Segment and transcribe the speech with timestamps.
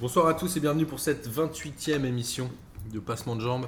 [0.00, 2.48] Bonsoir à tous et bienvenue pour cette 28e émission
[2.92, 3.66] de Passement de Jambes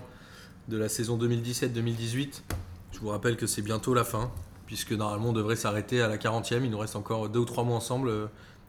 [0.69, 2.43] de la saison 2017-2018.
[2.93, 4.31] Je vous rappelle que c'est bientôt la fin,
[4.67, 6.61] puisque normalement on devrait s'arrêter à la 40e.
[6.65, 8.09] Il nous reste encore deux ou trois mois ensemble.
[8.09, 8.27] Euh,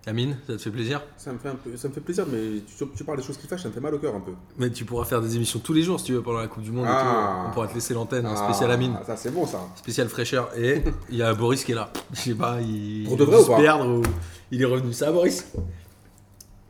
[0.07, 0.99] Amine, ça te fait plaisir?
[1.15, 3.37] Ça me fait, un peu, ça me fait plaisir, mais tu, tu parles des choses
[3.37, 4.31] qui fâchent, ça me fait mal au cœur un peu.
[4.57, 6.63] Mais tu pourras faire des émissions tous les jours si tu veux pendant la Coupe
[6.63, 6.87] du Monde.
[6.87, 7.41] et Ah.
[7.43, 7.49] tout.
[7.49, 9.59] On pourra te laisser l'antenne, un Ah, spécial Amine, Ça, c'est bon ça.
[9.75, 10.49] spécial fraîcheur.
[10.57, 10.81] Et
[11.11, 11.91] il y a Boris qui est là.
[12.13, 14.01] Je sais pas, il, Pour de il vrai veut ou se perdre ou
[14.49, 14.91] il est revenu.
[14.91, 15.45] Ça Boris?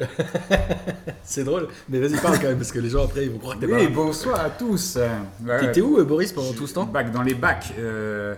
[1.23, 3.55] C'est drôle, mais vas-y parle quand même parce que les gens après ils vont croire
[3.55, 3.89] que t'es pas Oui, là.
[3.89, 4.97] bonsoir à tous.
[5.45, 7.73] Ouais, T'étais où euh, Boris pendant tout ce temps Bac dans les bacs.
[7.79, 8.35] euh,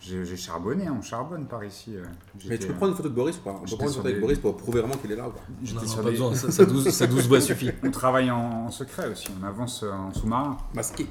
[0.00, 1.96] j'ai charbonné, on charbonne par ici.
[1.96, 2.04] euh.
[2.48, 4.00] Mais tu peux prendre une photo de Boris ou pas On peut prendre une photo
[4.02, 6.04] avec des- Boris pour prouver vraiment qu'il est là ou pas j'étais Non, sur pas
[6.04, 7.70] des- besoin, ça, ça, voix suffit.
[7.82, 10.56] On travaille en, en secret aussi, on avance en sous-marin.
[10.74, 11.06] Masqué.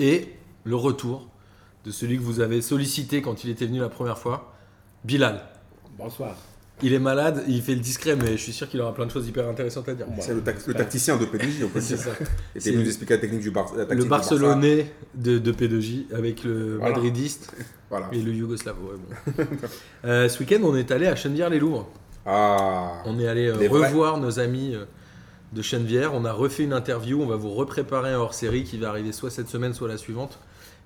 [0.00, 0.32] Et
[0.64, 1.28] le retour
[1.84, 4.52] de celui que vous avez sollicité quand il était venu la première fois,
[5.04, 5.42] Bilal.
[5.96, 6.34] Bonsoir.
[6.82, 9.10] Il est malade, il fait le discret, mais je suis sûr qu'il aura plein de
[9.10, 10.06] choses hyper intéressantes à dire.
[10.20, 11.96] C'est le, tac- le tacticien de PDJ, on peut dire.
[11.98, 12.10] ça.
[12.54, 14.04] Et C'est nous expliquer la technique du Bar la Le.
[14.04, 16.94] Barcelonais de, de P2J avec le Voilà.
[16.96, 17.54] Madridiste
[17.90, 18.08] Voilà.
[18.12, 18.76] et le Yougoslave.
[18.82, 19.44] ouais, bon.
[20.04, 21.88] Euh, ce week-end, on est allé à Chenevière-les-Louvres.
[22.26, 23.02] Ah.
[23.06, 24.84] On est allé euh, revoir nos amis euh,
[25.52, 26.12] de Chenevière.
[26.12, 27.22] On a refait une interview.
[27.22, 30.40] On va vous repréparer un hors-série qui va arriver soit cette semaine, soit la suivante.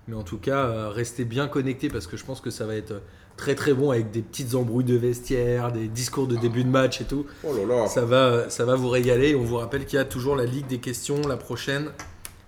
[0.06, 3.00] Mais en tout cas, restez bien connectés parce que je pense que ça va être
[3.38, 7.00] très très bon avec des petites embrouilles de vestiaire, des discours de début de match
[7.00, 7.24] et tout.
[7.44, 7.86] Oh là là.
[7.88, 9.34] Ça va, ça va vous régaler.
[9.34, 11.88] On vous rappelle qu'il y a toujours la Ligue des questions, la prochaine,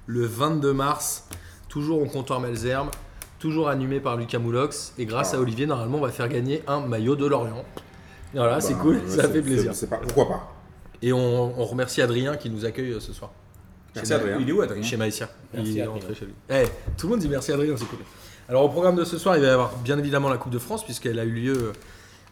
[0.07, 1.27] le 22 mars,
[1.71, 2.91] toujours au comptoir Malzerbe,
[3.39, 4.93] toujours animé par Lucas Moulox.
[4.99, 5.39] Et grâce Ah.
[5.39, 7.65] à Olivier, normalement, on va faire gagner un maillot de Lorient.
[8.35, 9.73] Voilà, c'est Bah, cool, ça fait plaisir.
[9.89, 10.55] pas- Pourquoi pas?
[11.03, 13.31] Et on, on remercie Adrien qui nous accueille euh, ce soir.
[13.95, 14.39] Merci Chez Ma- Adrien.
[14.41, 14.83] Il est où Adrien?
[14.83, 15.29] Chez Maïsia.
[15.55, 16.35] Merci, il est rentré chez lui.
[16.51, 16.65] Eh,
[16.97, 17.99] tout le monde dit merci Adrien, c'est cool.
[18.51, 20.59] Alors au programme de ce soir, il va y avoir bien évidemment la Coupe de
[20.59, 21.73] France puisqu'elle a eu lieu euh,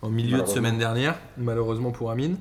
[0.03, 2.37] en milieu de semaine dernière, malheureusement pour Amine.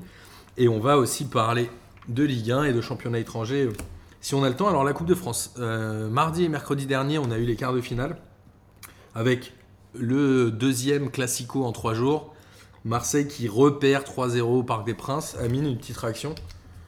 [0.57, 1.69] Et on va aussi parler
[2.07, 3.73] de Ligue 1 et de championnat étranger euh,
[4.19, 4.67] si on a le temps.
[4.67, 7.73] Alors la Coupe de France, Euh, mardi et mercredi dernier, on a eu les quarts
[7.73, 8.17] de finale
[9.13, 9.53] avec
[9.93, 12.33] le deuxième classico en trois jours.
[12.83, 15.37] Marseille qui repère 3-0 au Parc des Princes.
[15.39, 16.33] Amine, une petite réaction?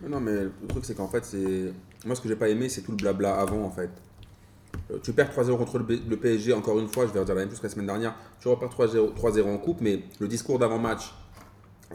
[0.07, 1.71] Non, mais le truc, c'est qu'en fait, c'est.
[2.03, 3.91] Moi, ce que j'ai pas aimé, c'est tout le blabla avant, en fait.
[4.91, 7.49] Euh, Tu perds 3-0 contre le, PSG, encore une fois, je vais redire la même
[7.49, 8.15] chose que la semaine dernière.
[8.39, 11.13] Tu repères 3-0 3-0 en coupe, mais le discours d'avant-match,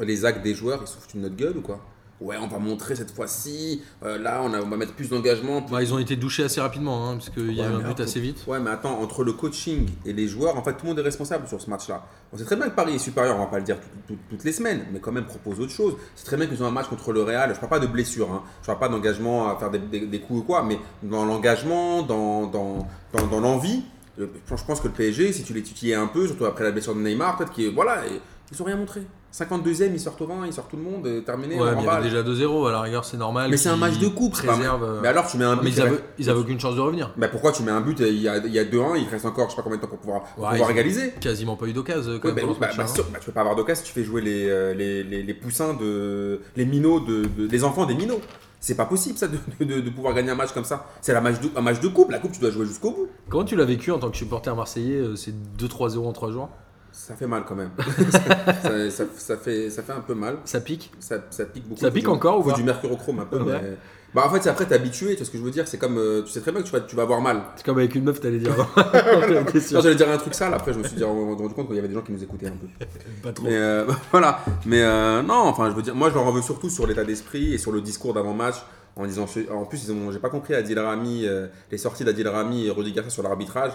[0.01, 1.81] les actes des joueurs, ils se foutent une notre gueule ou quoi?
[2.21, 5.61] Ouais, on va montrer cette fois-ci, euh, là, on, a- on va mettre plus d'engagement.
[5.63, 7.75] plus- Bah, Ils ont été douchés assez rapidement hein, parce qu'il y a Ouais, eu
[7.85, 8.45] un but assez vite.
[8.47, 11.03] Ouais, mais attends, entre le coaching et les joueurs, en fait, tout le monde est
[11.03, 12.07] responsable sur ce match-là.
[12.33, 14.19] On sait très bien que Paris est supérieur, on va pas le dire tout- tout-
[14.31, 15.95] toutes les semaines, mais quand même propose autre chose.
[16.15, 17.53] C'est très bien qu'ils ont un match contre le Real.
[17.53, 18.43] Je parle pas de blessure, hein.
[18.63, 22.03] je parle pas d'engagement à faire des, des- des coups ou quoi, mais dans l'engagement,
[22.03, 23.83] dans, dans, dans, dans l'envie.
[24.21, 26.71] euh, Je pense que le PSG, si tu les tutilles un peu, surtout après la
[26.71, 28.21] blessure de Neymar, peut-être qu'ils voilà, et-
[28.53, 29.03] ils ont rien montré.
[29.33, 31.85] 52e, ils sortent au 20, ils sortent tout le monde, et terminé, Ouais, mais il
[31.85, 32.03] y avait remballe.
[32.05, 33.51] déjà 2-0, à la rigueur, c'est normal.
[33.51, 35.69] Mais c'est un match de coupe, préservent, euh, Mais alors tu mets un mais but.
[35.71, 37.13] ils qui avaient, reste- ils avaient aucune chance de revenir.
[37.17, 39.07] bah pourquoi tu mets un but et il y a, il y a 2-1, il
[39.07, 41.15] te reste encore je sais pas combien de temps pour pouvoir, pour Ouais, pouvoir égaliser
[41.21, 42.85] Quasiment pas eu d'occasion Ouais, bah, bah, bah, hein.
[43.13, 45.35] bah, tu peux pas avoir d'occasion si tu fais jouer les, euh, les, les, les
[45.35, 46.41] poussins de.
[46.55, 48.21] les minots de, de- les enfants des minots.
[48.61, 50.87] C'est pas possible ça de, de, de pouvoir gagner un match comme ça.
[51.03, 53.09] C'est match un match de coupe, la coupe tu dois jouer jusqu'au bout.
[53.29, 56.49] Comment tu l'as vécu en tant que supporter marseillais euh, C'est 2-3-0 en 3 jours?
[56.97, 57.71] Ça fait mal quand même.
[58.13, 60.37] ça, ça- ça fait, ça fait un peu mal.
[60.45, 61.81] Ça pique Ça, ça pique beaucoup.
[61.81, 63.39] Ça pique du- encore ou faut pas du mercurochrome un peu.
[63.43, 63.61] Ouais.
[63.63, 63.77] mais-
[64.15, 65.77] Bah en fait c'est après t'es habitué, tu vois ce que je veux dire, c'est
[65.77, 67.43] comme euh, tu sais très bien que tu vas, tu vas avoir mal.
[67.57, 68.55] C'est comme avec une meuf, t'allais dire.
[68.77, 71.79] non j'allais dire un truc sale, après je me suis dit- rendu compte qu'il y
[71.81, 72.87] avait des gens qui nous écoutaient un peu.
[73.25, 73.45] Pas trop.
[73.45, 74.39] Mais euh, voilà.
[74.67, 77.03] Mais euh, non, enfin, je veux dire, moi, je leur en veux surtout sur l'état
[77.05, 78.57] d'esprit et sur le discours d'avant-match.
[78.97, 82.29] En disant, en plus, ils ont, j'ai pas compris Adil Rami, euh, les sorties d'Adil
[82.29, 83.73] Rami et Rudy Garcia sur l'arbitrage,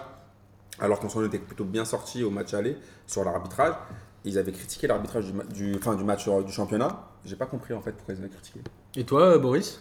[0.80, 3.74] alors qu'on s'en était plutôt bien sorti au match aller sur l'arbitrage.
[4.26, 7.08] Ils avaient critiqué l'arbitrage du, ma- du, enfin, du match euh, du championnat.
[7.26, 8.60] J'ai pas compris en fait pourquoi ils avaient critiqué.
[8.96, 9.80] Et toi, euh, Boris?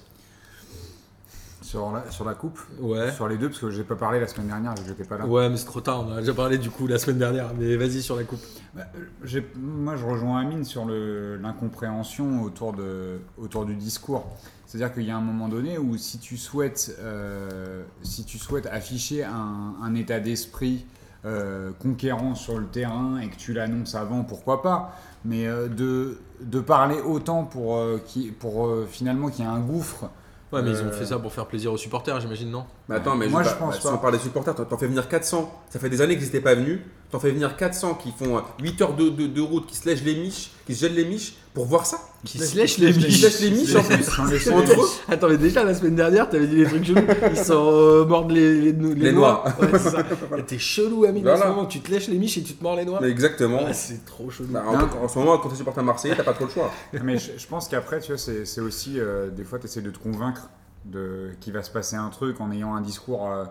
[1.60, 2.58] Sur la, sur la coupe?
[2.80, 3.10] Ouais.
[3.12, 5.26] Sur les deux, parce que j'ai pas parlé la semaine dernière, je n'étais pas là.
[5.26, 7.50] Ouais, mais c'est trop tard, on a déjà parlé du coup la semaine dernière.
[7.58, 8.40] Mais vas-y sur la coupe.
[8.74, 14.24] Bah, euh, moi, je rejoins Amine sur l'incompréhension autour, de, autour du discours.
[14.66, 18.66] C'est-à-dire qu'il y a un moment donné où si tu souhaites, euh, si tu souhaites
[18.66, 20.86] afficher un, un état d'esprit
[21.24, 24.94] euh, conquérant sur le terrain et que tu l'annonces avant, pourquoi pas
[25.24, 28.00] Mais euh, de, de parler autant pour, euh,
[28.38, 30.10] pour euh, finalement qu'il y ait un gouffre
[30.50, 32.64] Ouais, mais ils ont fait ça pour faire plaisir aux supporters, j'imagine, non?
[32.88, 33.88] Mais attends, mais Moi, je, je pense bah, pas.
[33.90, 35.52] Sans parler des supporters, t'en- t'en fais venir 400.
[35.68, 36.80] Ça fait des années qu'ils n'étaient pas venus.
[37.10, 40.02] T'en fais venir 400 qui font 8 heures de, de, de route, qui se lèchent
[40.04, 41.96] les miches, qui se gèlent les miches pour voir ça.
[42.24, 43.22] Qui se lèche les Qui se miches.
[43.22, 44.50] lèchent les miches en plus.
[44.50, 44.86] Entre eux.
[45.08, 47.00] Attends, mais déjà la semaine dernière, t'avais dit des trucs chelous.
[47.30, 49.42] Ils sont euh, mordent les, les, les, Les noix.
[49.58, 49.70] noix.
[49.72, 50.04] Ouais, c'est ça.
[50.36, 51.40] Et T'es chelou, en Voilà.
[51.40, 51.64] ce moment.
[51.64, 52.98] Tu te lèches les miches et tu te mords les noix.
[53.00, 53.60] Mais exactement.
[53.66, 54.48] Ah, c'est trop chelou.
[54.50, 56.70] Bah, en, en ce moment, quand tu supportes un Marseillais, t'as pas trop le choix.
[57.02, 59.80] Mais je, je pense qu'après, tu vois, c'est c'est aussi, euh, des fois, tu essaies
[59.80, 60.50] de te convaincre
[60.84, 63.44] de qu'il va se passer un truc en ayant un discours euh,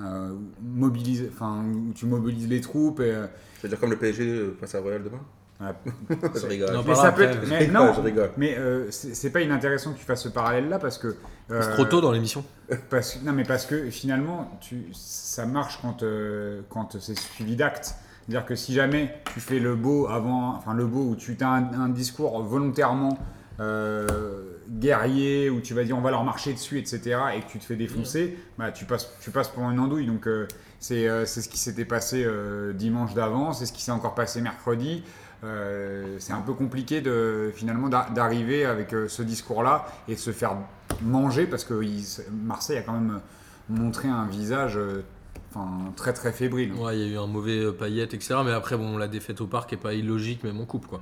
[0.00, 3.00] euh, mobilisé, enfin, où tu mobilises les troupes.
[3.00, 3.26] Et, euh,
[3.58, 5.20] Je veux dire, comme le PSG euh, face à Royal demain.
[5.58, 5.74] voilà.
[6.34, 6.72] je rigole.
[6.72, 7.38] Non, mais ça peut être.
[7.48, 8.30] mais rigole, non, je rigole.
[8.36, 11.16] mais euh, c'est c'est pas inintéressant que tu fasses ce parallèle-là parce que.
[11.48, 12.44] C'est euh, trop tôt dans l'émission.
[12.88, 17.94] Parce, non, mais parce que finalement, tu, ça marche quand, euh, quand c'est suivi d'actes.
[18.24, 21.48] C'est-à-dire que si jamais tu fais le beau avant, enfin le beau où tu as
[21.48, 23.18] un, un discours volontairement
[23.60, 24.38] euh,
[24.72, 27.64] guerrier, où tu vas dire on va leur marcher dessus, etc., et que tu te
[27.64, 30.06] fais défoncer, bah, tu, passes, tu passes pour une andouille.
[30.06, 30.48] Donc euh,
[30.80, 34.14] c'est euh, c'est ce qui s'était passé euh, dimanche d'avant, c'est ce qui s'est encore
[34.14, 35.02] passé mercredi.
[35.44, 40.30] Euh, c'est un peu compliqué de finalement d'a- d'arriver avec ce discours-là et de se
[40.30, 40.54] faire
[41.02, 42.04] manger parce que il-
[42.44, 43.20] Marseille a quand même
[43.68, 44.78] montré un visage
[45.50, 46.72] enfin, très très fébrile.
[46.74, 48.36] Ouais, il y a eu un mauvais paillette, etc.
[48.44, 51.00] Mais après, bon, la défaite au parc est pas illogique, même en coupe, quoi.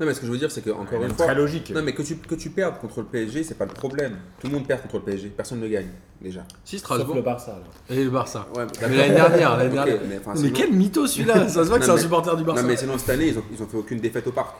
[0.00, 1.26] Non, mais ce que je veux dire, c'est que, encore une fois.
[1.26, 1.70] très logique.
[1.74, 4.16] Non, mais que tu, que tu perdes contre le PSG, c'est pas le problème.
[4.40, 5.28] Tout le monde perd contre le PSG.
[5.28, 5.86] Personne ne gagne,
[6.20, 6.44] déjà.
[6.64, 7.14] Si, Sauf Strasbourg.
[7.16, 7.52] le Barça.
[7.52, 7.94] là.
[7.96, 8.46] Et le Barça.
[8.56, 9.98] Ouais, Mais l'année dernière, l'année dernière.
[10.08, 12.42] mais, enfin, Mais sinon- quel mytho celui-là Ça se voit que c'est un supporter du
[12.44, 12.62] Barça.
[12.62, 14.54] Non, mais sinon, cette année, ils ont, ils ont fait aucune défaite au parc.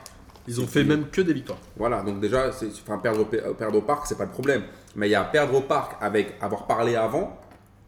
[0.46, 1.58] Ils ont fait même que des victoires.
[1.76, 4.62] Voilà, donc déjà, c'est- enfin, perdre, au, pa- perdre au parc, c'est pas le problème.
[4.94, 7.36] Mais il y a perdre au parc avec avoir parlé avant,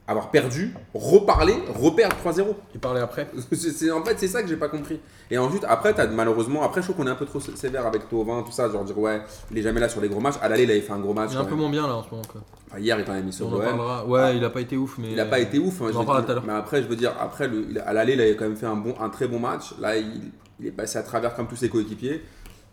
[0.08, 2.46] avoir perdu, reparler, reperdre 3-0.
[2.74, 3.28] Il parlait après.
[3.52, 5.00] C'est- en fait, c'est ça que j'ai pas compris.
[5.30, 7.86] Et ensuite, après, as, malheureusement, après, je trouve qu'on est un peu trop sé- sévère
[7.86, 9.20] avec Tovin, tout ça, genre dire ouais,
[9.50, 10.36] il est jamais là sur les gros matchs.
[10.40, 11.30] À l'aller, il avait fait un gros match.
[11.32, 11.60] Il est un quand peu même.
[11.62, 12.22] moins bien là en ce moment.
[12.30, 12.40] Quoi.
[12.70, 13.52] Enfin, hier, il t'en a mis sur.
[13.52, 15.10] Ouais, il a pas été ouf, mais.
[15.10, 15.82] Il n'a pas été ouf.
[15.82, 16.24] hein, On en dire.
[16.24, 16.44] tout à l'heure.
[16.46, 18.66] Mais après, je veux dire, après, le, il- à l'aller, il avait quand même fait
[18.66, 19.74] un, bon, un très bon match.
[19.80, 20.30] Là, il,
[20.60, 22.22] il est passé à travers comme tous ses coéquipiers.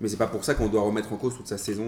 [0.02, 1.86] Mais c'est pas pour ça qu'on doit remettre en cause toute sa saison.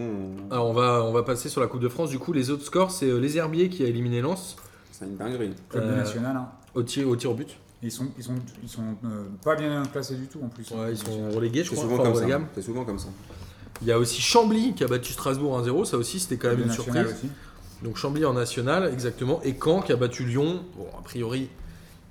[0.50, 2.10] Alors on va, on va passer sur la Coupe de France.
[2.10, 4.56] Du coup, les autres scores, c'est euh, les Herbiers qui a éliminé Lens
[4.98, 5.54] C'est une dinguerie.
[5.70, 6.48] Club Euh, national, hein.
[6.74, 7.56] au tir, au tir au but.
[7.84, 10.70] ils sont, ils sont, ils sont euh, pas bien classés du tout en plus.
[10.72, 11.84] Ouais, ils sont relégués, je C'est crois.
[11.90, 12.20] souvent, enfin, comme ça.
[12.22, 12.46] relégable.
[12.56, 13.08] C'est souvent comme ça.
[13.82, 15.84] Il y a aussi Chambly qui a battu Strasbourg 1-0.
[15.86, 17.06] Ça aussi, c'était quand même une surprise.
[17.08, 17.30] aussi.
[17.84, 19.42] Donc Chambly en national, exactement.
[19.44, 20.64] Et Caen qui a battu Lyon.
[20.78, 21.50] Bon, a priori,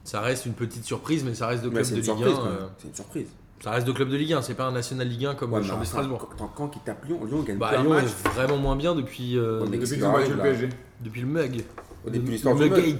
[0.04, 2.16] ça reste une petite surprise, mais ça reste de Mais club de Ligue 1.
[2.16, 2.34] surprise.
[2.36, 2.52] quand même.
[2.52, 3.26] euh, C'est une surprise.
[3.62, 4.42] ça reste de club de Ligue 1.
[4.42, 6.28] C'est pas un national Ligue 1 comme Ouais, Chambly Strasbourg.
[6.54, 8.04] Quand, il tape Lyon, Lyon gagne Bah, plus un Lyon match.
[8.04, 10.68] est vraiment moins bien depuis, euh, Depuis qui le PSG.
[11.00, 11.64] depuis le mug.
[12.06, 12.98] Au début de l'histoire du mug.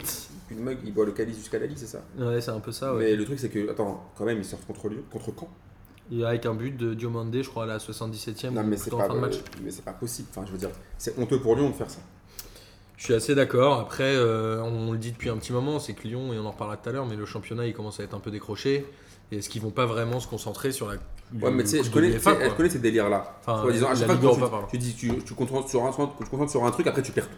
[0.50, 2.70] Le mug, il boit le calice jusqu'à la lit, c'est ça Ouais, c'est un peu
[2.70, 2.94] ça.
[2.94, 3.04] Ouais.
[3.04, 5.46] Mais le truc, c'est que, attends, quand même, ils sortent contre Lyon, contre.
[6.12, 8.50] Et avec un but de Diomande, je crois, à la 77e.
[8.50, 9.36] Non, mais c'est pas, fin de match.
[9.62, 10.28] mais c'est pas possible.
[10.30, 12.00] Enfin, je veux dire, c'est honteux pour Lyon de faire ça.
[12.96, 13.80] Je suis assez d'accord.
[13.80, 16.52] Après, euh, on le dit depuis un petit moment, c'est que Lyon, et on en
[16.52, 18.86] reparlera tout à l'heure, mais le championnat, il commence à être un peu décroché.
[19.32, 20.94] Et est-ce qu'ils vont pas vraiment se concentrer sur la.
[21.40, 23.40] Ouais, mais tu sais, je connais, ces délires-là.
[23.46, 26.50] Enfin, disant, à chaque fois tu, dis, tu, tu, concentres sur un, tu te concentres
[26.50, 27.36] sur un truc, après tu perds tout.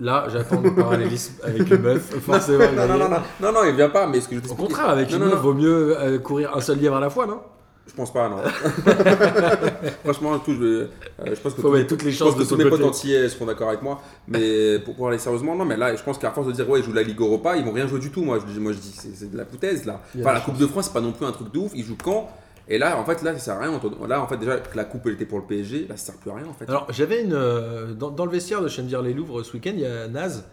[0.00, 2.02] Là, j'attends le parallélisme avec une meuf.
[2.20, 4.54] Forcément, non, non, non, non, non, non, il vient pas, mais ce que je Au
[4.54, 7.40] contraire, avec une meuf, vaut mieux euh, courir un seul lièvre à la fois, non?
[7.88, 8.36] Je pense pas, non.
[10.04, 10.86] Franchement, tout, je, euh,
[11.24, 12.82] je pense que Faut tous- toutes les je pense chances que de tous mes potes
[12.84, 14.00] entiers seront d'accord avec moi.
[14.26, 16.80] Mais pour, pour aller sérieusement, non, mais là, je pense qu'à force de dire, ouais,
[16.80, 18.22] ils jouent la Ligue Europa, ils vont rien jouer du tout.
[18.22, 20.00] Moi, je, dis- moi, je dis, c'est de la foutaise, là.
[20.20, 21.72] Enfin, des la Coupe de France, c'est pas non plus un truc de ouf.
[21.74, 22.28] Ils jouent quand?
[22.68, 23.80] Et là, en fait, là, ça sert à rien.
[24.06, 26.16] Là, en fait, déjà, que la Coupe, elle était pour le PSG, là, ça sert
[26.20, 26.68] plus à rien, en fait.
[26.68, 27.32] Alors, j'avais une.
[27.32, 30.44] euh, dans, dans le vestiaire de Chenvière-les-Louvres ce week-end, il y a Naz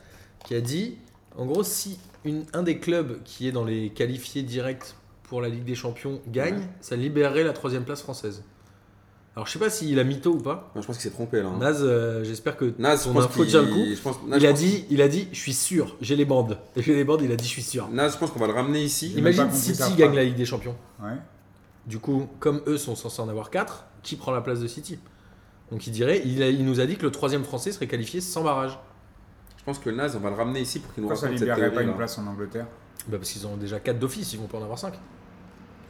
[0.45, 0.97] qui a dit
[1.37, 5.49] en gros, si une- un des clubs qui est dans les qualifiés directs pour la
[5.49, 6.61] Ligue des Champions gagne, Ouais.
[6.81, 8.43] ça libérerait la troisième place française.
[9.35, 10.71] Alors, je sais pas s'il a mytho ou pas.
[10.73, 11.49] Non, je pense qu'il s'est trompé, là.
[11.49, 11.57] hein.
[11.59, 13.83] Naz, euh, j'espère que Naz, son info tient le coup.
[13.93, 16.15] je pense- Naz, Il je a, pense- dit, il a dit Je suis sûr, j'ai
[16.15, 16.57] les bandes.
[16.77, 17.89] J'ai les bandes, il a dit Je suis sûr.
[17.89, 19.11] Naz, je pense qu'on va le ramener ici.
[19.17, 20.75] Imagine City gagne la Ligue des Champions.
[21.03, 21.09] Ouais.
[21.85, 24.99] Du coup, comme eux sont censés en avoir 4, qui prend la place de City?
[25.71, 28.21] Donc il dirait, il, a- il nous a dit que le troisième français serait qualifié
[28.21, 28.77] sans barrage.
[29.57, 31.39] Je pense que Naz, on va le ramener ici pour qu'il nous Pourquoi ça raconte
[31.39, 32.67] cette libérerait pas une place en Angleterre
[33.07, 34.93] Bah parce qu'ils ont déjà 4 d'office, ils vont pas en avoir 5.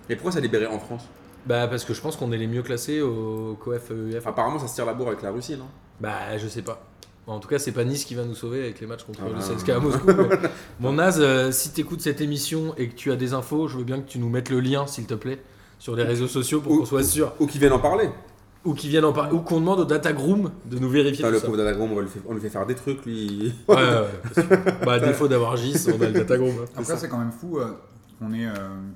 [0.09, 1.03] Et pourquoi ça libérait en France?
[1.45, 4.29] Bah parce que je pense qu'on est les mieux classés au COF UEFA.
[4.29, 5.67] Apparemment, ça se tire la bourre avec la Russie, non?
[5.99, 6.83] Bah je sais pas.
[7.27, 9.29] En tout cas, c'est pas Nice qui va nous sauver avec les matchs contre Ah
[9.29, 9.39] le bah.
[9.41, 10.07] CSK à Moscou.
[10.07, 10.49] mais-
[10.79, 13.83] Bon Naz, euh, si t'écoutes cette émission et que tu as des infos, je veux
[13.83, 15.41] bien que tu nous mettes le lien, s'il te plaît,
[15.85, 17.31] sur les réseaux sociaux pour Ou- qu'on soit sûr.
[17.39, 18.09] Ou qui viennent en parler.
[18.63, 21.39] Ou qu'ils viennent en parler, ou qu'on demande au Datagroom de nous vérifier tout le
[21.39, 23.53] pauvre Dadagram, on, lui fait- on lui fait faire des trucs, lui.
[23.67, 24.57] Ouais, ouais, ouais, bien sûr.
[24.83, 26.49] Bah, à défaut d'avoir Gis, on a le Datagroom.
[26.49, 26.65] hein.
[26.75, 27.73] Après, c'est quand même fou euh,
[28.17, 28.53] qu'on ait, euh,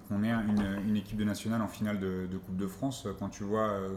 [0.07, 3.11] qu'on ait une, une équipe de nationale en finale de, de Coupe de France euh,
[3.19, 3.67] quand tu vois.
[3.69, 3.89] euh,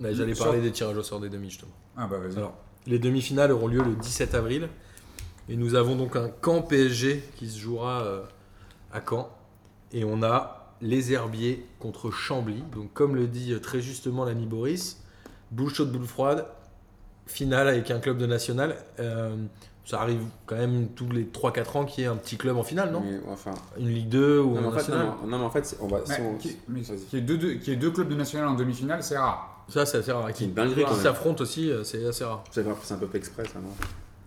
[0.00, 1.72] Ouais, J'allais parler des tirages au sort des demi, justement.
[1.96, 2.36] Ah bah vas-y.
[2.36, 2.52] Alors,
[2.86, 4.68] les demi-finales auront lieu le 17 avril.
[5.48, 8.20] Et nous avons donc un camp PSG qui se jouera euh,
[8.92, 9.30] à Caen.
[9.92, 12.62] Et on a les Herbiers contre Chambly.
[12.74, 15.02] Donc, comme le dit très justement l'ami Boris,
[15.50, 16.46] boule chaude, boule froide,
[17.26, 18.76] finale avec un club de national.
[19.00, 19.34] Euh,
[19.84, 22.64] ça arrive quand même tous les 3-4 ans qu'il y ait un petit club en
[22.64, 23.02] finale, non?
[23.04, 25.44] Mais, enfin, Une Ligue 2 ou non, mais un en fait, national non, non, mais
[25.44, 26.04] en fait, on va.
[26.04, 26.50] si Mais on- qu'il
[27.12, 29.64] y ait deux, clubs de national en demi-finale, c'est rare.
[29.68, 30.32] Ça, c'est assez rare.
[30.32, 30.52] Qui
[31.00, 32.42] s'affrontent aussi, euh, c'est assez rare.
[32.50, 33.68] C'est c'est un peu fait exprès, ça, non?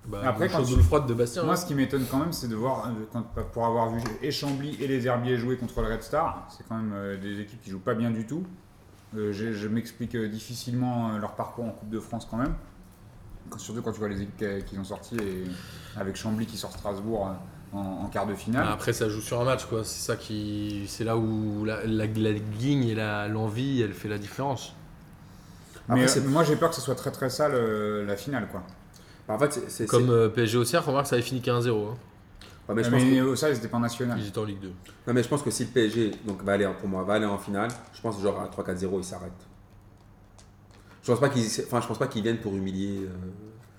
[0.09, 1.43] Bah, Après, quand tu- boule froide de Bastien.
[1.43, 1.55] Moi, hein.
[1.55, 3.23] ce qui m'étonne quand même, c'est de voir, euh, quand-
[3.53, 6.75] pour avoir vu et Chambly et les Herbiers jouer contre le Red Star, c'est quand
[6.77, 8.43] même euh, des équipes qui jouent pas bien du tout.
[9.15, 12.53] Euh, je m'explique euh, difficilement euh, leur parcours en Coupe de France quand même.
[13.49, 15.43] Quand- surtout quand tu vois les équipes qui- qu'ils ont sorties et
[15.99, 18.65] avec Chambly qui sort Strasbourg euh, en, en quart de finale.
[18.65, 19.83] Bah, Après, ça joue sur un match, quoi.
[19.83, 22.05] C'est ça qui, c'est là où la, la,
[22.83, 22.95] et
[23.27, 24.73] l'envie, elle fait la différence.
[25.87, 28.47] mais Après, euh, moi, j'ai peur que ce soit très très sale euh, la finale,
[28.51, 28.63] quoi.
[29.29, 29.85] Bah, En fait, c'est-.
[29.85, 31.69] Comme euh, PSG au CR, remarque, ça avait fini 15-0.
[31.69, 31.95] Hein.
[32.67, 34.19] Ouais, mais je pense mais que- au ça, c'était pas national.
[34.19, 34.71] Ils étaient en Ligue 2.
[35.07, 37.13] Non mais je pense que si le PSG donc, va aller, en- pour moi, va
[37.13, 39.31] aller en finale, je pense que genre à 3-4-0 il s'arrête.
[41.03, 43.07] Je pense pas qu'ils enfin, je pense pas qu'ils viennent pour humilier euh,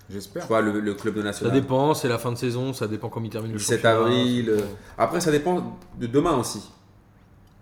[0.08, 0.42] J'espère.
[0.42, 1.52] tu vois, le, le club de Ça national.
[1.52, 4.00] dépend, c'est la fin de saison, ça dépend quand il termine le 17 championnat.
[4.06, 4.46] avril.
[4.46, 4.66] ça euh.
[4.98, 6.68] Après ça dépend de demain aussi.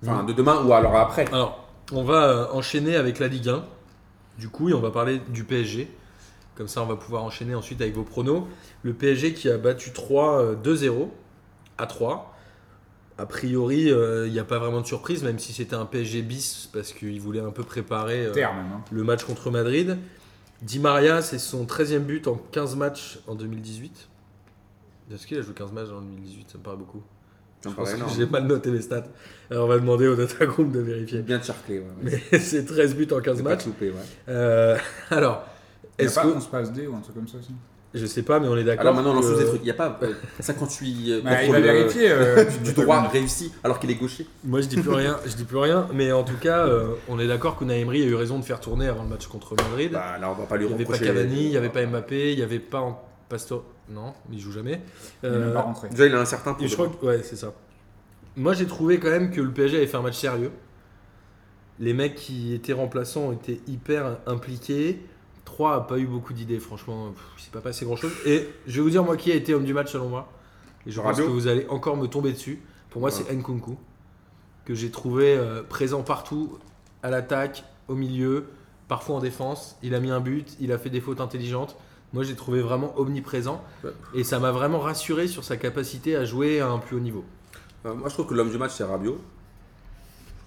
[0.03, 1.27] Enfin de demain ou alors après.
[1.33, 3.65] Alors, on va euh, enchaîner avec la Ligue 1.
[4.39, 5.91] Du coup, et on va parler du PSG.
[6.59, 8.43] Comme ça, on va pouvoir enchaîner ensuite avec vos pronos.
[8.83, 11.07] Le PSG qui a battu 3 euh, 2-0
[11.79, 12.35] à 3.
[13.17, 16.23] A priori, euh, il n'y a pas vraiment de surprise, même si c'était un PSG
[16.23, 18.83] bis, parce qu'il voulait un peu préparer euh, hein.
[18.91, 19.99] le match contre Madrid.
[20.61, 24.09] Di Maria, c'est son 13e but en 15 matchs en 2018.
[25.15, 27.05] Est-ce qu'il a joué 15 matchs en 2018 Ça me paraît beaucoup.
[27.65, 28.01] Je pense que.
[28.17, 29.05] J'ai mal noté mes stats.
[29.49, 31.23] Alors, on va demander au data group de vérifier.
[31.23, 31.85] Bien charclé, ouais.
[32.03, 32.23] ouais.
[32.33, 33.67] Mais c'est 13 buts en 15 C'est pas matchs.
[33.67, 33.97] loupé, ouais.
[34.29, 34.77] Euh,
[35.11, 35.45] alors,
[35.99, 36.29] est-ce pas que.
[36.29, 37.53] 11 passes D ou un truc comme ça aussi
[37.95, 38.83] Je sais pas, mais on est d'accord.
[38.83, 39.61] Alors maintenant on lance des trucs.
[39.63, 42.11] Il n'y a pas euh, 58 euh, Bah, Il contrôles, va euh, vérifier.
[42.11, 44.27] euh, du droit réussi alors qu'il est gaucher.
[44.45, 45.19] Moi, je dis plus rien.
[45.27, 45.89] Je dis plus rien.
[45.95, 48.61] Mais en tout cas, euh, on est d'accord que Emery a eu raison de faire
[48.61, 49.93] tourner avant le match contre Madrid.
[49.93, 51.13] Bah là on va pas lui il n'y avait pas reprocher.
[51.13, 53.65] Cavani, il n'y avait pas Mbappé, il n'y avait pas en- Pastor.
[53.91, 54.81] Non, il joue jamais.
[55.23, 55.89] Il Euh, même pas rentré.
[55.91, 57.53] Déjà il a un certain Et je crois que, ouais, c'est ça.
[58.37, 60.51] Moi, j'ai trouvé quand même que le PSG avait fait un match sérieux.
[61.79, 65.01] Les mecs qui étaient remplaçants étaient hyper impliqués.
[65.59, 67.13] 3 a pas eu beaucoup d'idées, franchement.
[67.37, 68.13] S'est pas passé grand chose.
[68.25, 70.29] Et je vais vous dire, moi, qui a été homme du match selon moi.
[70.87, 72.63] Et je pense que vous allez encore me tomber dessus.
[72.91, 73.25] Pour moi, Ouais.
[73.29, 73.77] c'est Nkunku.
[74.65, 76.59] Que j'ai trouvé euh, présent partout,
[77.03, 78.47] à l'attaque, au milieu,
[78.87, 79.77] parfois en défense.
[79.83, 81.75] Il a mis un but, il a fait des fautes intelligentes.
[82.13, 83.61] Moi, j'ai trouvé vraiment omniprésent.
[83.83, 83.91] Ouais.
[84.15, 87.25] Et ça m'a vraiment rassuré sur sa capacité à jouer à un plus haut niveau.
[87.85, 89.19] Euh, moi je trouve que l'homme du match c'est Rabiot.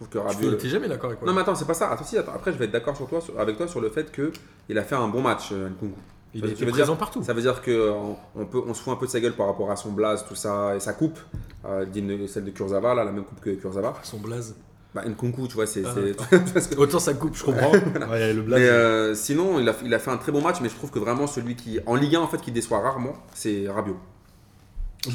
[0.10, 1.30] Trouve que Tu n'es jamais d'accord avec moi.
[1.30, 1.90] Non mais attends, c'est pas ça.
[1.92, 2.34] Attends, si, attends.
[2.34, 4.32] Après, je vais être d'accord sur toi, sur- avec toi sur le fait que
[4.70, 5.94] il a fait un bon match, euh, Nkunku.
[6.34, 7.24] il ça était veut présent dire- partout.
[7.24, 9.20] Ça veut dire que euh, on, on peut, on se fout un peu de sa
[9.20, 11.20] gueule par rapport à son blaze, tout ça, et sa coupe,
[11.66, 13.94] euh, digne- celle de Kurzawa, là, la même coupe que Kurzawa.
[14.04, 14.56] Son blaze.
[14.94, 15.84] Bah, Nkunku, tu vois, c'est.
[15.86, 17.72] Ah, c'est- parce que- Autant ça coupe, je comprends.
[18.10, 18.60] Ouais, le blaze.
[18.60, 20.90] mais euh, sinon, il a, il a fait un très bon match, mais je trouve
[20.92, 23.98] que vraiment celui qui, en Ligue 1, en fait, qui déçoit rarement, c'est Rabiot.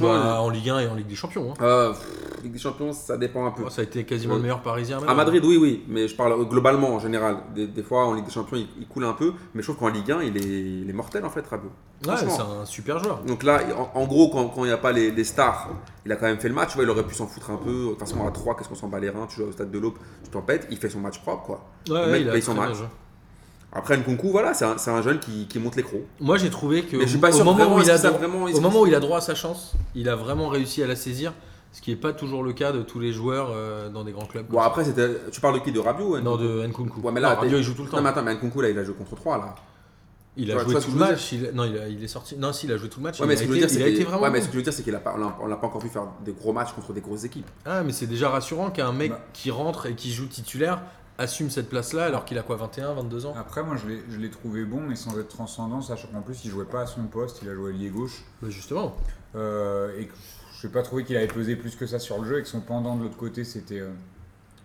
[0.01, 1.53] Bah, en Ligue 1 et en Ligue des Champions.
[1.53, 1.63] hein.
[1.63, 3.63] Euh, pff, Ligue des Champions, ça dépend un peu.
[3.67, 4.97] Oh, ça a été quasiment le meilleur parisien.
[4.99, 5.15] À maintenant.
[5.17, 7.37] Madrid, oui, oui, mais je parle globalement en général.
[7.55, 9.77] Des, des fois, en Ligue des Champions, il, il coule un peu, mais je trouve
[9.77, 10.41] qu'en Ligue 1, il est,
[10.83, 11.71] il est mortel en fait, Rabiot.
[12.07, 13.23] Ouais, c'est un super joueur.
[13.23, 13.61] Donc là,
[13.95, 15.69] en, en gros, quand il n'y a pas les, les stars,
[16.05, 16.71] il a quand même fait le match.
[16.71, 17.71] Tu vois, il aurait pu s'en foutre un peu.
[17.85, 19.71] De toute façon, à 3, qu'est-ce qu'on s'en bat les reins Tu joues au stade
[19.71, 20.67] de l'Aube, tu t'en pètes.
[20.71, 21.65] Il fait son match propre, quoi.
[21.89, 22.79] Ouais, Le mec il paye son bien match.
[23.73, 26.01] Après, Nkunku, voilà, c'est un, jeune qui, qui monte les crocs.
[26.21, 28.45] Moi, j'ai trouvé que Mais je pas sûr au moment où il a droit- vraiment-
[28.45, 30.97] au moment où il a droit à sa chance, il a vraiment réussi à la
[30.97, 31.35] saisir,
[31.73, 34.25] ce qui n'est pas toujours le cas de tous les joueurs euh, dans des grands
[34.25, 34.47] clubs.
[34.49, 34.85] Bon, après,
[35.31, 35.73] tu parles de qui?
[35.73, 37.01] De Rabiot non, de Nkunku.
[37.01, 37.99] Ouais, mais là, Rabiot, il joue tout le temps.
[37.99, 39.55] Non, mais attends, mais Nkunku, là, il a joué contre 3, là.
[40.39, 41.33] il a joué tout le match.
[41.33, 42.37] il- Non, il, a- il est sorti.
[42.39, 43.19] Non, si, il a joué tout le match.
[43.21, 44.23] Ouais, il mais a ce que je veux dire, c'est il a été qu'il- vraiment.
[44.23, 46.07] ouais, mais ce que je veux dire, c'est a pas, l'a pas encore vu faire
[46.25, 47.47] des gros matchs contre des grosses équipes.
[47.67, 49.21] Ah, mais c'est déjà rassurant qu'un mec Bah.
[49.35, 50.81] qui rentre et qui joue titulaire
[51.19, 53.35] assume cette place-là alors qu'il a quoi 21, 22 ans?
[53.39, 56.45] Après, moi, je l'ai- je l'ai trouvé bon, mais sans être transcendant, sachant qu'en plus,
[56.45, 58.23] il jouait pas à son poste, il a joué ailier gauche.
[58.43, 58.95] Bah, Justement.
[59.35, 60.15] Euh, et que
[60.61, 62.49] je n'ai pas trouvé qu'il avait pesé plus que ça sur le jeu, et que
[62.49, 63.91] son pendant de l'autre côté, c'était euh,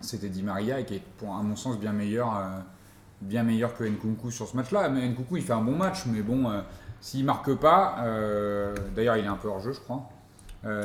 [0.00, 2.58] c'était Di Maria, et qui est, pour, à mon sens, bien meilleur, euh,
[3.20, 4.88] bien meilleur que Nkunku sur ce match-là.
[4.88, 6.50] Mais Nkunku, il fait un bon match, mais bon,
[7.00, 7.96] s'il marque pas,
[8.96, 10.08] d'ailleurs, il est un peu hors jeu, je crois.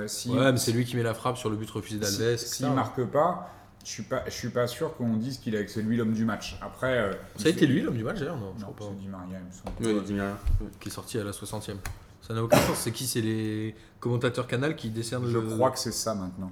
[0.08, 2.38] Si, Ouais, mais c'est lui qui met la frappe sur le but refusé d'Alves.
[2.38, 2.48] si-.
[2.58, 3.50] S'il marque pas,
[3.88, 6.12] je suis pas, je suis pas sûr qu'on dise qu'il est que c'est lui l'homme
[6.12, 6.58] du match.
[6.62, 9.08] Après, euh, Ça a été lui l'homme du match d'ailleurs Non, je Non, c'est Di
[9.08, 9.72] Maria, il me semble.
[9.80, 10.38] Oui, il dit rien.
[10.82, 11.78] Qui est sorti à la 60e.
[12.22, 12.78] Ça n'a aucun sens.
[12.80, 13.08] C'est qui?
[13.08, 16.52] C'est les commentateurs canal qui décernent Je le crois que c'est ça maintenant.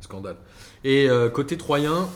[0.00, 0.36] scandale.
[0.84, 2.08] Et euh, côté troyen,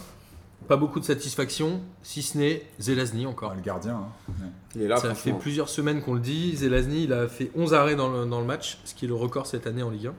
[0.68, 3.50] pas beaucoup de satisfaction, si ce n'est Zelazny encore.
[3.50, 3.96] Ah, le gardien.
[3.96, 4.08] hein.
[4.28, 4.48] Ouais.
[4.76, 6.54] Il est là, ça fait plusieurs semaines qu'on le dit.
[6.54, 9.14] Zelazny, il a fait 11 arrêts dans le, dans le match, ce qui est le
[9.14, 10.14] record cette année en Ligue 1.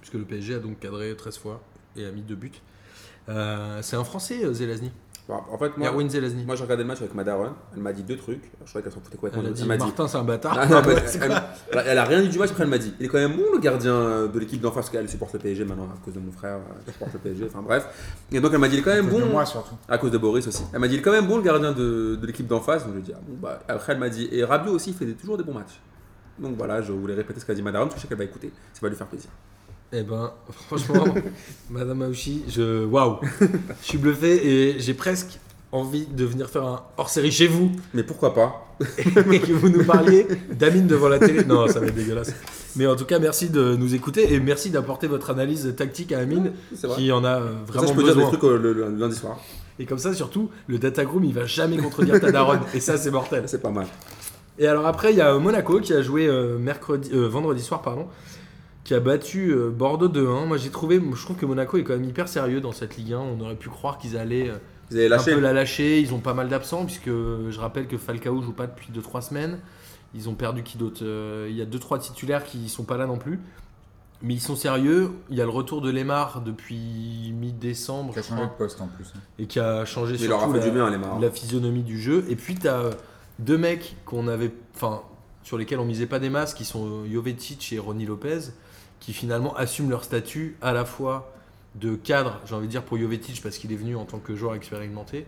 [0.00, 1.60] Puisque le PSG a donc cadré 13 fois
[1.96, 2.52] et a mis 2 buts.
[3.28, 4.90] Euh, c'est un Français, euh, Zelazny.
[5.28, 6.42] Bon, en fait, moi, Erwin Zelazny.
[6.46, 7.52] moi j'ai regardé le match avec ma daronne.
[7.76, 8.50] Elle m'a dit deux trucs.
[8.64, 9.42] Je croyais qu'elle s'en foutait complètement.
[9.42, 9.84] Elle a dit Elle m'a dit.
[9.84, 10.56] Martin, c'est un bâtard.
[10.58, 11.42] Ah, non, elle, quoi
[11.72, 13.36] elle- elle a rien dit du match, après elle m'a dit il est quand même
[13.36, 16.02] bon le gardien euh, de l'équipe d'en face, parce qu'elle supporte le PSG maintenant à
[16.02, 17.86] cause de mon frère, euh, qui supporte le PSG, enfin bref.
[18.32, 19.74] Et donc elle m'a dit il est quand même bon, moi surtout.
[19.86, 20.62] à cause de Boris aussi.
[20.72, 22.84] Elle m'a dit il est quand même bon le gardien de, de l'équipe d'en face,
[22.84, 23.58] donc je lui ai dit ah, bon bah.
[23.68, 25.78] Après elle m'a dit et Rabiot aussi il fait des- toujours des bons matchs.
[26.38, 28.24] Donc voilà, je voulais répéter ce qu'a dit Madame, parce que je sais qu'elle va
[28.24, 29.28] écouter, ça va lui faire plaisir.
[29.92, 30.32] Eh ben,
[30.66, 31.04] franchement,
[31.70, 32.84] Madame Aouchi, je.
[32.84, 35.38] Waouh Je suis bluffé et j'ai presque
[35.72, 38.64] envie de venir faire un hors-série chez vous Mais pourquoi pas?
[38.98, 41.44] Et que vous nous parliez d'Amine devant la télé.
[41.44, 42.32] Non, ça va être dégueulasse.
[42.76, 46.20] Mais en tout cas, merci de nous écouter et merci d'apporter votre analyse tactique à
[46.20, 46.52] Amine
[46.96, 48.30] qui en a euh, Comme ça, vraiment je peux dire des besoin.
[48.30, 49.38] trucs euh, le, lundi soir.
[49.80, 52.60] Et comme ça, surtout, le Datagroom, il va jamais contredire ta daronne.
[52.72, 53.44] Et ça, c'est mortel.
[53.46, 53.86] C'est pas mal.
[54.58, 57.80] Et alors après, il y a Monaco qui a joué euh, mercredi, euh, vendredi soir,
[57.80, 58.06] pardon,
[58.88, 60.46] qui a battu euh, Bordeaux 2-1.
[60.46, 63.12] Moi, j'ai trouvé, je trouve que Monaco est quand même hyper sérieux dans cette Ligue
[63.12, 63.18] 1.
[63.18, 64.56] On aurait pu croire qu'ils allaient euh,
[64.90, 66.00] Vous avez un peu la lâcher.
[66.00, 69.20] Ils ont pas mal d'absents, puisque euh, je rappelle que Falcao joue pas depuis 2-3
[69.20, 69.58] semaines.
[70.14, 71.04] Ils ont perdu qui d'autre
[71.50, 73.38] Il y a 2-3 titulaires qui sont pas là non plus.
[74.22, 75.10] Mais ils sont sérieux.
[75.28, 78.86] Il y a le retour de Lemar depuis mi-décembre, Qui a changé de poste en
[78.86, 79.12] plus.
[79.14, 79.20] hein.
[79.38, 81.18] et qui a changé Mais surtout fait la- du bien, marrants.
[81.18, 82.24] la physionomie du jeu.
[82.30, 82.88] Et puis, tu as
[83.38, 85.02] deux mecs qu'on avait, enfin,
[85.42, 88.38] sur lesquels on misait pas des masses, qui sont Jovetic et Ronny Lopez,
[89.00, 91.32] qui finalement assument leur statut à la fois
[91.74, 94.34] de cadre, j'ai envie de dire pour Jovetic parce qu'il est venu en tant que
[94.34, 95.26] joueur expérimenté,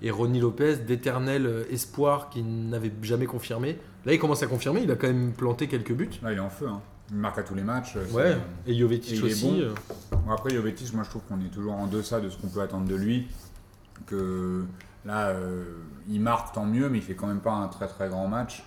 [0.00, 3.78] et Ronny Lopez d'éternel espoir qui n'avait jamais confirmé.
[4.04, 6.10] Là, il commence à confirmer, il a quand même planté quelques buts.
[6.22, 6.66] Là, il est en feu.
[6.68, 6.80] hein.
[7.10, 7.94] Il marque à tous les matchs.
[7.96, 9.44] euh, Ouais, et Jovetic Et aussi.
[9.46, 9.60] bon.
[9.60, 9.74] euh,
[10.24, 12.60] Bon, après, Jovetic, moi je trouve qu'on est toujours en deçà de ce qu'on peut
[12.62, 13.28] attendre de lui.
[14.06, 14.64] Que
[15.04, 15.64] là, euh,
[16.08, 18.64] il marque tant mieux, mais il fait quand même pas un très très grand match.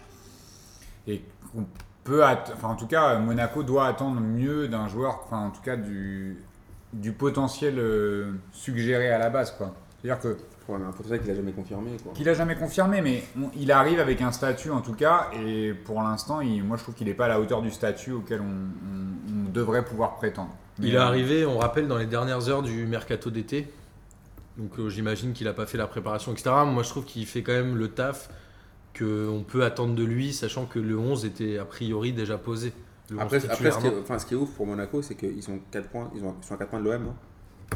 [1.07, 1.21] Et
[2.05, 5.75] peut, enfin en tout cas, Monaco doit attendre mieux d'un joueur, enfin en tout cas
[5.75, 6.37] du,
[6.93, 9.73] du potentiel euh, suggéré à la base, quoi.
[10.01, 11.91] C'est-à-dire que Ouais, mais un potentiel qu'il a jamais confirmé.
[12.03, 12.11] Quoi.
[12.15, 15.73] qu'il a jamais confirmé, mais on- il arrive avec un statut en tout cas, et
[15.73, 18.45] pour l'instant, moi je trouve qu'il n'est pas à la hauteur du statut auquel on,
[18.45, 20.49] on- on devrait pouvoir prétendre.
[20.81, 23.67] Il est euh, arrivé, on rappelle, dans les dernières heures du mercato d'été.
[24.57, 26.49] Donc euh, j'imagine qu'il n'a pas fait la préparation, etc.
[26.65, 28.29] Moi je trouve qu'il fait quand même le taf
[28.97, 32.73] qu'on peut attendre de lui, sachant que le 11 était a priori déjà posé.
[33.09, 35.15] Le 11 Après, après ce, qui est, enfin, ce qui est ouf pour Monaco, c'est
[35.15, 37.13] qu'ils sont 4 points, ils, ont, ils sont à 4 points de l'OM, non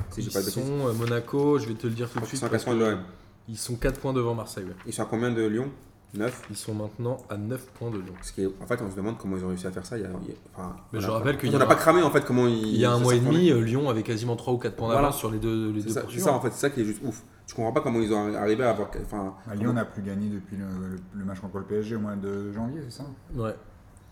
[0.09, 0.63] Si ils pas de bêtises.
[0.65, 2.39] sont euh, Monaco, je vais te le dire tout de Ils suite.
[2.39, 2.99] sont à parce 4 points de l'OM.
[3.47, 4.63] Ils sont 4 points devant Marseille.
[4.65, 4.73] ouais.
[4.87, 5.69] Ils sont à combien de Lyon?
[6.15, 8.13] 9 Ils sont maintenant à 9 points de Lyon.
[8.23, 9.95] Ce qui est, En fait, on se demande comment ils ont réussi à faire ça.
[9.97, 12.01] Il y a, il y a- enfin, Mais je rappelle qu'il On n'a pas cramé
[12.01, 12.65] en fait comment ils.
[12.65, 14.87] Il y a un mois et demi, euh, Lyon avait quasiment 3 ou 4 points
[14.87, 15.15] d'avance Voilà.
[15.15, 17.01] sur les deux, les deux ça, c'est ça en fait, c'est ça qui est juste
[17.05, 17.21] ouf.
[17.49, 18.89] Je comprends pas comment ils ont arrivé à avoir.
[19.01, 21.99] Enfin, bah, Lyon n'a plus gagné depuis le, le- le match contre le PSG au
[21.99, 23.55] mois de janvier, c'est ça Ouais.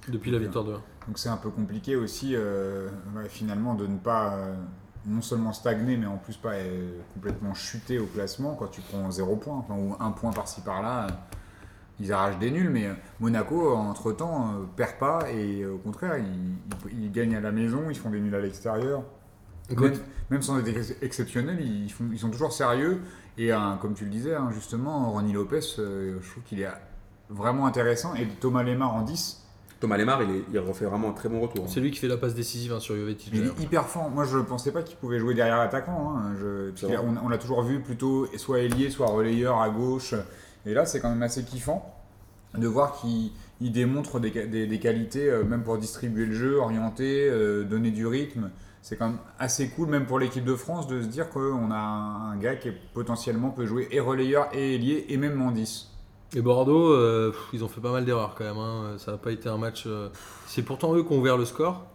[0.07, 0.81] Depuis la victoire de 1.
[1.07, 4.55] Donc c'est un peu compliqué aussi euh, ouais, finalement de ne pas euh,
[5.05, 9.09] non seulement stagner mais en plus pas euh, complètement chuter au classement quand tu prends
[9.11, 11.05] 0 points enfin, ou un point par-ci par-là.
[11.05, 11.09] euh,
[11.99, 16.17] ils arrachent des nuls, mais euh, Monaco, entre-temps, euh, perd pas et euh, au contraire,
[16.17, 16.55] ils,
[16.91, 19.03] ils- ils gagnent à la maison, ils font des nuls à l'extérieur.
[19.69, 19.77] Même,
[20.29, 23.01] même sans être ex- exceptionnels, ils, font- ils sont toujours sérieux.
[23.37, 26.67] Et comme tu le disais, hein, justement, Ronny Lopez, euh, je trouve qu'il est
[27.29, 28.15] vraiment intéressant.
[28.15, 29.43] Et Thomas Lemar en 10,
[29.79, 31.65] Thomas Lemar, il, est- il refait vraiment un très bon retour.
[31.65, 31.67] hein.
[31.71, 33.29] C'est lui qui fait la passe décisive hein, sur Jovetic.
[33.31, 34.09] il est hyper fort.
[34.09, 36.15] Moi, je pensais pas qu'il pouvait jouer derrière l'attaquant.
[36.17, 36.33] hein.
[36.39, 36.71] Je-
[37.23, 40.15] on l'a toujours vu plutôt soit ailier, soit relayeur à gauche.
[40.65, 41.93] Et là, c'est quand même assez kiffant
[42.57, 43.29] de voir qu'il
[43.61, 47.91] il démontre des, des- des qualités, euh, même pour distribuer le jeu, orienter, euh, donner
[47.91, 48.49] du rythme.
[48.81, 51.77] C'est quand même assez cool, même pour l'équipe de France, de se dire qu'on a
[51.77, 55.91] un, gars qui potentiellement peut jouer et relayeur et ailier et même en 10.
[56.35, 58.57] Et Bordeaux, euh, ils ont fait pas mal d'erreurs quand même.
[58.57, 58.95] hein.
[58.97, 59.83] Ça n'a pas été un match.
[59.87, 60.09] euh,
[60.45, 61.85] C'est pourtant eux qui ont ouvert le score.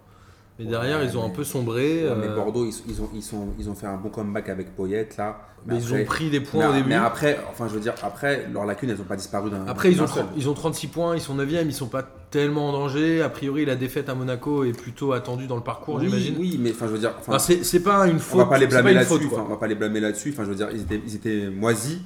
[0.59, 2.05] Mais derrière, Ouais, ils ont un mais- peu sombré.
[2.09, 4.49] Ouais, mais euh, Bordeaux, ils, ils ont, ils, sont, ils ont fait un bon comeback
[4.51, 5.39] avec Poyette là.
[5.67, 6.89] mais ils après- ont pris des mais, points au début.
[6.91, 9.67] mais après, enfin, je veux dire, après, leurs lacunes, elles n'ont pas disparu d'un.
[9.67, 10.27] Après, ils ont, seul.
[10.37, 13.23] ils ont 36 points, ils sont 9e, ils sont pas tellement en danger.
[13.23, 16.37] A priori, la défaite à Monaco est plutôt attendue dans le parcours, Oui, j'imagine.
[16.39, 18.39] oui, mais enfin, je veux dire, enfin, c'est pas une on faute.
[18.41, 19.27] va pas les blâmer là-dessus.
[19.33, 20.31] enfin, on va pas les blâmer là-dessus.
[20.35, 21.99] Enfin, je veux dire, ils étaient, ils étaient moisis.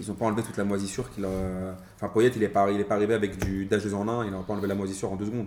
[0.00, 1.28] Ils n'ont pas enlevé toute la moisissure qu'il a.
[1.96, 4.24] Enfin, Poyet, il est pas, il est pas arrivé avec du 2 en 1.
[4.26, 5.46] Il n'a pas enlevé la moisissure en 2 secondes.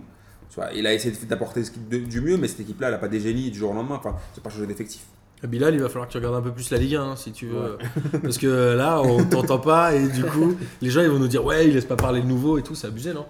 [0.74, 3.08] Il a essayé d'apporter ce qui- de- du mieux, mais cette équipe-là, elle n'a pas
[3.08, 3.96] des génies du jour au lendemain.
[3.96, 5.02] Enfin, c'est pas changé d'effectif.
[5.42, 7.16] Et Bilal, il va falloir que tu regardes un peu plus la Ligue 1 hein,
[7.16, 7.76] si tu veux.
[8.22, 11.44] Parce que là, on t'entend pas et du coup, les gens ils vont nous dire
[11.44, 13.26] Ouais, il laisse pas parler le nouveau et tout, c'est abusé, non?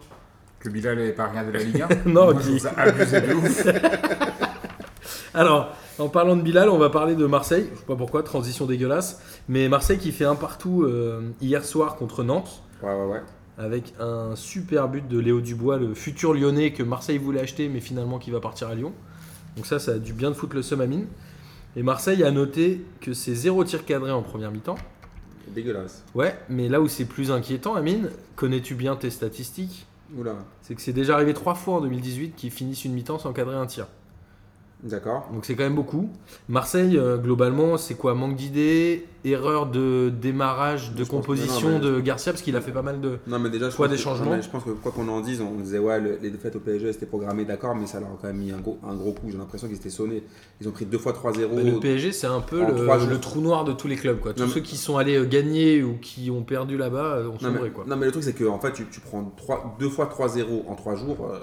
[0.60, 1.88] Que Bilal n'avait pas regardé la Ligue 1.
[2.06, 2.40] Non, Moi,
[2.76, 3.66] abusé de ouf.
[5.34, 7.68] Alors, en parlant de Bilal, on va parler de Marseille.
[7.74, 9.20] Je sais pas pourquoi, transition dégueulasse.
[9.48, 12.62] Mais Marseille qui fait un partout euh, hier soir contre Nantes.
[12.82, 13.22] Ouais, ouais, ouais.
[13.56, 17.80] Avec un super but de Léo Dubois, le futur lyonnais que Marseille voulait acheter, mais
[17.80, 18.92] finalement qui va partir à Lyon.
[19.56, 21.06] Donc ça, ça a dû bien de foutre le seum à mine.
[21.76, 24.76] Et Marseille a noté que c'est zéro tir cadré en première mi-temps.
[25.48, 26.02] Dégueulasse.
[26.14, 29.86] Ouais, mais là où c'est plus inquiétant, Amine, connais-tu bien tes statistiques?
[30.16, 30.36] Oula.
[30.62, 33.56] C'est que c'est déjà arrivé trois fois en 2018 qu'ils finissent une mi-temps sans cadrer
[33.56, 33.86] un tir.
[34.84, 35.26] D'accord.
[35.32, 36.10] Donc c'est quand même beaucoup.
[36.50, 38.14] Marseille, euh, globalement, c'est quoi?
[38.14, 42.70] Manque d'idées, erreur de démarrage, de Je composition non, de Garcia, parce qu'il a fait
[42.70, 43.16] pas mal de...
[43.26, 44.36] Non, mais déjà, je Choix des que- changements.
[44.36, 46.60] non, je pense que quoi qu'on en dise, on disait ouais, le- les défaites au
[46.60, 49.12] PSG c'était programmé, d'accord, mais ça leur a quand même mis un gros, un gros
[49.14, 49.30] coup.
[49.30, 50.22] J'ai l'impression qu'ils étaient sonnés.
[50.60, 51.48] Ils ont pris deux fois 3-0.
[51.54, 54.20] Mais le PSG, c'est un peu le, trou noir de tous les clubs.
[54.20, 54.34] Quoi.
[54.34, 57.28] Tous Non, mais- ceux qui sont allés euh, gagner ou qui ont perdu là-bas euh,
[57.28, 57.60] ont Non sombré.
[57.64, 57.84] mais, Quoi.
[57.86, 60.64] non, mais le truc, c'est que en fait, tu, tu prends trois- deux fois 3-0
[60.68, 61.38] en trois jours, euh,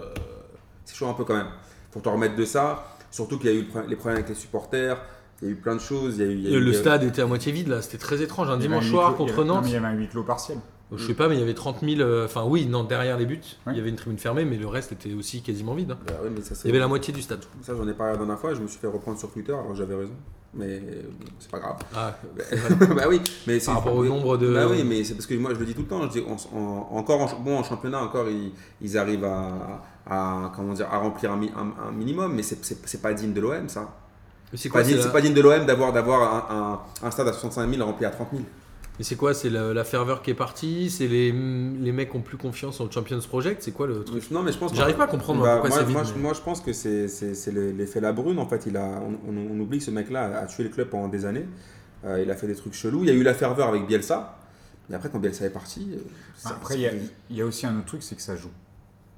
[0.85, 1.47] c'est chaud un peu quand même.
[1.89, 2.85] Faut te remettre de ça.
[3.11, 4.97] Surtout qu'il y a eu les problèmes avec les supporters,
[5.41, 6.17] il y a eu plein de choses.
[6.17, 7.51] Il y a eu, il y a Et eu le des- stade était à moitié
[7.51, 8.49] vide là, c'était très étrange.
[8.49, 9.87] Un dimanche un soir clos- il y contre avait- non, Nantes, mais il y avait
[9.87, 10.57] un huis clos partiel.
[10.93, 12.01] je sais pas, mais il y avait 30 000.
[12.01, 13.73] euh, Enfin, oui, non, derrière les buts, Ouais.
[13.73, 15.91] il y avait une tribune fermée, mais le reste était aussi quasiment vide.
[15.91, 15.97] hein.
[16.07, 17.39] Bah ouais, mais ça, Il c'est- y avait la moitié du stade.
[17.61, 19.75] Ça, j'en ai parlé la dernière fois, je me suis fait reprendre sur Twitter, alors
[19.75, 20.13] j'avais raison.
[20.53, 21.03] Mais euh,
[21.39, 21.77] c'est pas grave.
[21.95, 22.13] Ah,
[22.95, 24.53] bah oui, mais c'est par rapport au nombre de.
[24.53, 26.01] Bah oui, mais c'est parce que moi je le dis tout le temps.
[26.03, 30.51] Je dis, en- en- encore en, bon en championnat encore ils, ils arrivent à, à
[30.55, 33.69] comment dire à remplir un, mi- un- un minimum, mais c'est- pas digne de l'OM
[33.69, 33.93] ça.
[34.51, 36.55] Mais c'est pas, pas digne de l'OM d'avoir d'avoir un,
[37.03, 38.43] un- un stade à 65 000 rempli à 30 000.
[38.99, 42.17] Mais c'est quoi C'est la, la ferveur qui est partie C'est les, les mecs qui
[42.17, 44.29] ont plus confiance en le Champions Project C'est quoi le truc?
[44.31, 44.75] Non mais je pense.
[44.75, 45.93] J'arrive pas à comprendre moi, Bah, pourquoi moi, vide.
[45.93, 48.37] moi, mais- je- moi, je pense que c'est c'est- c'est le- l'effet La Brune.
[48.39, 50.89] En fait, il a, on, on- on oublie que ce mec-là a tué le club
[50.89, 51.45] pendant des années.
[52.03, 53.03] Euh, il a fait des trucs chelous.
[53.03, 54.37] Il y a eu la ferveur avec Bielsa.
[54.89, 55.87] Et après, quand Bielsa est parti.
[55.93, 56.91] euh, Après, il y, a,
[57.29, 58.49] il y a aussi un autre truc, c'est que ça joue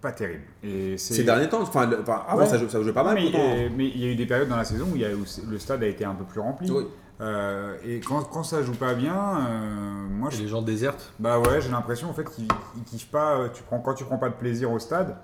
[0.03, 0.43] pas terrible.
[0.61, 2.45] Et c'est- Ces derniers temps, enfin, le- enfin, avant Ouais.
[2.45, 3.15] ça, jouait, ça jouait pas mal.
[3.15, 5.05] mais, euh, mais il y a eu des périodes dans la saison où, il y
[5.05, 6.69] a, où le stade a été un peu plus rempli.
[6.69, 6.85] Oui.
[7.21, 11.13] Euh, et quand, quand ça joue pas bien, euh, moi Et je les gens désertent.
[11.19, 13.37] Bah ouais, j'ai l'impression en fait qu'ils ils kiffent pas.
[13.37, 15.15] euh, Tu prends, quand tu prends pas de plaisir au stade,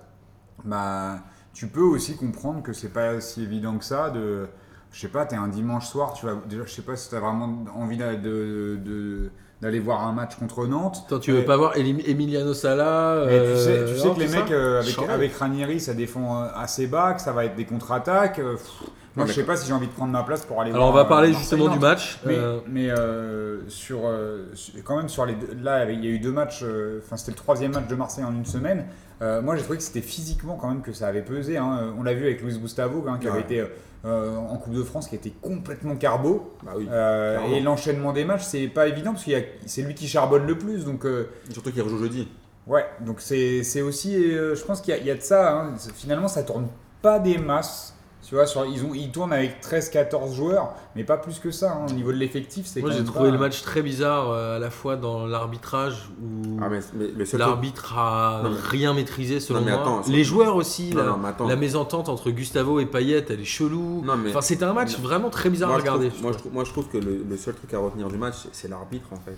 [0.64, 1.20] bah
[1.54, 4.48] tu peux aussi comprendre que c'est pas si évident que ça de.
[4.92, 6.36] Je sais pas, t'es un dimanche soir, tu vas.
[6.48, 10.66] Déjà, je sais pas si t'as vraiment envie de- de- d'aller voir un match contre
[10.68, 11.04] Nantes.
[11.06, 14.28] Attends, tu veux pas voir Emiliano Sala euh, tu sais, tu sais non, que les
[14.28, 18.40] mecs euh, avec, Ranieri, ça défend euh, assez bas, que ça va être des contre-attaques.
[19.16, 20.94] moi, je sais pas si j'ai envie de prendre ma place pour aller Alors on
[20.94, 22.20] va parler justement du match.
[22.26, 24.46] Mais, Euh, mais, euh, sur, euh,
[24.86, 27.32] quand même sur les deux- là il y a eu deux matchs, euh, enfin c'était
[27.32, 28.86] le troisième match de Marseille en une semaine.
[29.22, 31.58] Euh, moi j'ai trouvé que c'était physiquement quand même que ça avait pesé.
[31.58, 31.94] hein.
[32.00, 33.66] On l'a vu avec Luis Gustavo hein, qui avait été
[34.06, 36.54] euh, en Coupe de France qui était complètement carbo.
[36.64, 36.88] Bah oui.
[36.90, 39.32] Euh, et l'enchaînement des matchs c'est pas évident parce que
[39.66, 41.06] c'est lui qui charbonne le plus donc.
[41.06, 42.28] euh, Surtout qu'il rejoue jeudi.
[42.68, 45.54] Ouais, donc c'est aussi, je pense qu'il y, a- y a de ça.
[45.60, 45.74] hein.
[45.96, 46.68] Finalement, ça tourne
[47.02, 47.96] pas des masses.
[48.30, 51.72] Tu vois, sur, ils, ont, ils tournent avec 13-14 joueurs, mais pas plus que ça.
[51.82, 51.88] hein.
[51.90, 54.60] Au niveau de l'effectif, c'est Moi j'ai trouvé pas- le match très bizarre euh, à
[54.60, 59.62] la fois dans l'arbitrage où Ah, mais, mais l'arbitre a Non, mais- rien maîtrisé selon
[59.62, 59.82] Non, mais moi.
[59.82, 64.04] attends, Les joueurs aussi, Non, la, mésentente entre Gustavo et Payet, elle est chelou.
[64.06, 66.12] Non, mais- Enfin c'était un match vraiment très bizarre moi, à je regarder.
[66.22, 68.36] moi, je trouve, moi, je trouve que le, le seul truc à retenir du match,
[68.52, 69.38] c'est l'arbitre en fait.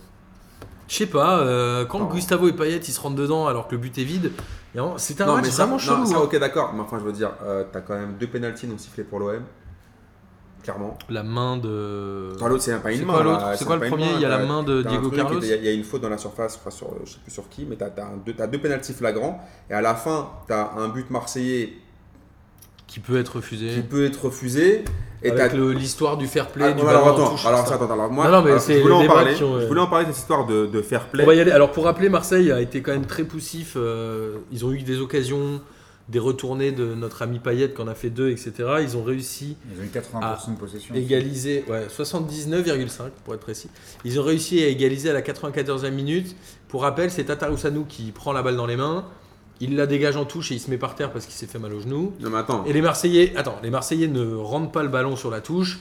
[0.91, 2.05] Je sais pas, euh, quand Non.
[2.07, 4.33] Gustavo et Payet ils se rentrent dedans alors que le but est vide,
[4.97, 6.05] c'était un non, match mais ça, vraiment non, chelou.
[6.05, 6.21] ça, hein.
[6.23, 6.73] ok, d'accord.
[6.73, 9.41] Mais enfin, je veux dire, euh, t'as quand même deux pénalties non sifflés pour l'OM.
[10.63, 10.97] Clairement.
[11.09, 12.33] La main de.
[12.45, 13.37] L'autre, c'est pas une quoi main.
[13.39, 15.15] là, C'est quoi pas le premier main, Il y a la main de Diego truc,
[15.21, 15.39] Carlos.
[15.41, 17.13] Il y, a- il y a une faute dans la surface, je crois, sur, je
[17.13, 19.41] sais plus sur qui, mais t'as as, deux pénalties flagrants.
[19.69, 21.71] Et à la fin, t'as un but marseillais
[22.85, 23.69] Qui peut être refusé.
[23.69, 24.83] qui peut être refusé.
[25.23, 27.75] Et Avec l'histoire du fair play, Ah, du alors, attends, touche, alors, ça.
[27.75, 29.33] attends, alors moi, Non, non, mais alors, c'est je voulais en parler.
[29.35, 31.23] ont, Je euh, voulais en parler de cette histoire de, de fair play.
[31.23, 31.51] On va y aller.
[31.51, 33.73] Alors pour rappeler, Marseille a été quand même très poussif.
[33.75, 35.61] euh, ils ont eu des occasions,
[36.09, 38.51] des retournées de notre ami Payet qui en a fait deux, etc.
[38.81, 40.95] Ils ont réussi Ils ont eu 80% de possession.
[40.95, 43.69] à égaliser, ouais, 79,5 pour être précis.
[44.03, 46.35] Ils ont réussi à égaliser à la 94e minute.
[46.67, 49.05] Pour rappel, c'est Tatarusanu qui prend la balle dans les mains.
[49.61, 51.59] Il la dégage en touche et il se met par terre parce qu'il s'est fait
[51.59, 52.13] mal au genou.
[52.19, 52.65] Non, mais attends.
[52.65, 55.79] Et les Marseillais, attends, les Marseillais ne rendent pas le ballon sur la touche.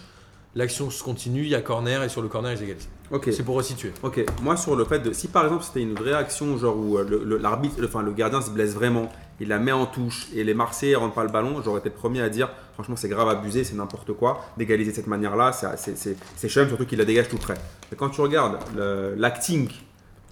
[0.57, 2.89] L'action se continue, il y a corner et sur le corner ils égalisent.
[3.13, 3.29] Ok.
[3.33, 3.93] C'est pour resituer.
[4.03, 5.13] Ok, moi sur le fait de.
[5.13, 8.03] Si par exemple c'était une vraie action, genre où euh, le- le- l'arbitre, le, enfin
[8.03, 11.23] le gardien se blesse vraiment, il la met en touche et les Marseillais rentrent pas
[11.23, 14.41] le ballon, j'aurais été le premier à dire franchement c'est grave abusé, c'est n'importe quoi,
[14.57, 17.55] d'égaliser de cette manière-là, c'est- c'est- c'est c'est chum, surtout qu'il la dégage tout près.
[17.93, 18.59] Mais quand tu regardes
[19.17, 19.69] l'acting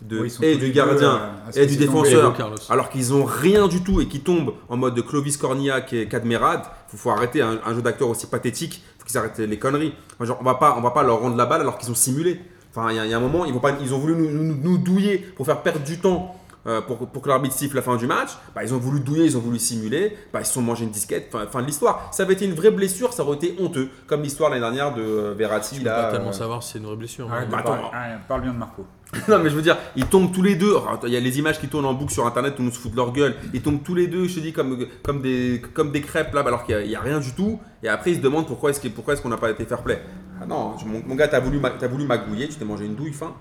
[0.03, 1.09] de, et du gardien
[1.47, 2.33] euh, et du défenseur,
[2.71, 6.07] alors qu'ils ont rien du tout et qui tombent en mode de Clovis Cornillac et
[6.09, 9.93] Cadmerade, faut, faut arrêter un, un jeu d'acteur aussi pathétique, faut qu'ils arrêtent les conneries.
[10.15, 11.95] Enfin, genre, on va pas, on va pas leur rendre la balle alors qu'ils ont
[11.97, 12.41] simulé.
[12.75, 14.15] Enfin, il y, a- il y a un moment, ils, vont pas, ils ont voulu
[14.15, 16.37] nous, nous- nous douiller pour faire perdre du temps
[16.69, 18.31] euh, pour, pour que l'arbitre siffle la fin du match.
[18.55, 20.17] Bah, ils ont voulu douiller, ils ont voulu simuler.
[20.33, 21.31] Bah, ils se sont mangés une disquette.
[21.33, 22.09] Fin, fin de l'histoire.
[22.13, 23.89] Ça avait été une vraie blessure, ça aurait été honteux.
[24.07, 25.77] Comme l'histoire l'année dernière de euh, Verratti.
[25.77, 27.33] Je peux là, pas tellement euh, savoir si c'est une vraie blessure.
[27.33, 27.63] Arrête hein.
[27.65, 28.87] bah, ah, parle bien de Marco.
[29.29, 30.75] non mais je veux dire, ils tombent tous les deux.
[31.07, 32.79] Il y a les images qui tournent en boucle sur internet, tout le monde se
[32.79, 33.35] fout de leur gueule.
[33.55, 36.43] Ils tombent tous les deux, je te dis, comme, comme, des, comme des crêpes là,
[36.43, 37.59] alors qu'il n'y a, rien du tout.
[37.83, 39.83] Et après ils se demandent pourquoi est-ce que- pourquoi est-ce qu'on n'a pas été fair
[39.83, 40.03] play.
[40.43, 42.97] Ah non, mon, mon gars, t'as voulu, ma- t'as voulu magouiller, tu t'es mangé une
[42.97, 43.33] douille fin.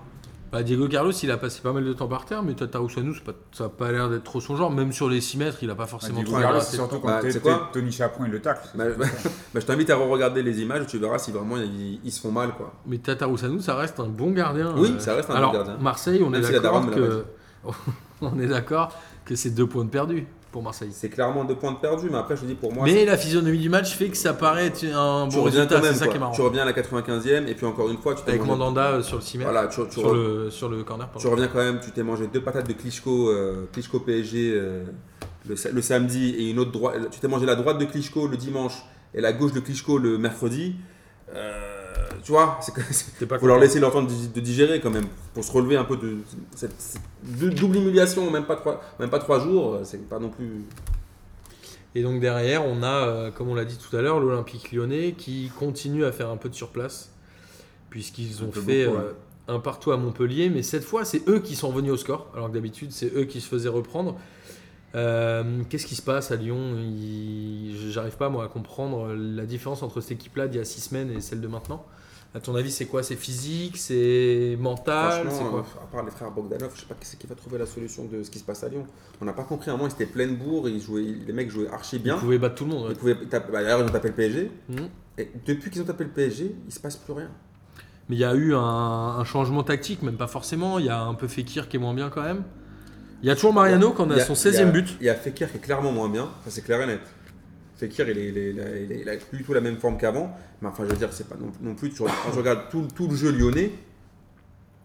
[0.50, 3.14] Bah, Diego Carlos, il a passé pas mal de temps par terre, mais Tatarusanu,
[3.52, 4.70] ça n'a pas l'air d'être trop son genre.
[4.70, 7.00] Même sur les 6 mètres, il a pas forcément Diego trop Carlos, c'est de surtout
[7.00, 8.68] quand Bah, t'es- quoi Tony Chaperon il le tacle.
[8.74, 9.04] Bah, bah,
[9.54, 12.32] bah, je t'invite à re-regarder les images, tu verras si vraiment ils, ils se font
[12.32, 12.72] mal quoi.
[12.86, 14.74] Mais Tatarusanu, ça reste un bon gardien.
[14.76, 14.98] Oui, euh.
[14.98, 15.76] ça reste un bon gardien.
[15.80, 17.24] Marseille, on Même est si d'accord que.
[18.22, 18.92] on est d'accord
[19.24, 20.26] que c'est deux points de perdus
[20.58, 20.88] pour Marseille.
[20.92, 22.84] C'est clairement deux points de perdu, mais après je dis pour moi.
[22.84, 26.08] Mais la physionomie du match fait que ça paraît être un bon résultat, c'est ça
[26.08, 26.32] qui est marrant.
[26.32, 29.00] Tu reviens à la 95e et puis encore une fois, tu t'es Avec mangé- Mandanda
[29.02, 31.06] sur le 6 mètres, Voilà, tu, tu sur, re- le, sur le corner.
[31.06, 31.20] pardon.
[31.20, 34.84] Tu reviens quand même, tu t'es mangé deux patates de Klitschko, euh, Klitschko PSG euh,
[35.48, 36.96] le samedi et une autre droite.
[37.12, 38.82] Tu t'es mangé la droite de Klitschko le dimanche
[39.14, 40.74] et la gauche de Klitschko le mercredi.
[41.34, 41.67] Euh,
[42.22, 44.80] tu vois, c'est que- c'est- T'es pas faut leur laisser leur temps de, de digérer
[44.80, 46.18] quand même pour se relever un peu de
[46.54, 49.74] cette, cette dou- double humiliation, même pas trois, même pas trois jours.
[49.74, 50.64] euh, C'est pas non plus.
[51.94, 55.14] Et donc derrière, on a, euh, comme on l'a dit tout à l'heure, l'Olympique lyonnais
[55.16, 57.10] qui continue à faire un peu de surplace,
[57.90, 59.12] puisqu'ils ont fait beaucoup, euh,
[59.48, 62.48] un partout à Montpellier, mais cette fois, c'est eux qui sont revenus au score, alors
[62.48, 64.16] que d'habitude, c'est eux qui se faisaient reprendre.
[64.94, 66.74] Euh, Qu'est-ce qui se passe à Lyon?
[67.90, 71.10] J'arrive pas, moi, à comprendre la différence entre cette équipe-là d'il y a six semaines
[71.10, 71.84] et celle de maintenant.
[72.34, 73.02] À ton avis, c'est quoi?
[73.02, 73.78] C'est physique?
[73.78, 75.22] C'est mental?
[75.24, 75.60] C'est Franchement, quoi?
[75.60, 77.64] euh, à part les frères Bogdanov, je sais pas qui c'est qui va trouver la
[77.66, 78.86] solution de ce qui se passe à Lyon.
[79.20, 79.70] On n'a pas compris.
[79.70, 82.18] À un moment, ils étaient pleine bourre, ils jouaient, les mecs jouaient archi Ils bien.
[82.18, 82.84] pouvaient battre tout le monde.
[82.88, 82.92] ouais.
[82.92, 84.50] Ils pouvaient bah, D'ailleurs, ils ont tapé le PSG.
[84.68, 84.88] Mhm.
[85.16, 87.30] Et depuis qu'ils ont tapé le PSG, il se passe plus rien.
[88.10, 90.78] Mais il y a eu un, un changement tactique, même pas forcément.
[90.78, 92.42] Il y a un peu Fekir qui est moins bien quand même.
[93.22, 94.96] Il y a toujours Mariano quand on a son 16e but.
[95.00, 97.00] Il y a Fekir qui est clairement moins bien, ça c'est clair et net.
[97.78, 99.60] Fekir, il, est- il, est- il, a- il est- il a plus du tout la
[99.60, 100.36] même forme qu'avant.
[100.60, 101.90] Mais enfin, je veux dire, c'est pas non, non plus.
[101.90, 103.70] quand je regarde tout, tout le jeu lyonnais,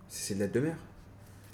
[0.08, 0.76] c'est de l'aide de mer.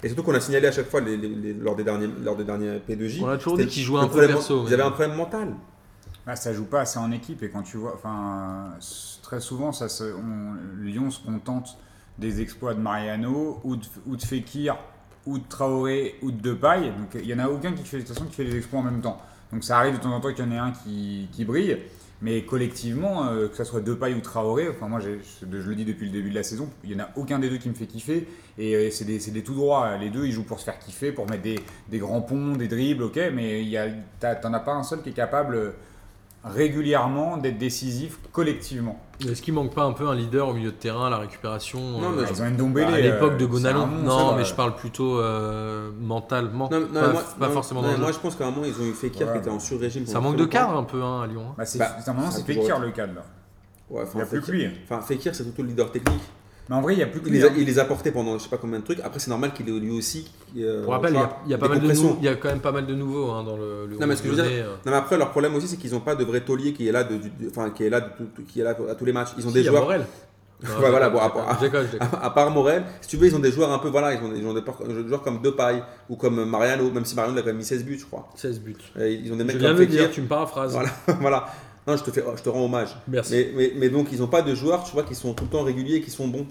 [0.02, 2.36] Et surtout qu'on a signalé à chaque fois les- les- les- lors, des derniers, lors
[2.36, 3.22] des derniers P2J.
[3.22, 5.54] On a toujours dit qu'ils jouaient un peu perso, Ils avaient un problème mental.
[6.26, 8.74] Ah, ça joue pas assez en équipe et quand tu vois, enfin,
[9.22, 11.76] très souvent, ça se, on- Lyon se contente
[12.18, 14.76] des exploits de Mariano ou de, ou de Fekir
[15.26, 16.90] ou de Traoré ou de Depay.
[16.90, 18.80] Donc il y en a aucun qui fait de toute façon qui fait les exploits
[18.80, 19.20] en même temps.
[19.52, 21.78] Donc ça arrive de temps en temps qu'il y en ait un qui, qui brille,
[22.22, 26.06] mais collectivement, euh, que ce soit Depay ou Traoré, enfin moi je, le dis depuis
[26.06, 27.86] le début de la saison, il y en a aucun des deux qui me fait
[27.86, 29.96] kiffer et euh, c'est des, tout droits.
[29.96, 31.58] Les deux ils jouent pour se faire kiffer, pour mettre des,
[31.88, 33.64] des grands ponts, des dribbles, ok, mais
[34.20, 35.70] t'en as pas un seul qui est capable euh,
[36.44, 39.00] régulièrement d'être décisif collectivement.
[39.28, 41.78] Est-ce qu'il manque pas un peu un leader au milieu de terrain à la récupération
[41.78, 44.42] Non, euh, mais Bah, ils ont Ndombele, à l'époque de euh, Gonalon Non, ça, mais
[44.42, 46.70] euh, je parle plutôt euh, mentalement.
[46.72, 48.64] Non, non, pas mais moi, pas non, forcément non, moi je pense qu'à un moment
[48.66, 49.32] ils ont eu Fekir Ouais.
[49.34, 50.06] qui était en sur-régime.
[50.06, 51.42] Ça manque de cadre un peu hein, à Lyon.
[51.50, 51.54] hein.
[51.58, 53.22] Bah, c'est Bah, un moment, c'est Fekir le cadre là.
[53.90, 54.70] Ouais, enfin, Il y a plus que lui.
[54.84, 56.22] Enfin, Fekir c'est surtout le leader technique.
[56.68, 57.52] Mais en vrai, il y a plus que Il les, a, hein.
[57.56, 59.00] il les a portés pendant je sais pas combien de trucs.
[59.00, 60.30] Après, c'est normal qu'il ait lui aussi.
[60.56, 62.08] euh, Pour rappel, il y a, y a des pas mal de compressions.
[62.10, 64.06] nou- il y a quand même pas mal de nouveaux hein, dans le, le Non,
[64.06, 64.74] mais ce que je veux dire- euh.
[64.86, 66.92] Non, mais après, leur problème aussi, c'est qu'ils n'ont pas de vrai taulier qui est
[66.92, 67.18] là, de,
[67.74, 68.06] qui est là, de
[68.46, 69.30] qui est là à tous les matchs.
[69.38, 69.82] Ils ont Si, des joueurs.
[69.82, 70.06] Morel.
[70.62, 71.86] Ouais, voilà, bon, je à- déconne,
[72.22, 73.88] à- part Morel, si tu veux, ils ont des joueurs un peu.
[73.88, 74.60] Voilà, ils ont, ils ont des,
[75.08, 77.82] joueurs comme Depay ou comme Mariano, même si Mariano il a quand même mis 16
[77.82, 78.28] buts, je crois.
[78.36, 78.76] 16 buts.
[79.00, 80.72] Et ils ont des Je mecs viens comme de dire, tu me paraphrases.
[80.72, 81.46] Voilà, voilà.
[81.90, 82.96] Non, je te, fais, je te rends hommage.
[83.08, 83.32] Merci.
[83.34, 85.50] Mais, mais, mais donc, ils n'ont pas de joueurs, tu vois, qui sont tout le
[85.50, 86.46] temps réguliers et qui sont bons.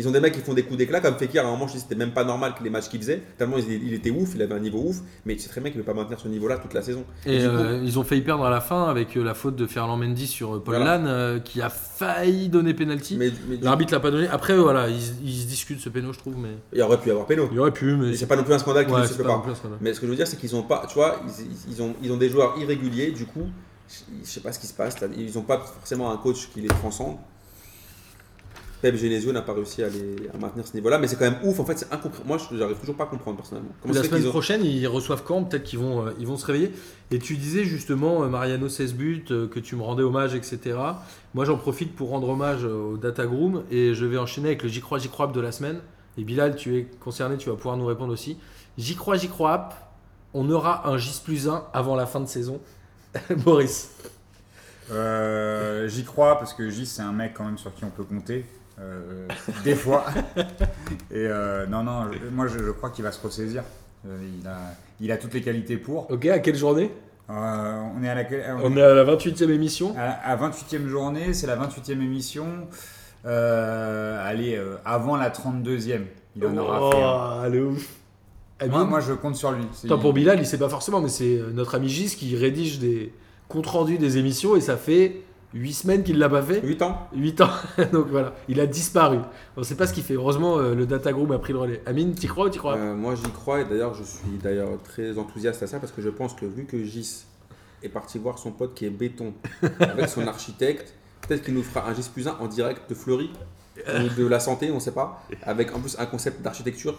[0.00, 1.72] Ils ont des mecs qui font des coups d'éclat, comme Fekir, à un moment, je
[1.72, 4.30] dis c'était même pas normal que les matchs qu'il faisait, tellement il, il était ouf,
[4.36, 6.28] il avait un niveau ouf, mais c'est très bien qu'il ne peut pas maintenir ce
[6.28, 7.02] niveau-là toute la saison.
[7.26, 9.66] Et coup- euh, ils ont failli perdre à la fin avec euh, la faute de
[9.66, 11.04] Ferland Mendy sur euh, Paul Voilà.
[11.04, 13.18] Euh, qui a failli donner penalty.
[13.60, 14.28] L'arbitre l'a pas donné.
[14.28, 17.10] Après, voilà, ils, ils se discutent ce péno, je trouve, mais il aurait pu y
[17.10, 17.48] avoir péno.
[17.50, 19.16] il aurait pu, mais c'est pas non plus un scandale qui Ouais, ne c'est se
[19.18, 19.42] fait pas non pas.
[19.46, 19.78] plus un scandale.
[19.80, 21.82] Mais ce que je veux dire, c'est qu'ils ont pas, tu vois, ils, ils- ils
[21.82, 23.48] ont, ils ont des joueurs irréguliers, du coup,
[23.88, 24.96] je je sais pas ce qui se passe.
[25.16, 27.16] Ils n'ont pas forcément un coach qui les transcende.
[28.80, 31.40] Pep Genesio n'a pas réussi à, les, à maintenir ce niveau-là, mais c'est quand même
[31.42, 31.58] ouf.
[31.58, 32.28] En fait, c'est incompréhensible.
[32.28, 33.72] Moi, je n'arrive toujours pas à comprendre personnellement.
[33.82, 35.42] Comment la semaine ont- prochaine, ils reçoivent quand?
[35.42, 36.70] Peut-être qu'ils vont, euh, ils vont se réveiller.
[37.10, 40.78] Et tu disais justement, euh, Mariano 16 buts, euh, que tu me rendais hommage, etc.
[41.34, 44.80] Moi, j'en profite pour rendre hommage au Datagroom et je vais enchaîner avec le J'y
[44.80, 45.80] crois, J'y crois de la semaine.
[46.16, 48.38] Et Bilal, tu es concerné, tu vas pouvoir nous répondre aussi.
[48.76, 49.70] J'y crois, J'y crois.
[50.34, 52.60] On aura un J plus 1 avant la fin de saison.
[53.36, 53.90] Boris.
[54.90, 58.04] Euh, J'y crois parce que J c'est un mec quand même sur qui on peut
[58.04, 58.46] compter.
[58.80, 59.26] euh,
[59.64, 60.06] des fois.
[61.10, 63.62] Et euh, non, non, je- moi je, je crois qu'il va se ressaisir.
[64.06, 64.56] Euh, il, a,
[65.00, 66.10] il a toutes les qualités pour.
[66.10, 66.90] Ok, à quelle journée?
[67.30, 68.22] Euh, on est à la,
[68.62, 69.94] On est à la 28e émission.
[69.98, 72.46] à, à 28e journée, c'est la 28e émission.
[73.26, 76.02] Euh, allez, euh, avant la 32e,
[76.36, 76.96] il en aura fait.
[77.02, 77.88] Oh, est ouf.
[78.60, 79.64] Amine, Moi, moi, je compte sur lui.
[79.86, 82.78] Tant pour Bilal, il sait pas forcément, mais c'est euh, notre ami Gis qui rédige
[82.80, 83.12] des
[83.48, 85.22] comptes rendus des émissions et ça fait
[85.54, 86.60] 8 semaines qu'il l'a pas fait.
[86.62, 87.50] 8 ans 8 ans.
[87.92, 89.18] Donc voilà, il a disparu.
[89.56, 90.14] On sait pas ce qu'il fait.
[90.14, 91.82] Heureusement, euh, le Data Group a pris le relais.
[91.86, 94.70] Amine, t'y crois ou t'y crois Euh, Moi j'y crois et d'ailleurs je suis d'ailleurs
[94.84, 97.24] très enthousiaste à ça parce que je pense que vu que Gis
[97.82, 99.32] est parti voir son pote qui est béton
[99.80, 100.94] avec son architecte,
[101.26, 103.30] peut-être qu'il nous fera un Gis plus 1 en direct de Fleury
[103.86, 106.98] ou de la santé, on sait pas, avec en plus un concept d'architecture.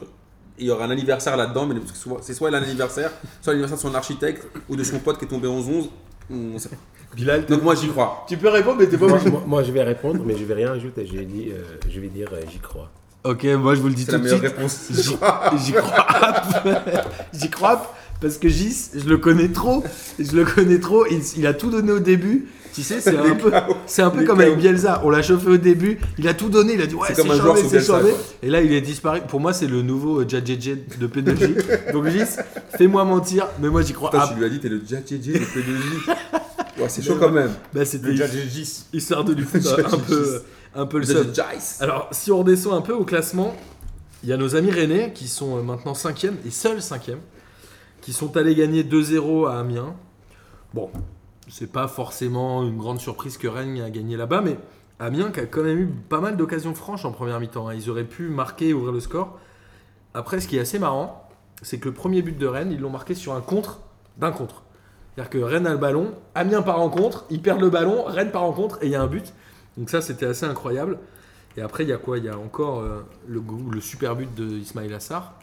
[0.60, 3.96] Il y aura un anniversaire là-dedans, mais soit- c'est soit l'anniversaire, soit l'anniversaire de son
[3.96, 5.90] architecte ou de son pote qui est tombé 11-11.
[6.32, 6.76] On sait pas.
[7.16, 8.24] Bilal, t'es- Donc moi j'y crois.
[8.28, 10.54] tu peux répondre, mais t'es pas Moi, moi- moi, je vais répondre, mais je vais
[10.54, 11.08] rien ajouter.
[11.08, 12.92] Je vais dire, euh, je vais dire euh, j'y crois.
[13.24, 14.42] Ok, moi je vous le dis tout de suite.
[14.42, 14.88] réponse.
[14.92, 15.02] J'y
[15.66, 16.42] j'y crois.
[17.34, 19.84] J'y crois parce que Gis, je le connais trop.
[20.20, 21.06] Je le connais trop.
[21.08, 22.48] Il, il a tout donné au début.
[22.74, 23.52] Tu sais, c'est un peu,
[23.86, 25.02] c'est un peu comme avec Bielsa.
[25.04, 26.00] On l'a chauffé au début.
[26.18, 26.74] Il a tout donné.
[26.74, 28.00] Il a dit ouais, C'est comme un joueur sous Bielsa.
[28.44, 29.22] Et là, il est disparu.
[29.28, 31.92] Pour moi, c'est le nouveau euh, Djadjedje de P2J.
[31.94, 32.38] Donc Gis,
[32.78, 34.12] fais-moi mentir, mais moi j'y crois.
[34.14, 36.16] Ah, tu lui as dit, t'es le JJJ, le P2J.
[36.80, 37.52] Ouais, c'est chaud quand même.
[37.74, 38.14] bah, c'était
[38.94, 40.42] histoire de lui foutre un peu,
[40.76, 41.34] un peu le seum.
[41.82, 43.56] Alors, si on redescend un peu au classement,
[44.24, 47.18] il y a nos amis rennais qui sont euh, maintenant 5e et seuls 5e,
[48.02, 49.96] qui sont allés gagner 2-0 à Amiens.
[50.74, 50.90] Bon,
[51.50, 54.58] c'est pas forcément une grande surprise que Rennes a gagné là-bas, mais
[55.00, 57.68] Amiens qui a quand même eu pas mal d'occasions franches en première mi-temps.
[57.68, 57.74] hein.
[57.74, 59.40] Ils auraient pu marquer et ouvrir le score.
[60.14, 61.30] Après, ce qui est assez marrant,
[61.62, 63.80] c'est que le premier but de Rennes, ils l'ont marqué sur un contre
[64.18, 64.64] d'un contre.
[65.16, 68.32] C'est-à-dire que Rennes a le ballon, Amiens part en contre, ils perdent le ballon, Rennes
[68.32, 69.34] part en contre et il y a un but.
[69.78, 71.00] Donc ça, c'était assez incroyable.
[71.58, 72.18] Et après, il y a quoi?
[72.18, 75.34] Il y a encore euh, le, super but de Ismail Assar,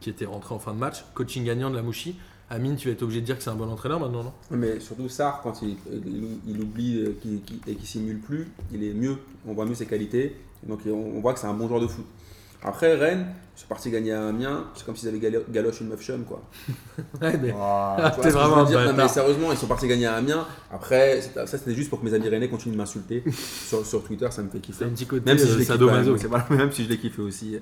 [0.00, 1.04] qui était rentré en fin de match.
[1.14, 2.18] Coaching gagnant de la Mouchi.
[2.50, 4.32] Amine, tu vas être obligé de dire que c'est un bon entraîneur maintenant, non?
[4.50, 8.48] Mais surtout Sarr, quand il, il, il oublie euh, qu'il- qu'il- et qu'il simule plus,
[8.72, 9.16] il est mieux.
[9.46, 10.34] On voit mieux ses qualités.
[10.66, 12.06] Donc on, on voit que c'est un bon joueur de foot.
[12.62, 14.64] Après, Rennes, ils sont partis gagner à Amiens.
[14.74, 16.42] C'est comme s'ils avaient galo- galoche une meuf chum, quoi.
[17.22, 17.54] Ouais, mais-.
[17.56, 18.80] Ah, t'es je vraiment dire?
[18.80, 20.44] Non, mais sérieusement, ils sont partis gagner à Amiens.
[20.72, 24.26] Après, ça c'était juste pour que mes amis rennais continuent de m'insulter sur, sur Twitter.
[24.30, 24.78] Ça me fait kiffer.
[24.80, 26.16] C'est un petit côté Même si euh, je l'ai kiffé, sadomaso.
[26.16, 27.58] c'est voilà, même si je l'ai kiffé aussi.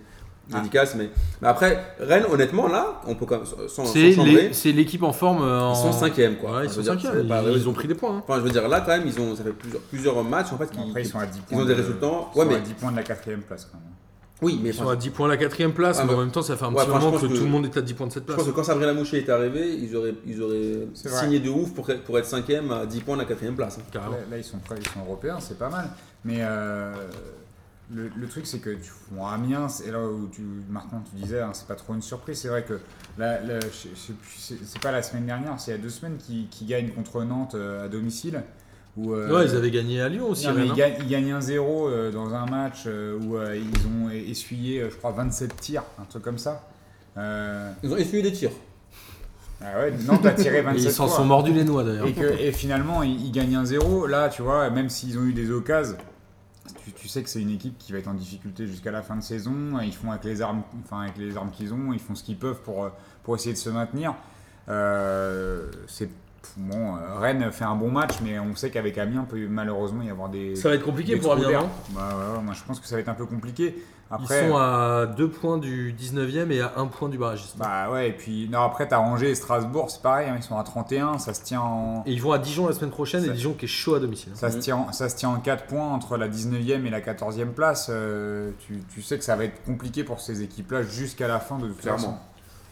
[0.54, 1.10] Euh, Dédicace, mais,
[1.42, 5.02] mais après, Rennes, honnêtement, là, on peut quand même, sans, C'est chambrer, les- c'est l'équipe
[5.02, 5.42] en forme.
[5.42, 6.56] euh, en- ils sont cinquième, quoi.
[6.58, 8.16] Ouais, ils sont je dire, pas- Ils, ils ont pris des points.
[8.18, 8.22] hein.
[8.26, 10.58] Enfin, je veux dire, là, quand même, ils ont, ça fait plusieurs, plusieurs matchs, en
[10.58, 11.62] fait, qui, Après, ils sont à 10 ils points.
[11.62, 12.06] ont des de- résultats.
[12.06, 13.88] Ils Ouais, sont mais à 10 points de la quatrième place quand même.
[14.42, 16.18] oui, mais Ils sont enfin, à 10 points à la quatrième place, Ah, mais bah,
[16.18, 17.64] en même temps, ça fait un ouais, petit je moment que, que- tout le monde
[17.64, 18.36] est à 10 points de cette je place.
[18.38, 21.88] pense que quand Sabrina Moucher est arrivé, ils auraient, ils auraient signé de ouf pour,
[22.04, 23.78] pour être cinquième à 10 points de la quatrième place.
[23.80, 23.82] hein.
[23.94, 25.88] Là, là, ils sont prêts, ils sont européens, c'est pas mal.
[26.24, 26.92] Mais euh,
[27.94, 31.40] le, le truc, c'est que tu, bon, Amiens, c'est là où tu, Martin, tu disais,
[31.40, 32.38] hein, c'est pas trop une surprise.
[32.38, 32.80] C'est vrai que
[33.16, 36.90] là, là, c'est pas la semaine dernière, c'est il y a deux semaines qu'ils gagnent
[36.90, 38.42] contre Nantes euh, à domicile.
[38.96, 40.46] Où, euh, Ouais, ils avaient gagné à Lyon aussi.
[40.46, 40.74] non, mais ils, hein.
[40.74, 45.54] gagnent, ils gagnent 1-0 euh, dans un match où ils ont essuyé, je crois, 27
[45.56, 46.68] tirs, un truc comme ça.
[47.16, 48.50] Ils ont essuyé des tirs.
[49.60, 52.08] ah ouais, Nantes a tiré Et 27 ils s'en sont mordus les noix d'ailleurs.
[52.40, 54.08] Et, finalement, ils, ils gagnent 1-0.
[54.08, 55.96] Là, tu vois, même s'ils ont eu des occasions,
[56.86, 59.16] tu, tu sais que c'est une équipe qui va être en difficulté jusqu'à la fin
[59.16, 59.80] de saison.
[59.82, 62.38] Ils font avec les armes, enfin avec les armes qu'ils ont, ils font ce qu'ils
[62.38, 62.90] peuvent pour, euh,
[63.24, 64.14] pour essayer de se maintenir.
[64.68, 66.08] Euh, c'est
[66.56, 70.10] bon, euh, Rennes fait un bon match, mais on sait qu'avec Amiens, peut malheureusement y
[70.10, 70.54] avoir des.
[70.54, 73.00] Ça va être compliqué pour Amiens, Bah ouais, ouais, moi je pense que ça va
[73.00, 73.76] être un peu compliqué.
[74.20, 77.56] Ils sont à 2 points du 19e et à 1 point du barragiste.
[77.58, 80.56] bah ouais, et puis non, après t'as Angers et Strasbourg, c'est pareil, hein, ils sont
[80.56, 82.04] à 31, ça se tient en.
[82.06, 84.30] Et ils vont à Dijon la semaine prochaine et Dijon qui est chaud à domicile.
[84.36, 87.00] Ça, se tient, en- ça se tient en 4 points entre la 19e et la
[87.00, 87.88] 14e place.
[87.90, 91.58] Euh, tu, tu sais que ça va être compliqué pour ces équipes-là jusqu'à la fin
[91.58, 91.98] de toute Clairement.
[91.98, 92.14] façon.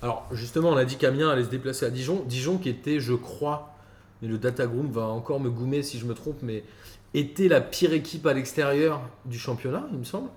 [0.03, 2.23] Alors justement, on a dit qu'Amiens allait se déplacer à Dijon.
[2.29, 3.75] Dijon qui était, je crois,
[4.23, 6.63] mais le Data Group va encore me goumer si je me trompe, mais
[7.13, 10.29] était la pire équipe à l'extérieur du championnat, il me semble.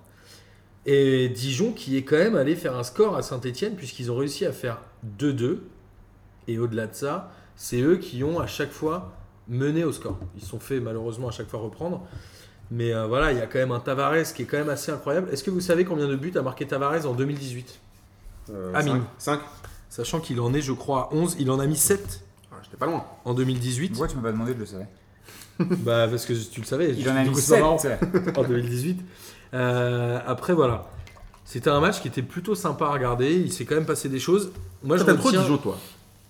[0.89, 4.45] Et Dijon qui est quand même allé faire un score à Saint-Etienne puisqu'ils ont réussi
[4.45, 4.79] à faire
[5.19, 5.57] 2-2.
[6.47, 9.11] Et au-delà de ça, c'est eux qui ont à chaque fois
[9.49, 10.17] mené au score.
[10.37, 12.07] Ils se sont fait malheureusement à chaque fois reprendre.
[12.71, 14.91] Mais euh, voilà, il y a quand même un Tavares qui est quand même assez
[14.91, 15.29] incroyable.
[15.31, 17.79] Est-ce que vous savez combien de buts a marqué Tavares en 2018
[18.51, 19.03] Euh, Amine.
[19.17, 19.39] 5
[19.89, 21.35] Sachant qu'il en est, je crois, à 11.
[21.39, 23.05] Il en a mis 7 Ah, J'étais pas loin.
[23.25, 23.89] en 2018.
[23.89, 24.87] Pourquoi tu m'as pas demandé de le savoir
[25.59, 26.93] bah, parce que tu le savais.
[26.93, 28.41] Il en a Du mis coup, c'est pas 7 marrant.
[28.41, 28.99] en 2018.
[29.53, 30.85] Euh, après, voilà.
[31.45, 33.33] C'était un match qui était plutôt sympa à regarder.
[33.33, 34.51] Il s'est quand même passé des choses.
[34.83, 35.77] Moi, je T'aimes trop retiens- Dijon, toi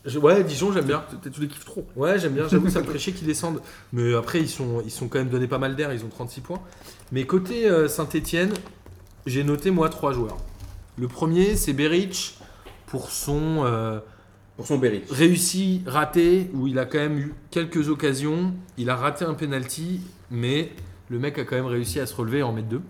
[0.05, 1.03] Je- ouais, Dijon, j'aime bien.
[1.23, 1.85] Tu tu les kiffes trop.
[1.95, 2.47] Ouais, j'aime bien.
[2.47, 3.61] J'avoue, ça me ferait chier qu'ils descendent.
[3.93, 5.91] Mais après, ils sont, ils sont quand même donné pas mal d'air.
[5.91, 6.61] Ils ont 36 points.
[7.11, 8.53] Mais côté Saint-Etienne,
[9.25, 10.37] j'ai noté, moi, trois joueurs.
[10.97, 12.37] Le premier, c'est Beric
[12.85, 13.63] pour son.
[13.65, 13.99] euh,
[14.55, 15.01] Pour son Berry.
[15.09, 18.53] réussi, raté, où il a quand même eu quelques occasions.
[18.77, 20.01] Il a raté un penalty,
[20.31, 20.71] mais
[21.09, 22.81] le mec a quand même réussi à se relever et en mettre deux.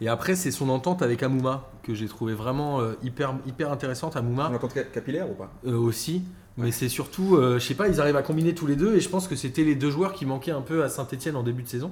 [0.00, 4.16] Et après, c'est son entente avec Amouma, que j'ai trouvé vraiment euh, hyper, hyper intéressante
[4.16, 5.50] à Mouma On entend ca- capillaire ou pas?
[5.66, 6.22] Euh, aussi.
[6.56, 9.00] Mais c'est surtout, euh, je sais pas, ils arrivent à combiner tous les deux et
[9.00, 11.62] je pense que c'était les deux joueurs qui manquaient un peu à Saint-Etienne en début
[11.62, 11.90] de saison.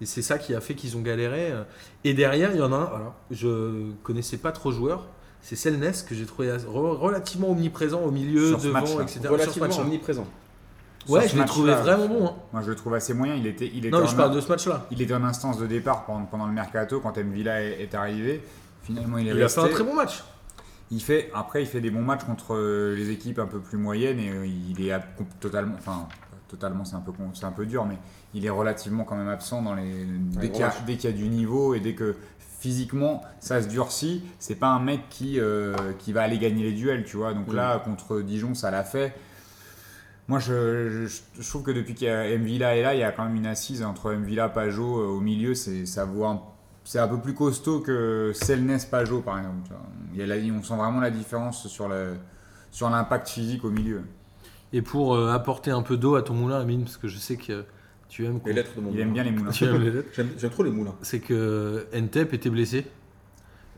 [0.00, 1.52] Et c'est ça qui a fait qu'ils ont galéré.
[1.52, 1.62] euh.
[2.02, 5.06] Et derrière, il y en a un, alors, je connaissais pas trop joueur,
[5.40, 9.20] c'est Selnes que j'ai trouvé relativement omniprésent au milieu, devant, etc.
[9.28, 10.26] Relativement omniprésent.
[11.08, 12.26] Ouais, je l'ai trouvé vraiment bon.
[12.26, 12.34] hein.
[12.52, 13.34] Moi, je le trouve assez moyen.
[13.34, 14.86] Il était, il était, Non, mais je en, parle de ce match-là.
[14.90, 18.42] il était en instance de départ pendant, pendant le mercato quand Mvila est, est arrivé.
[18.82, 19.60] Finalement, il est Il a resté.
[19.60, 20.22] fait un très bon match.
[20.90, 23.78] Il fait, après, il fait des bons matchs contre euh, les équipes un peu plus
[23.78, 24.92] moyennes et euh, il est
[25.40, 26.06] totalement, enfin,
[26.48, 27.96] totalement, c'est un peu, un peu dur, mais
[28.34, 30.84] il est relativement quand même absent dans les, dès qu'il y, a- gros match.
[30.86, 32.14] dès qu'il y a du niveau et dès que
[32.60, 36.72] physiquement ça se durcit, c'est pas un mec qui, euh, qui va aller gagner les
[36.72, 37.32] duels, tu vois.
[37.34, 37.54] Donc Mm.
[37.56, 39.14] là, contre Dijon, ça l'a fait.
[40.32, 43.02] Moi, je, je- je trouve que depuis qu'il y a Mvila est là, il y
[43.02, 45.54] a quand même une assise entre Mvila, Pajot euh, au milieu.
[45.54, 46.40] C'est, ça vaut un-
[46.84, 49.58] c'est un peu plus costaud que Selnes, Pajot, par exemple.
[49.64, 49.82] tu vois.
[50.14, 52.14] Il y a la- on sent vraiment la différence sur, le,
[52.70, 54.00] sur l'impact physique au milieu.
[54.72, 57.36] Et pour euh, apporter un peu d'eau à ton moulin, Amine, parce que je sais
[57.36, 57.64] que
[58.08, 59.50] tu aimes, Les lettres de mon Il aime bien les moulins.
[59.52, 60.94] tu aimes les lettres, J'aime j'aime trop les moulins.
[61.02, 62.86] c'est que Ntep était blessé.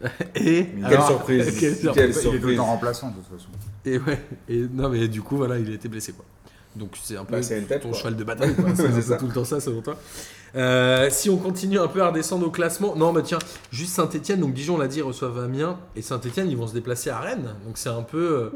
[0.34, 1.58] Et Mais Quelle surprise.
[1.58, 1.92] quelle surprise.
[1.94, 2.56] Quelle Il est tout le surprise.
[2.58, 3.48] temps remplaçant, de toute façon.
[3.84, 6.24] Et ouais, et non mais du coup voilà, il a été blessé quoi.
[6.76, 7.98] Donc c'est un peu Bah, une tête, ton quoi.
[7.98, 8.54] cheval de bataille.
[8.74, 9.96] C'est peu tout le temps ça selon toi.
[10.56, 13.40] Euh, si on continue un peu à redescendre au classement, non bah tiens,
[13.72, 17.10] juste Saint-Etienne, donc Dijon on l'a dit reçoivent Amiens et Saint-Etienne ils vont se déplacer
[17.10, 18.50] à Rennes, donc c'est un peu euh,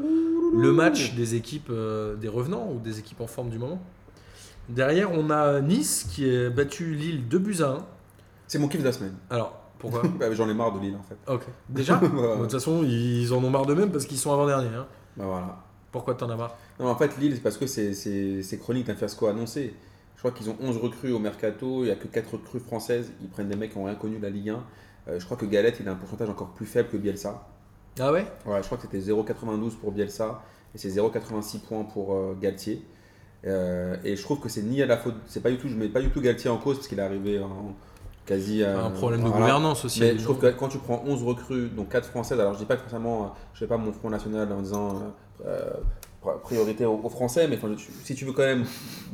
[0.57, 3.81] le match des équipes euh, des revenants ou des équipes en forme du moment.
[4.69, 7.77] Derrière on a Nice qui a battu Lille 2 buts à 1.
[8.47, 9.15] C'est mon kiff de la semaine.
[9.29, 11.17] Alors pourquoi Bah, J'en ai marre de Lille en fait.
[11.31, 11.43] Ok.
[11.67, 14.67] Déjà De toute façon ils en ont marre d'eux-mêmes parce qu'ils sont avant-derniers.
[14.69, 14.85] hein.
[15.17, 15.57] bah, voilà.
[15.91, 19.27] Pourquoi t'en as marre Non, en fait, Lille, c'est parce que c'est- chronique d'un fiasco
[19.27, 19.73] annoncé.
[20.15, 23.11] Je crois qu'ils ont 11 recrues au mercato, il n'y a que 4 recrues françaises.
[23.21, 24.63] Ils prennent des mecs qui n'ont rien connu de la Ligue 1.
[25.07, 27.47] Euh, je crois que Galette, il a un pourcentage encore plus faible que Bielsa.
[27.99, 28.25] Ah ouais?
[28.45, 30.43] Ouais, je crois que c'était 0,92 pour Bielsa
[30.75, 32.85] et c'est 0,86 points pour euh, Galtier.
[33.47, 35.75] Euh, et je trouve que c'est ni à la faute, c'est pas du tout, je
[35.75, 37.73] mets pas du tout Galtier en cause parce qu'il est arrivé en
[38.29, 38.63] quasi.
[38.63, 39.41] euh, Un problème de voilà.
[39.41, 39.99] gouvernance aussi.
[39.99, 42.65] Mais je trouve que quand tu prends 11 recrues, donc 4 françaises, alors je dis
[42.65, 44.95] pas que forcément, euh, je fais pas mon Front National en disant
[45.45, 45.47] euh,
[46.25, 48.65] euh, priorité aux, aux Français, mais tu- si tu veux quand même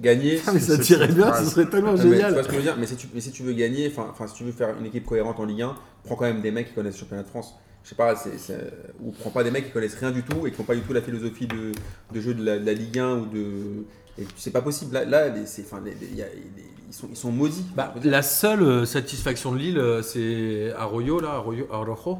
[0.01, 0.39] gagner.
[0.47, 2.33] Ah, mais ça tirait bien, ce serait tellement Non, mais tu génial.
[2.33, 4.07] vois ce que je veux dire mais si, tu, mais si tu veux gagner, enfin,
[4.11, 6.51] enfin, si tu veux faire une équipe cohérente en Ligue 1, prends quand même des
[6.51, 7.55] mecs qui connaissent le championnat de France.
[7.85, 10.47] Je sais pas, c'est, c'est- ou prends pas des mecs qui connaissent rien du tout
[10.47, 11.71] et qui n'ont pas du tout la philosophie de,
[12.13, 13.85] de jeu de la, de la Ligue 1 ou de.
[14.17, 14.93] Et c'est pas possible.
[14.93, 17.31] Là, là les- c'est, enfin, les- les- il y a- les- ils, sont, ils sont
[17.31, 17.63] maudits.
[17.75, 22.17] Bah, la seule euh, satisfaction de Lille, euh, c'est Arroyo, là, Arroyo, Arrojo,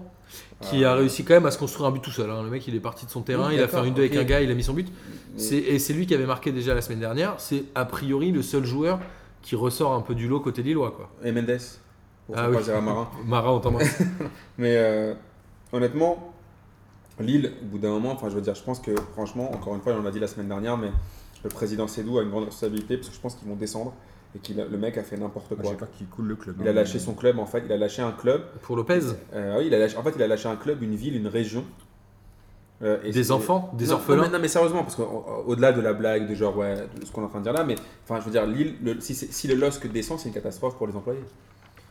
[0.62, 0.92] qui Ah.
[0.92, 2.30] a réussi quand même à se construire un but tout seul.
[2.30, 2.44] hein.
[2.44, 4.16] Le mec, il est parti de son terrain, Oui, il a fait une 2 avec
[4.18, 4.88] un gars, il a mis son but.
[5.34, 7.36] Mais- C'est- Et c'est lui qui avait marqué déjà la semaine dernière.
[7.40, 9.00] C'est a priori le seul joueur
[9.42, 10.92] qui ressort un peu du lot côté Lillois.
[10.92, 11.10] Quoi.
[11.24, 11.58] Et Mendes,
[12.28, 12.58] pour Ah oui.
[12.70, 13.10] à Marin.
[13.26, 14.00] Marat, on t'embrasse.
[14.60, 15.14] Mais euh,
[15.74, 16.34] honnêtement,
[17.20, 19.82] Lille, au bout d'un moment, enfin, je veux dire, je pense que franchement, encore une
[19.82, 20.90] fois, on l'a dit la semaine dernière, mais
[21.44, 23.94] le président Sédou a une grande responsabilité parce que je pense qu'ils vont descendre
[24.36, 25.72] et que le mec a fait n'importe quoi.
[25.72, 26.58] J'ai peur qu'il coule le club.
[26.60, 28.42] Il a hein, lâché mais- son club, en fait, il a lâché un club.
[28.64, 29.00] Pour Lopez,
[29.34, 31.28] Euh, oui, il a lâché- en fait, il a lâché un club, une ville, une
[31.28, 31.64] région.
[32.82, 34.18] Euh, et des enfants, des non, orphelins.
[34.18, 37.12] Non mais, non, mais sérieusement, parce qu'au-delà de la blague, de genre, ouais, de ce
[37.14, 39.16] qu'on est en train de dire là, mais enfin, je veux dire, Lille, le- si,
[39.16, 41.24] si le LOSC descend, c'est une catastrophe pour les employés.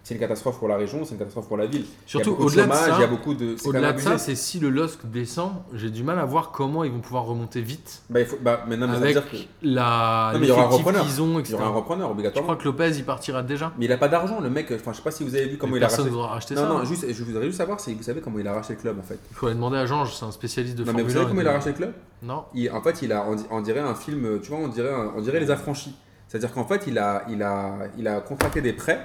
[0.04, 1.86] C'est une catastrophe pour la région, c'est une catastrophe pour la ville.
[2.04, 3.56] Surtout au-delà de ça- il y a beaucoup de.
[3.64, 6.92] Au-delà de ça, c'est si le LOSC descend, j'ai du mal à voir comment ils
[6.92, 9.30] vont pouvoir remonter vite Bah, il faut, bah, mais non, mais ça veut avec dire
[9.30, 11.04] que- la Non, mais il y aura un repreneur.
[11.04, 12.52] ont, il y aura un repreneur obligatoirement.
[12.52, 14.70] crois que Lopez il partira déjà Mais il a pas d'argent, le mec.
[14.74, 16.10] Enfin, je sais pas si vous avez vu comment Mais il a racheté.
[16.10, 16.68] racheter Non, ça.
[16.68, 16.84] non, hein.
[16.84, 19.02] juste, je voudrais juste savoir si vous savez comment il a racheté le club en
[19.02, 19.18] fait.
[19.30, 21.28] Il faut aller demander à Georges, c'est un spécialiste de Non, mais vous savez 1
[21.28, 21.92] comment il a racheté le club?
[22.22, 22.44] Non.
[22.74, 25.22] En fait, il a, on, di- on dirait un film, tu vois, on dirait, on
[25.22, 25.94] dirait les affranchis.
[26.28, 29.00] C'est-à-dire qu'en fait, il a, il, a, il a contracté des prêts.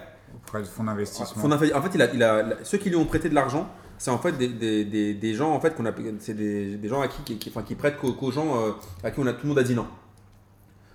[0.48, 1.44] Auprès fonds d'investissement.
[1.46, 5.60] En fait, ceux qui lui ont prêté de l'argent, c'est en fait des, gens en
[5.60, 8.72] fait qu'on appelle, c'est des, gens à qui, enfin, qui prêtent qu'aux, gens euh,
[9.04, 9.88] à qui on a tout le monde a dit non.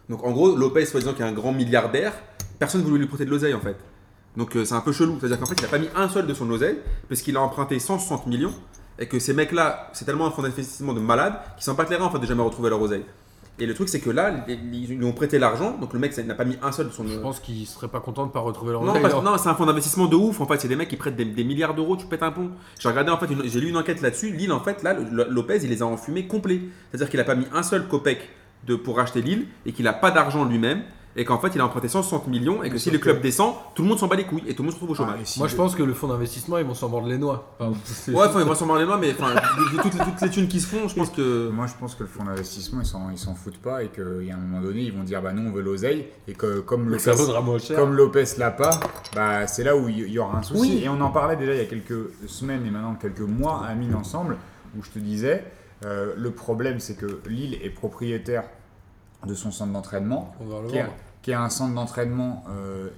[0.09, 2.13] Donc en gros, Lopez, soi-disant qui est un grand milliardaire,
[2.59, 3.77] personne ne voulait lui prêter de l'oseille en fait.
[4.37, 5.19] Donc euh, c'est un peu chelou.
[5.21, 6.79] C'est-à-dire qu'en fait, il n'a pas mis un seul de son oseille
[7.09, 8.55] parce qu'il a emprunté 160 millions
[8.99, 12.03] et que ces mecs-là, c'est tellement un fonds d'investissement de malades qu'ils sont pas clairs
[12.03, 13.05] en fait de jamais retrouver leur oseille.
[13.61, 16.35] Et le truc, c'est que là, ils lui ont prêté l'argent, donc le mec n'a
[16.35, 18.73] pas mis un seul de son Je pense qu'ils seraient pas contents de pas retrouver
[18.73, 20.41] leur non, parce- non, c'est un fonds d'investissement de ouf.
[20.41, 21.97] En fait, c'est des mecs qui prêtent des, des milliards d'euros.
[21.97, 22.51] Tu pètes un pont.
[22.81, 24.33] J'ai regardé en fait, une- j'ai lu une enquête là-dessus.
[24.33, 24.95] Lille, en fait, là,
[25.29, 26.63] Lopez, il les a enfumés complets.
[26.91, 28.29] C'est-à-dire qu'il a pas mis un seul copec
[28.67, 30.83] de, pour racheter Lille et qu'il a pas d'argent lui-même.
[31.17, 33.23] Et qu'en fait il a emprunté 160 millions et que Mais si le club que-
[33.23, 35.03] descend, tout le monde s'en bat les couilles et tout le monde se retrouve au
[35.03, 35.21] Ah, chômage.
[35.25, 37.55] si Moi, je pense que le fonds d'investissement, ils vont s'en mordre les noix.
[37.59, 37.77] Pardon.
[38.09, 40.21] Ouais, enfin, il va s'en marrer les mains, mais enfin, de, de toutes, les, toutes
[40.23, 41.49] les thunes qui se font, je pense que.
[41.51, 44.25] Moi, je pense que le fonds d'investissement, ils s'en, ils s'en foutent pas et qu'il
[44.27, 46.61] y a un moment donné, ils vont dire bah non, on veut l'oseille et que
[46.61, 47.79] comme Lopez, vaudra moins cher.
[47.79, 48.81] comme Lopez l'a pas,
[49.15, 50.61] bah c'est là où il y aura un souci.
[50.61, 50.81] Oui.
[50.85, 53.75] Et on en parlait déjà il y a quelques semaines et maintenant quelques mois à
[53.75, 54.37] Mine ensemble
[54.77, 55.45] où je te disais
[55.85, 58.45] euh, le problème c'est que Lille est propriétaire
[59.27, 60.35] de son centre d'entraînement
[60.69, 60.79] qui
[61.23, 62.89] qui est un centre d'entraînement euh,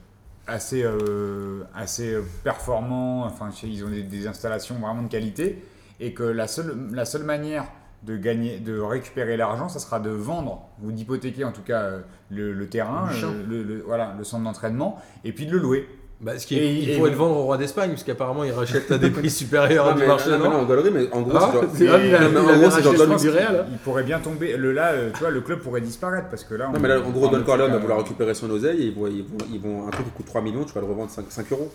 [0.48, 5.64] assez, euh, assez euh, performant, enfin ils ont des, des installations vraiment de qualité,
[6.00, 7.64] et que la seule, la seule manière
[8.02, 11.90] de gagner, de récupérer l'argent, ça sera de vendre ou d'hypothéquer en tout cas
[12.30, 13.32] le, le terrain, Le champ.
[13.48, 15.88] le, le- voilà, le centre d'entraînement, et puis de le louer.
[16.18, 18.90] Bah, ce qui est, il pourrait le vendre au roi d'Espagne, parce qu'apparemment, il rachète
[18.90, 20.30] à des prix supérieurs Non, du marché.
[20.30, 22.38] non, non non, on galerie, mais en gros, Ah, c'est genre- il a- Non, il
[22.54, 23.66] en gros, c'est genre Don- Real.
[23.70, 26.54] Il pourrait bien tomber, le, là, euh, tu vois, le club pourrait disparaître, parce que
[26.54, 26.68] là...
[26.68, 28.94] Non, on- mais là, en gros, Don Corleone va vouloir récupérer son oseille et ils
[28.94, 31.10] vont, ils vont, ils vont- un truc qui coûte 3 millions, tu vas le revendre
[31.10, 31.70] 5, 5 euros.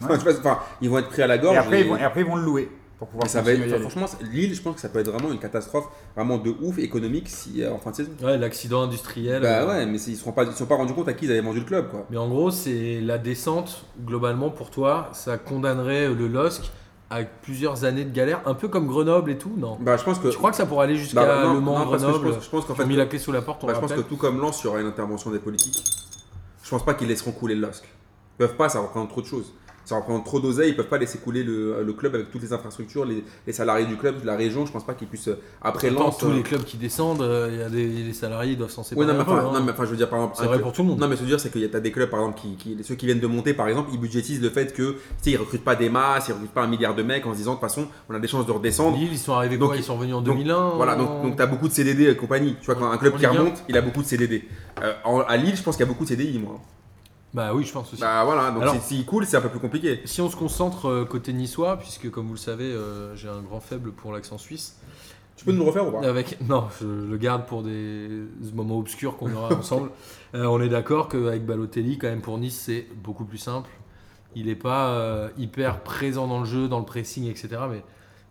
[0.00, 0.06] Ouais.
[0.10, 1.56] Enfin, tu vois, enfin, ils vont être pris à la gorge.
[1.56, 2.68] Et après, et- ils vont, et après, ils vont le louer
[3.02, 5.40] pour pouvoir ça va être, franchement, Lille, je pense que ça peut être vraiment une
[5.40, 8.12] catastrophe, vraiment de ouf économique si, euh, en fin de saison.
[8.22, 9.42] Ouais, l'accident industriel.
[9.42, 11.24] Bah euh, ouais, mais ils ne sont pas, ils sont pas rendus compte à qui
[11.24, 12.06] ils avaient vendu le club, quoi.
[12.10, 16.70] Mais en gros, c'est la descente, globalement, pour toi, ça condamnerait le LOSC
[17.10, 19.78] à plusieurs années de galère, un peu comme Grenoble et tout, non?
[19.80, 20.28] Bah, je pense que.
[20.28, 22.44] Tu crois que ça pourrait aller jusqu'à Bah, Le Mans, non, que je Grenoble pense,
[22.44, 23.80] je pense qu'en Ils ont fait, mis la clé sous la porte, on bah, je
[23.80, 25.82] pense que tout comme Lens, il y aura une intervention des politiques.
[26.62, 27.82] Je pense pas qu'ils laisseront couler le LOSC.
[27.82, 29.52] Ils peuvent pas, ça représente trop de choses.
[29.84, 32.52] Ça représente trop d'oseille, ils peuvent pas laisser couler le, le club avec toutes les
[32.52, 34.64] infrastructures, les, les salariés du club, la région.
[34.64, 35.28] Je pense pas qu'ils puissent.
[35.28, 36.18] euh, Après Lens.
[36.18, 38.70] tous euh, les clubs qui descendent, euh, il y a des les salariés ils doivent
[38.70, 39.06] s'en Oui, séparer.
[39.08, 39.50] non, mais peu, enfin, hein.
[39.54, 40.36] non, mais enfin, je veux dire, par exemple.
[40.38, 40.98] C'est vrai pour tout le monde.
[41.00, 42.38] Non, mais ce que je veux dire, c'est qu'il y a des clubs, par exemple,
[42.40, 44.98] qui, qui- ceux qui viennent de monter, par exemple, ils budgétisent le fait que, tu
[45.22, 47.38] sais, ils recrutent pas des masses, ils recrutent pas un milliard de mecs en se
[47.38, 48.96] disant, de toute façon, on a des chances de redescendre.
[48.96, 51.36] Lille, ils sont arrivés Donc, quoi Ils sont revenus en donc, 2001 Voilà, donc, donc
[51.36, 52.56] tu as beaucoup de CDD et compagnie.
[52.60, 54.44] Tu vois, quand un club qui remonte, il a beaucoup de CDD.
[54.82, 56.60] Euh, en- à Lille, je pense qu'il y a beaucoup de CDI, moi.
[57.34, 58.02] Bah oui, je pense aussi.
[58.02, 60.00] Bah voilà, donc Alors- si- s'il coule, c'est un peu plus compliqué.
[60.04, 63.40] Si on se concentre euh, côté niçois, puisque comme vous le savez, euh, j'ai un
[63.40, 64.76] grand faible pour l'accent suisse.
[65.36, 66.06] Tu peux nous le refaire ou pas?
[66.06, 68.08] Avec, non, je le garde pour des
[68.54, 69.90] moments obscurs qu'on aura ensemble.
[70.34, 73.70] Euh, on est d'accord qu'avec Balotelli, quand même pour Nice, c'est beaucoup plus simple.
[74.36, 77.48] Il n'est pas hyper présent dans le jeu, dans le pressing, etc.
[77.70, 77.82] Mais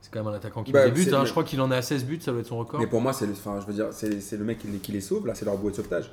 [0.01, 1.09] c'est quand même un attaquant qui Bah, débute.
[1.09, 1.19] c'est hein.
[1.21, 2.79] le- Je crois qu'il en à 16 buts, ça doit être son record.
[2.79, 4.77] Mais pour moi, c'est le, enfin, je veux dire, c'est c'est le mec qui les,
[4.79, 6.11] qui les sauve, là, c'est leur bouée de sauvetage.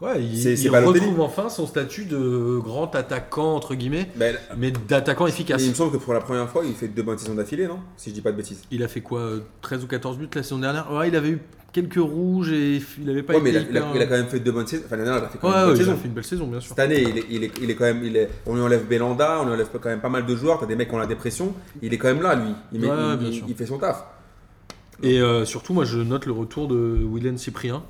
[0.00, 4.70] Ouais, il, c'est- il retrouve enfin son statut de grand attaquant, entre guillemets, Ben, mais
[4.70, 5.62] d'attaquant efficace.
[5.62, 7.78] il me semble que pour la première fois, il fait deux bonnes saisons d'affilée, non?
[7.96, 8.62] Si je dis pas de bêtises.
[8.70, 10.92] Il a fait quoi euh, 13 ou 14 buts la saison dernière?
[10.92, 11.38] Ouais, il avait eu
[11.72, 14.02] quelques rouges et il avait pas Ouais, mais il été a, il a- hyper- il
[14.02, 14.82] a quand même fait deux bonnes saisons.
[14.84, 15.96] Enfin, l'année dernière, il a fait quand Ouais, même une ouais, bonne a saison.
[16.02, 16.68] fait une belle saison, bien sûr.
[16.70, 18.04] Cette année, il est, il est, il est quand même.
[18.04, 20.58] Il est, on lui enlève Belanda, on lui enlève quand même pas mal de joueurs.
[20.58, 21.54] T'as des mecs qui ont la dépression.
[21.82, 22.50] Il est quand même là, lui.
[22.72, 23.44] Il, met- Ouais, il- bien il- sûr.
[23.48, 24.04] il fait son taf.
[25.02, 27.82] Et euh, surtout, moi, je note le retour de William Cyprien.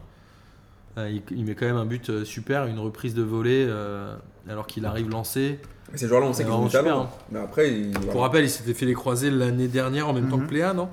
[0.99, 4.15] Euh, il, il met quand même un but euh, super, une reprise de volée, euh,
[4.49, 5.59] alors qu'il arrive lancé.
[5.91, 7.09] Mais ces joueurs-là, on sait qu'ils ont du talent.
[7.09, 8.21] super, Mais après, il, Pour voilà.
[8.23, 10.45] rappel, il s'était fait les croisés l'année dernière en même temps Mhm.
[10.45, 10.89] que Pléa, non?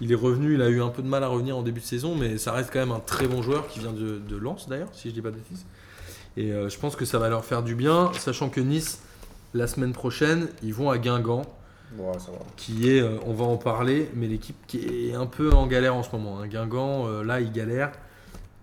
[0.00, 1.84] Il est revenu, il a eu un peu de mal à revenir en début de
[1.84, 4.68] saison, mais ça reste quand même un très bon joueur qui vient de, de Lens
[4.68, 5.64] d'ailleurs, si je dis pas de bêtises.
[6.36, 9.02] Et euh, je pense que ça va leur faire du bien, sachant que Nice,
[9.54, 11.42] la semaine prochaine, ils vont à Guingamp,
[11.98, 12.38] Ouais, ça va.
[12.56, 15.94] qui est, euh, on va en parler, mais l'équipe qui est un peu en galère
[15.94, 16.40] en ce moment.
[16.40, 16.46] hein.
[16.46, 17.92] Guingamp, euh, là, il galère.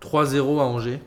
[0.02, 1.02] 3-0 à Angers.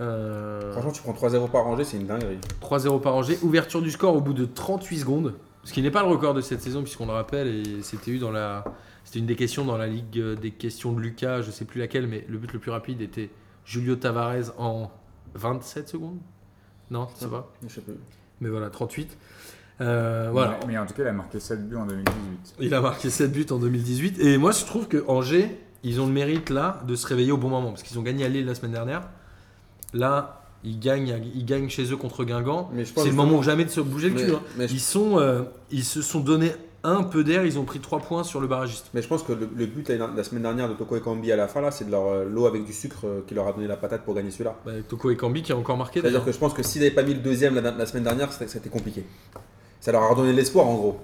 [0.00, 2.38] Euh, Franchement, tu prends 3-0 par rangée, c'est une dinguerie.
[2.60, 3.38] 3-0 par Angers.
[3.42, 5.34] Ouverture du score au bout de 38 secondes.
[5.64, 8.18] Ce qui n'est pas le record de cette saison, puisqu'on le rappelle, et c'était eu
[8.18, 8.64] dans la.
[9.04, 11.80] C'était une des questions dans la Ligue euh, des questions de Lucas, je sais plus
[11.80, 13.30] laquelle, mais le but le plus rapide était
[13.64, 14.90] Julio Tavares en
[15.34, 16.18] 27 secondes
[16.90, 17.48] Non, ça va.
[17.66, 17.94] Je sais plus.
[18.40, 19.16] Mais voilà, 38.
[19.80, 20.58] Euh, voilà.
[20.62, 22.56] Mais, mais en tout cas, il a marqué 7 buts en 2018.
[22.60, 24.18] Il a marqué 7 buts en 2018.
[24.20, 25.56] Et moi, je trouve que Angers,
[25.88, 27.70] ils ont le mérite là de se réveiller au bon moment.
[27.70, 29.02] Parce qu'ils ont gagné à Lille la semaine dernière.
[29.94, 32.70] Là, ils gagnent, ils gagnent chez eux contre Guingamp.
[32.96, 34.32] C'est le moment ou jamais de se bouger le Mais- cul.
[34.32, 34.40] hein.
[34.56, 37.44] mais je- Ils, sont, euh, ils se sont donné un peu d'air.
[37.44, 38.86] Ils ont pris 3 points sur le barragiste.
[38.94, 41.36] Mais je pense que le, le but la, la semaine dernière de Toko Ekambi à
[41.36, 43.52] la fin, là, c'est de leur euh, l'eau avec du sucre euh, qui leur a
[43.52, 44.56] donné la patate pour gagner celui-là.
[44.64, 46.00] Bah, Toko Ekambi qui a encore marqué.
[46.00, 48.32] C'est-à-dire que je pense que s'ils n'avaient pas mis le deuxième la, la semaine dernière,
[48.32, 49.04] c'était c'était compliqué.
[49.80, 50.98] Ça leur a redonné de l'espoir en gros.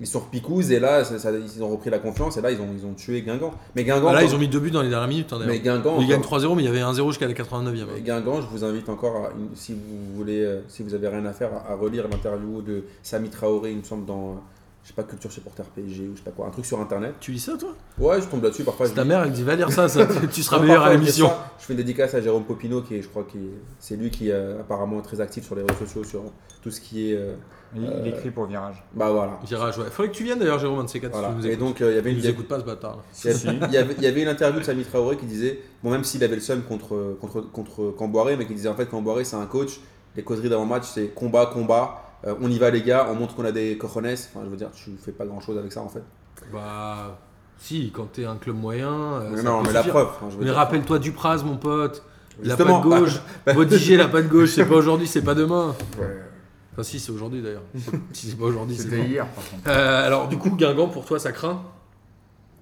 [0.00, 2.60] Ils sont repicouses et là, ça- ça- ils ont repris la confiance et là, ils
[2.60, 3.52] ont, ils ont tué Guingamp.
[3.74, 5.32] Mais Guingamp, Ah, là, quand- ils ont mis 2 buts dans les dernières minutes.
[5.32, 5.58] hein, mais.
[5.58, 7.88] Guingamp, ils gagnent encore- 3-0, mais il y avait 1-0 jusqu'à la 89e.
[7.94, 11.24] mais Guingamp, je vous invite encore, à si vous voulez, euh, si vous avez rien
[11.26, 14.36] à faire, à, à relire l'interview de Sami Traoré, il me semble, dans,
[14.88, 17.14] je sais pas, culture supporter PSG ou je sais pas quoi, un truc sur internet.
[17.20, 17.74] Tu lis ça, toi?
[17.98, 18.86] Ouais, je tombe là-dessus parfois.
[18.86, 20.92] je Ta lis- mère, elle dit va lire ça, ça tu seras Non, meilleur à
[20.94, 21.30] l'émission.
[21.58, 23.36] Je fais une dédicace à Jérôme Popino, qui est, je crois que
[23.78, 26.22] c'est lui qui est apparemment très actif sur les réseaux sociaux, sur
[26.62, 27.16] tout ce qui est.
[27.16, 27.34] euh,
[27.76, 28.82] Il, il écrit pour Virage.
[28.94, 29.38] bah voilà.
[29.44, 29.84] Virage, ouais.
[29.90, 31.14] Faudrait que tu viennes d'ailleurs, Jérôme, un de ces quatre.
[31.14, 31.52] si voilà.
[31.52, 32.22] Et donc, euh, il y avait il une.
[32.24, 33.02] nous écoute pas, ce bâtard.
[33.24, 36.24] y avait- il y avait une interview de Samy Traoré qui disait, bon même s'il
[36.24, 39.44] avait le seum contre, contre, contre Camboiré, mais qui disait en fait Camboiré c'est un
[39.44, 39.80] coach,
[40.16, 43.44] les causeries d'avant-match c'est combat, combat, euh, on y va les gars, on montre qu'on
[43.44, 45.88] a des cojones, enfin je veux dire, tu fais pas grand chose avec ça en
[45.88, 46.02] fait.
[46.52, 47.18] Bah,
[47.58, 48.92] si, quand t'es un club moyen.
[48.92, 51.56] euh, Mais non, peut mais la preuve, enfin, je veux Mais rappelle-toi du Praz, mon
[51.56, 52.02] pote.
[52.42, 53.20] La patte gauche.
[53.54, 55.74] Bodiger, la patte gauche, c'est pas aujourd'hui, c'est pas demain.
[55.98, 56.22] Ouais.
[56.72, 57.64] Enfin, si, c'est aujourd'hui d'ailleurs.
[58.12, 59.08] si c'est pas aujourd'hui, c'est C'était demain.
[59.08, 59.62] hier, par contre.
[59.66, 61.60] Euh, alors, du coup, Guingamp, pour toi, ça craint?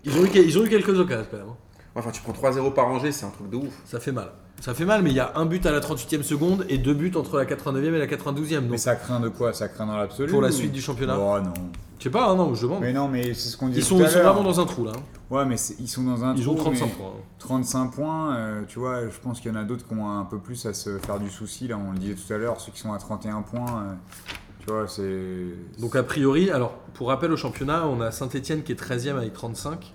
[0.04, 1.46] Ils ont, eu, ils ont eu quelques occasions quand même.
[1.96, 2.00] Hein.
[2.00, 3.72] Enfin tu prends 3-0 par Angers, c'est un truc de ouf.
[3.84, 4.28] Ça fait mal.
[4.60, 6.94] Ça fait mal, mais il y a un but à la 38e seconde et deux
[6.94, 8.60] buts entre la 89e et la 92e.
[8.62, 9.52] Mais Donc, ça craint de quoi?
[9.52, 11.18] Ça craint dans l'absolu pour la ou- suite du championnat?
[11.18, 11.52] Oh non.
[11.98, 12.80] Je sais pas, hein, non, je demande.
[12.82, 14.84] Mais non, mais c'est ce qu'on dit Ils sont, ils sont vraiment dans un trou
[14.84, 14.92] là.
[14.96, 15.00] hein.
[15.30, 17.12] Ouais, mais c'est- ils sont dans un Ils trou, ont 35 mais points.
[17.38, 20.24] 35 points, euh, tu vois, je pense qu'il y en a d'autres qui ont un
[20.24, 21.68] peu plus à se faire du souci.
[21.68, 23.92] Là, on le disait tout à l'heure, ceux qui sont à 31 points, euh,
[24.60, 25.80] tu vois, c'est.
[25.80, 29.32] Donc a priori, alors pour rappel au championnat, on a Saint-Etienne qui est 13e avec
[29.32, 29.92] 35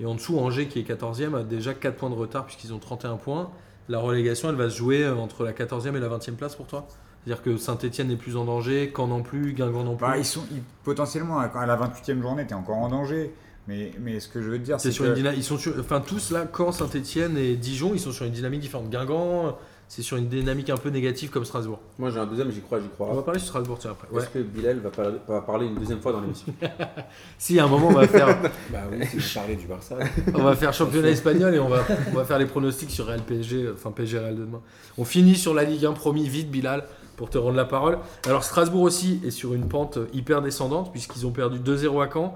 [0.00, 2.78] et en dessous Angers qui est 14e a déjà 4 points de retard puisqu'ils ont
[2.78, 3.50] 31 points.
[3.88, 6.66] La relégation, elle va se jouer euh, entre la 14e et la 20e place pour
[6.66, 6.86] toi?
[7.24, 10.06] C'est-à-dire que Saint-Etienne n'est plus en danger, Caen non plus, Guingamp non plus?
[10.06, 13.32] Bah, ils sont ils- potentiellement à la 28e journée, t'es encore en danger.
[13.66, 15.74] Mais, mais ce que je veux te dire, c'est sur que une ils sont sur,
[15.78, 18.88] enfin tous là, Caen, Saint-Etienne et Dijon, ils sont sur une dynamique différente.
[18.88, 19.58] Guingamp,
[19.90, 21.80] c'est sur une dynamique un peu négative comme Strasbourg.
[21.98, 23.24] Moi j'ai un deuxième, j'y crois, j'y On va crois.
[23.24, 24.06] parler sur Strasbourg tiens après.
[24.14, 24.22] Ouais.
[24.22, 26.52] Est-ce que Bilal va, par- va parler une deuxième fois dans l'émission
[27.38, 28.38] Si à un moment on va faire
[28.70, 29.96] Bah oui, si parlez du Barça.
[30.34, 33.22] On va faire championnat espagnol et on va, on va faire les pronostics sur Real
[33.22, 34.60] PSG, enfin PSG Real de demain.
[34.98, 36.84] On finit sur la Ligue 1, promis, vite Bilal,
[37.16, 37.98] pour te rendre la parole.
[38.26, 42.34] Alors Strasbourg aussi est sur une pente hyper descendante puisqu'ils ont perdu 2-0 à Caen.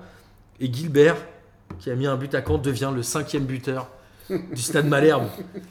[0.60, 1.16] Et Gilbert,
[1.78, 3.88] qui a mis un but à Caen, devient le cinquième buteur
[4.54, 5.24] du Stade Malherbe.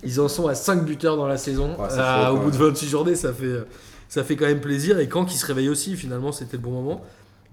[0.04, 1.76] Ils en sont à 5 buteurs dans la saison.
[1.80, 1.90] Ouais,
[2.28, 3.64] chaud, au quand bout de 28 journées, ça fait,
[4.10, 5.00] ça fait quand même plaisir.
[5.00, 7.02] Et Caen qui se réveille aussi, finalement, c'était le bon moment.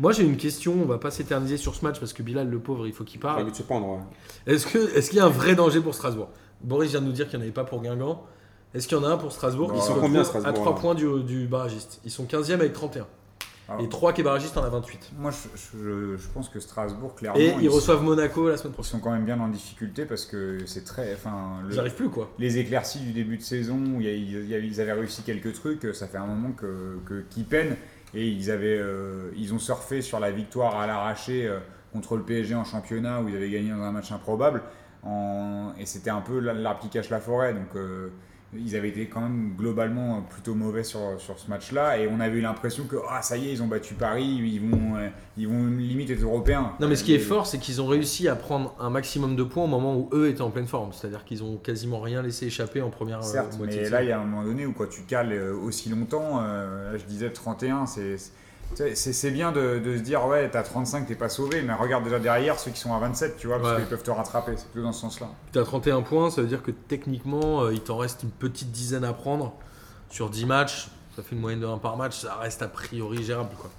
[0.00, 2.60] Moi j'ai une question, on va pas s'éterniser sur ce match parce que Bilal, le
[2.60, 3.50] pauvre, il faut qu'il parle.
[3.50, 3.98] de se ouais.
[4.46, 6.28] Est-ce qu'il y a un vrai danger pour Strasbourg?
[6.62, 8.22] Boris vient de nous dire qu'il n'y en avait pas pour Guingamp.
[8.74, 9.68] Est-ce qu'il y en a un pour Strasbourg?
[9.70, 10.80] Bon, Ils sont combien, à Strasbourg, 3 là?
[10.80, 12.00] points du, du barragiste?
[12.04, 13.06] Ils sont 15e avec 31.
[13.68, 15.10] Alors, Et 3 qui est barragiste en a 28.
[15.18, 17.38] Moi, je, je- je pense que Strasbourg, clairement.
[17.38, 18.92] Et ils reçoivent Monaco la semaine Ils prochaine.
[18.92, 21.12] sont quand même bien en difficulté parce que c'est très.
[21.12, 22.30] Enfin, le- J'arrive plus quoi.
[22.38, 24.92] les éclaircies du début de saison où il y a- il y a- ils avaient
[24.94, 27.76] réussi quelques trucs, ça fait un moment que, que- qu'ils peinent
[28.14, 31.58] et ils avaient euh, ils ont surfé sur la victoire à l'arraché euh,
[31.92, 34.62] contre le PSG en championnat où ils avaient gagné dans un match improbable
[35.02, 38.08] en- et c'était un peu l'arbre qui cache la forêt donc euh,
[38.56, 42.38] ils avaient été quand même globalement plutôt mauvais sur, sur ce match-là et on avait
[42.38, 45.46] eu l'impression que ah ça y est ils ont battu Paris ils vont euh, ils
[45.46, 48.36] vont limite être européens Non mais ce qui est fort c'est qu'ils ont réussi à
[48.36, 50.92] prendre un maximum de points au moment où eux étaient en pleine forme.
[50.92, 53.82] C'est-à-dire qu'ils ont quasiment rien laissé échapper en première euh, Certes, moitié.
[53.82, 56.40] mais là, il y a un moment donné où quand tu cales euh, aussi longtemps,
[56.42, 58.16] euh, là, je disais 31, c'est.
[58.74, 62.18] C'est- bien de, de se dire, ouais, t'as 35, t'es pas sauvé, mais regarde déjà
[62.18, 63.80] derrière ceux qui sont à 27, tu vois, parce Ouais.
[63.80, 64.52] qu'ils peuvent te rattraper.
[64.56, 65.28] C'est plutôt dans ce sens-là.
[65.52, 68.70] Tu as 31 points, ça veut dire que techniquement, euh, il t'en reste une petite
[68.70, 69.54] dizaine à prendre.
[70.10, 73.22] Sur 10 matchs, ça fait une moyenne de 1 par match, ça reste a priori
[73.24, 73.50] gérable.
[73.58, 73.70] Quoi.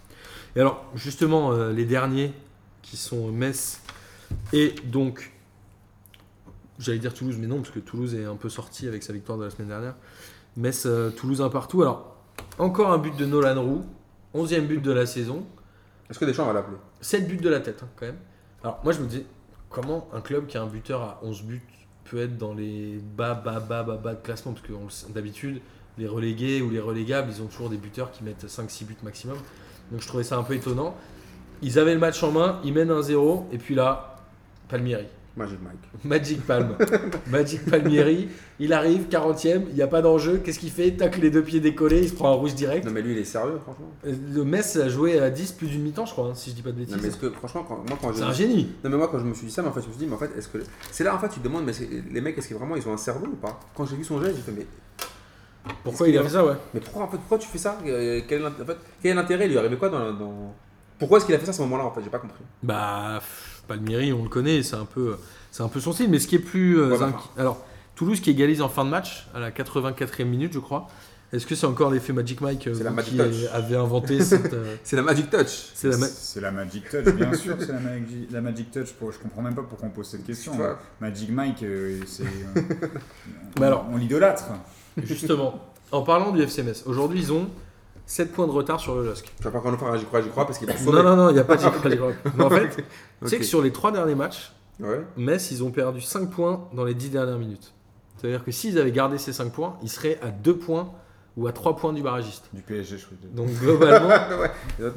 [0.56, 2.34] Et alors, justement, euh, les derniers,
[2.82, 3.82] qui sont Metz
[4.54, 5.32] et donc,
[6.80, 9.38] j'allais dire Toulouse, mais non, parce que Toulouse est un peu sorti avec sa victoire
[9.38, 9.96] de la semaine dernière.
[10.58, 11.82] Metz, euh, Toulouse, un partout.
[11.82, 12.16] Alors,
[12.58, 13.86] encore un but de Nolan Roux,
[14.36, 15.46] 11e but de la saison.
[16.10, 16.78] Est-ce que Deschamps va l'appeler?
[17.02, 18.18] 7 buts de la tête, hein, quand même.
[18.64, 19.26] Alors, moi, je me dis,
[19.70, 21.62] comment un club qui a un buteur à 11 buts
[22.06, 24.54] peut être dans les bas, bas, bas, bas, bas de classement?
[24.54, 25.62] Parce que d'habitude,
[25.98, 29.38] les relégués ou les relégables, ils ont toujours des buteurs qui mettent 5-6 buts maximum.
[29.92, 30.96] Donc, je trouvais ça un peu étonnant.
[31.62, 34.16] Ils avaient le match en main, ils mènent 1-0, et puis là,
[34.68, 35.08] Palmieri.
[35.40, 35.80] Magic Mike.
[36.06, 36.76] Magic Palm.
[37.32, 38.30] Magic Palmieri,
[38.60, 40.38] il arrive, 40ème, il n'y a pas d'enjeu.
[40.44, 40.92] Qu'est-ce qu'il fait?
[40.92, 42.86] Tac, les deux pieds décollés, il se prend un rouge direct.
[42.86, 43.90] Non mais lui il est sérieux franchement.
[44.04, 46.62] Le Metz a joué à 10 plus d'une mi-temps, je crois, hein, si je dis
[46.62, 46.94] pas de bêtises.
[46.96, 48.70] Non mais est-ce que franchement quand, moi quand je C'est un génie.
[48.84, 50.00] Non mais moi quand je me suis dit ça, mais en fait je me suis
[50.00, 50.60] dit mais en fait est-ce que
[50.92, 51.72] c'est là en fait tu te demandes mais
[52.12, 53.60] les mecs est-ce que vraiment ils ont un cerveau ou pas?
[53.76, 54.66] Quand j'ai vu son geste j'ai fait mais
[55.84, 56.56] Pourquoi il a fait ça, ouais?
[56.74, 57.78] Mais pourquoi en fait pourquoi tu fais ça?
[57.86, 59.46] Euh, quel, est l'int- en fait, quel est l'intérêt?
[59.46, 60.54] Il lui arrivait quoi dans, dans...
[60.98, 62.02] Pourquoi est-ce qu'il a fait ça à ce moment-là en fait?
[62.04, 62.44] J'ai pas compris.
[62.64, 65.16] Bah, pff, Palmieri, on le connaît, c'est un peu,
[65.52, 66.10] c'est un peu son style.
[66.10, 67.64] Mais ce qui est plus euh, inqui- alors
[67.96, 70.88] Toulouse qui égalise en fin de match à la 84e minute, je crois.
[71.32, 73.50] Est-ce que c'est encore l'effet Magic Mike euh, C'est la vous Magic qui Touch.
[73.54, 75.70] avait inventé cette, euh, C'est la Magic Touch.
[75.76, 78.94] c'est la ma- C'est la Magic Touch, bien sûr, c'est la, Magi- la Magic Touch.
[78.94, 80.54] Pour, je comprends même pas pourquoi on pose cette question.
[80.54, 80.80] Vois.
[81.00, 82.24] Magic Mike, euh, c'est.
[82.24, 82.62] euh,
[83.60, 84.46] Mais alors- on l'idolâtre.
[85.04, 87.48] Justement, en parlant du FCMS, aujourd'hui ils ont
[88.10, 89.32] 7 points de retard sur le LOSC.
[89.40, 91.04] Je vais pas faire un j'y crois, j'y crois parce qu'il va Non, sauver.
[91.04, 92.12] non, non, il n'y a pas de j'y crois, j'y crois.
[92.36, 92.76] Mais en fait,
[93.22, 95.02] tu sais que sur les 3 derniers matchs, Ouais.
[95.18, 97.74] Metz, ils ont perdu 5 points dans les 10 dernières minutes.
[98.18, 100.90] C'est-à-dire que s'ils avaient gardé ces 5 points, ils seraient à 2 points
[101.38, 102.50] ou à 3 points du barragiste.
[102.54, 103.18] Du PSG, je crois.
[103.34, 104.08] Donc globalement,
[104.40, 104.52] ouais.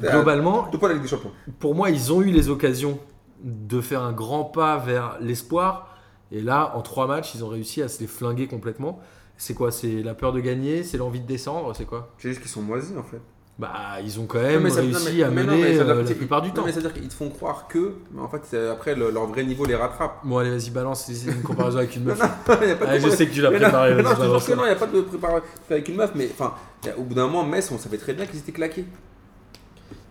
[0.09, 0.63] Globalement.
[0.71, 1.31] Tout pas la Ligue des Champions.
[1.59, 2.97] pour moi, ils ont eu les occasions
[3.43, 5.89] de faire un grand pas vers l'espoir.
[6.31, 8.99] Et là, en 3 matchs, ils ont réussi à se les flinguer complètement.
[9.37, 12.13] C'est quoi C'est la peur de gagner C'est l'envie de descendre C'est quoi?
[12.17, 13.19] C'est juste qu'ils sont moisis en fait.
[13.59, 13.71] Bah,
[14.03, 16.15] ils ont quand même ça- réussi mais- à non, mener mais ça veut euh, la
[16.15, 16.63] plupart du non, temps.
[16.65, 19.63] mais c'est-à-dire qu'ils te font croire que, mais en fait, après, le- leur vrai niveau
[19.65, 20.21] les rattrape.
[20.23, 21.05] Bon, allez, vas-y, balance.
[21.05, 22.19] C'est une comparaison avec une meuf.
[22.19, 23.91] Non, non, il y a pas de Ah, je sais que tu l'as préparé.
[23.93, 24.47] non, je te jure balance.
[24.47, 26.55] que non, il n'y a pas de préparation avec une meuf, mais enfin,
[26.97, 28.85] au bout d'un moment, Metz, on savait très bien qu'ils étaient claqués.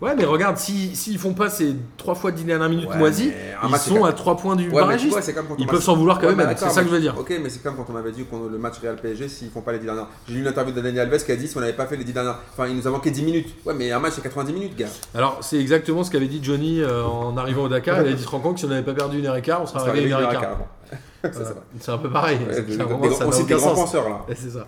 [0.02, 2.96] Ouais, mais regarde, s'ils si, s'ils font pas ces 3 fois 10 dernières minutes Ouais,
[2.98, 4.80] moisies, mais un ils match, c'est sont quand- à 3 points du Ouais, mais tu
[4.80, 5.12] barragiste.
[5.12, 6.86] vois, c'est comme quand Ils on peuvent s'en vouloir quand Ouais, même, c'est ça que
[6.86, 7.14] mais- je veux dire.
[7.18, 9.60] Ok, mais c'est comme quand on m'avait dit qu'on le match Real PSG s'ils font
[9.60, 10.08] pas les 10 dernières.
[10.26, 11.96] J'ai lu une interview de Daniel Alves qui a dit si on n'avait pas fait
[11.96, 12.38] les 10 dernières.
[12.52, 13.54] Enfin, il nous a manqué 10 minutes.
[13.64, 14.88] Ouais, mais un match c'est 90 minutes, gars.
[15.14, 18.00] Alors, c'est exactement ce qu'avait dit Johnny euh, en arrivant au Dakar.
[18.02, 19.36] Il a dit Tu te rends compte que si on n'avait pas perdu une heure
[19.36, 20.40] et quart, on serait arrivé à une heure et quart.
[20.42, 20.68] quart avant.
[21.22, 21.46] Ça, Voilà.
[21.48, 21.60] ça va.
[21.78, 22.38] C'est un peu pareil.
[22.38, 23.84] Ouais, C'est un moment, ça n'a aussi des aucun grands sens.
[23.84, 24.24] penseurs là.
[24.28, 24.66] Ouais, C'est ça.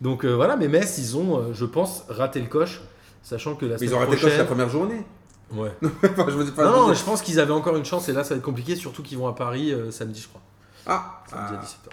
[0.00, 2.80] Donc euh, voilà, mais Metz, ils ont, euh, je pense, raté le coche,
[3.28, 4.46] sachant que la Mais ils semaine ont raté coche la prochaine.
[4.46, 5.06] première journée.
[5.52, 5.70] Ouais.
[6.02, 6.64] Enfin, je me dis pas.
[6.64, 8.44] Non, je non, je pense qu'ils avaient encore une chance et là, ça va être
[8.44, 10.40] compliqué, surtout qu'ils vont à Paris euh, samedi, je crois.
[10.86, 11.64] Ah, Samedi à ah.
[11.64, 11.90] 17h.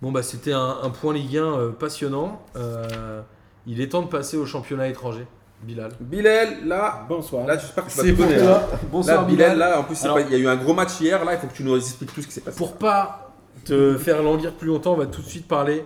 [0.00, 2.42] Bon, bah, c'était un, un point Ligue 1 euh, passionnant.
[2.56, 3.20] Euh,
[3.66, 5.26] il est temps de passer au championnat étranger.
[5.62, 5.92] Bilal.
[6.00, 7.46] Bilal, là, Bonsoir.
[7.46, 8.42] là, j'espère que tu vas C'est pour connaître.
[8.44, 8.52] toi.
[8.72, 9.70] Là, Bonsoir, Bilal, Bilal.
[9.70, 11.24] là, en plus, c'est Alors- pas- il y a eu un gros match hier.
[11.24, 12.56] Là, il faut que tu nous expliques tout ce qui s'est passé.
[12.58, 13.32] Pour pas
[13.64, 15.84] te faire languir plus longtemps, on va tout de suite parler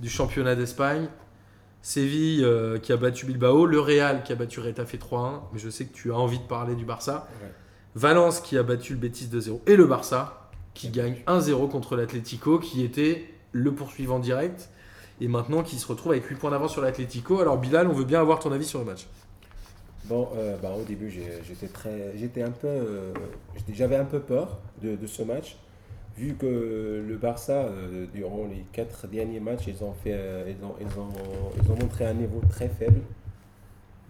[0.00, 1.08] du championnat d'Espagne.
[1.82, 5.70] Séville euh, qui a battu Bilbao, le Real qui a battu Retafe 3-1, mais je
[5.70, 7.28] sais que tu as envie de parler du Barça.
[7.42, 7.50] Ouais.
[7.94, 12.58] Valence qui a battu le Betis 2-0 et le Barça qui gagne 1-0 contre l'Atlético
[12.58, 14.68] qui était le poursuivant direct
[15.20, 17.40] et maintenant qui se retrouve avec 8 points d'avance sur l'Atlético.
[17.40, 19.06] Alors Bilal, on veut bien avoir ton avis sur le match.
[20.04, 23.12] Bon, euh, bah, au début, j'étais très, j'étais un peu, euh,
[23.72, 25.56] j'avais un peu peur de, de ce match,
[26.18, 30.64] vu que le Barça, euh, durant les quatre derniers matchs, ils ont fait, euh, ils
[30.64, 31.08] ont, ils ont,
[31.62, 33.00] ils ont montré un niveau très faible.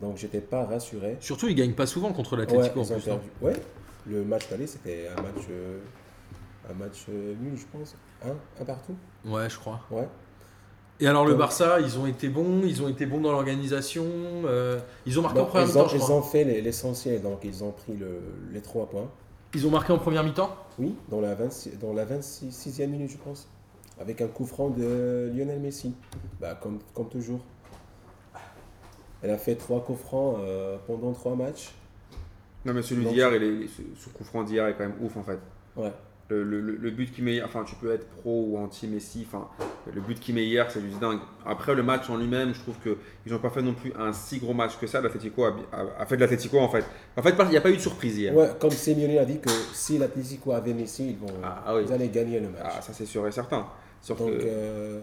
[0.01, 1.17] Donc, j'étais pas rassuré.
[1.21, 3.05] Surtout, ils gagnent pas souvent contre Ouais, l'Atlético ils en plus.
[3.05, 3.29] perdu.
[3.43, 3.53] Ouais,
[4.07, 5.79] le match d'aller, c'était un match, euh,
[6.71, 7.95] un match euh, nul, je pense,
[8.25, 8.95] un, un partout.
[9.25, 9.81] Ouais, je crois.
[9.91, 10.09] Ouais.
[11.01, 14.05] Et alors le Barça, ils ont été bons, ils ont été bons dans l'organisation,
[14.47, 16.17] euh, ils ont marqué en Donc, première ils, ont, je ils crois.
[16.17, 18.21] ont fait les- l'essentiel, donc ils ont pris le-
[18.53, 19.09] les trois points.
[19.55, 23.17] Ils ont marqué en première mi-temps Oui, dans la, 26, dans la 26e minute, je
[23.17, 23.49] pense.
[24.01, 25.95] Avec un coup franc de Lionel Messi.
[26.41, 27.41] Bah, comme, comme toujours.
[29.23, 31.73] Elle a fait trois coups francs euh, pendant trois matchs.
[32.65, 35.17] Non, mais celui d'hier, il est- ce ce coup franc d'hier est quand même ouf
[35.17, 35.39] en fait.
[35.77, 35.93] Ouais.
[36.31, 39.49] Le, le- le- le but qu'il met, enfin tu peux être pro ou anti-Messi, enfin
[39.91, 41.21] le but qu'il met hier c'est juste dingue.
[41.47, 44.39] Après le match en lui-même, je trouve qu'ils n'ont pas fait non plus un si
[44.39, 45.01] gros match que ça.
[45.01, 46.85] L'Atletico a, a- a fait de l'Atletico en fait.
[47.17, 48.35] En fait, il n'y a pas eu de surprise hier.
[48.37, 48.51] ouais.
[48.61, 51.85] Comme Simeone a dit que si l'Atlético avait Messi, ils, vont, Ah, ah oui.
[51.87, 52.61] ils allaient gagner le match.
[52.63, 53.67] Ah, ça c'est sûr et certain.
[54.03, 55.01] Sauf Donc, que- euh,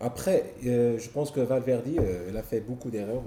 [0.00, 3.22] après, euh, je pense que Valverde, euh, il a fait beaucoup d'erreurs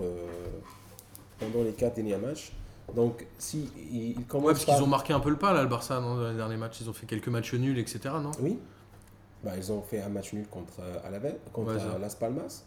[1.40, 2.52] pendant les quatre derniers matchs.
[2.96, 5.54] Donc, si il, il commence Ouais, parce par- qu'ils ont marqué un peu le pas
[5.54, 6.82] là, le Barça, non, dans les derniers matchs.
[6.82, 8.00] Ils ont fait quelques matchs nuls, etc.
[8.22, 8.32] Non?
[8.42, 8.58] Oui.
[9.44, 12.64] Bah, ils ont fait un match nul contre euh, Alaves, contre Ouais, euh, Las Palmas.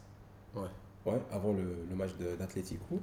[0.55, 0.63] Ouais.
[1.07, 3.01] Ouais, avant le, le match d'Atlético.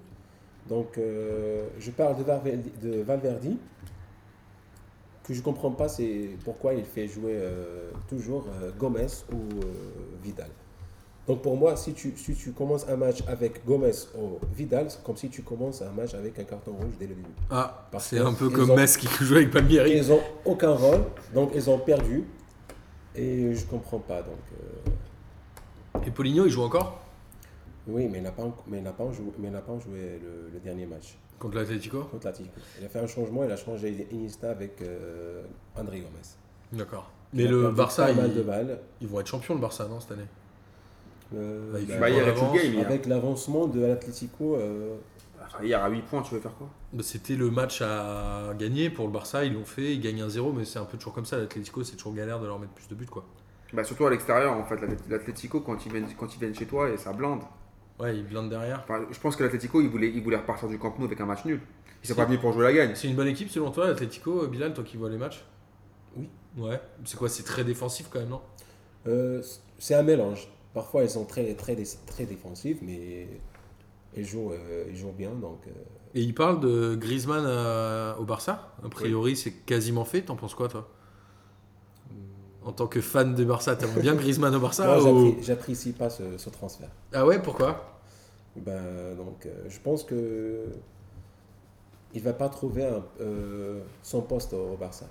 [0.70, 3.56] Donc, euh, je parle de Valverde, de Valverde.
[5.24, 9.40] Que je comprends pas, c'est pourquoi il fait jouer euh, toujours euh, Gomez ou
[10.24, 10.50] Vidal.
[11.28, 15.04] Donc, pour moi, si tu, si tu commences un match avec Gomez ou Vidal, c'est
[15.04, 17.28] comme si tu commences un match avec un carton rouge dès le début.
[17.52, 19.98] Ah, Parce c'est un peu comme ont- Metz qui joue avec Palmieri.
[19.98, 21.02] Ils n'ont aucun rôle,
[21.34, 22.24] donc ils ont perdu.
[23.16, 24.22] Et je comprends pas.
[24.22, 24.38] Donc,
[25.98, 27.02] euh, Et Poligno, il joue encore?
[27.88, 30.20] Oui, mais il n'a pas, mais il n'a pas joué, mais il n'a pas joué
[30.24, 32.04] le, le dernier match contre l'Atlético?
[32.04, 32.56] Contre l'Atlético.
[32.80, 35.44] Il a fait un changement, il a changé Iniesta avec euh,
[35.76, 36.10] André Gomez.
[36.74, 37.12] D'accord.
[37.34, 38.18] Mais le Barça, ils,
[39.02, 40.26] ils vont être champions, le Barça, non, cette année?
[41.36, 42.54] Euh, Avec bah, bah, hier, il avance.
[42.56, 42.86] game hier.
[42.88, 44.96] avec l'avancement de l'Atlético, euh,
[45.46, 46.68] Enfin, hier à 8 points, tu veux faire quoi?
[46.92, 50.52] Bah, C'était le match à gagner pour le Barça, ils l'ont fait, ils gagnent 1-0,
[50.54, 51.38] mais c'est un peu toujours comme ça.
[51.38, 53.26] L'Atlético, c'est toujours galère de leur mettre plus de buts, quoi.
[53.74, 56.66] Bah surtout à l'extérieur en fait, l'Atlé- l'Atlético quand ils viennent quand ils viennent chez
[56.66, 57.42] toi et ça blinde.
[58.00, 58.80] Ouais, ils blindent derrière.
[58.84, 61.26] Enfin, je pense que l'Atlético il voulait il voulait repartir du Camp Nou avec un
[61.26, 61.60] match nul.
[62.04, 62.18] Ils sont Si.
[62.20, 62.92] pas venus pour jouer la gagne.
[62.96, 65.44] C'est une bonne équipe selon toi, l'Atlético, Bilal, toi qui vois les matchs?
[66.16, 66.30] Oui.
[66.58, 66.80] Ouais.
[67.04, 68.42] C'est quoi C'est très défensif quand même, non?
[69.08, 69.42] Euh,
[69.80, 70.48] c'est un mélange.
[70.78, 71.76] Parfois, ils sont très, très,
[72.06, 73.28] très défensifs, mais
[74.16, 75.32] ils jouent, euh, ils jouent bien.
[75.32, 75.72] Donc, euh,
[76.14, 77.46] Et il parle de Griezmann
[78.20, 78.76] au Barça.
[78.86, 80.22] A priori, c'est quasiment fait.
[80.22, 80.88] T'en penses quoi, toi?
[82.64, 86.12] En tant que fan de Barça, t'aimes bien Griezmann au Barça ou- j'appré- j'apprécie pas
[86.12, 86.92] ce, ce transfert.
[87.12, 88.00] Ah ouais, pourquoi?
[88.56, 90.66] Ben, donc, euh, je pense que
[92.14, 93.04] il va pas trouver un-
[94.04, 95.08] son poste au Barça.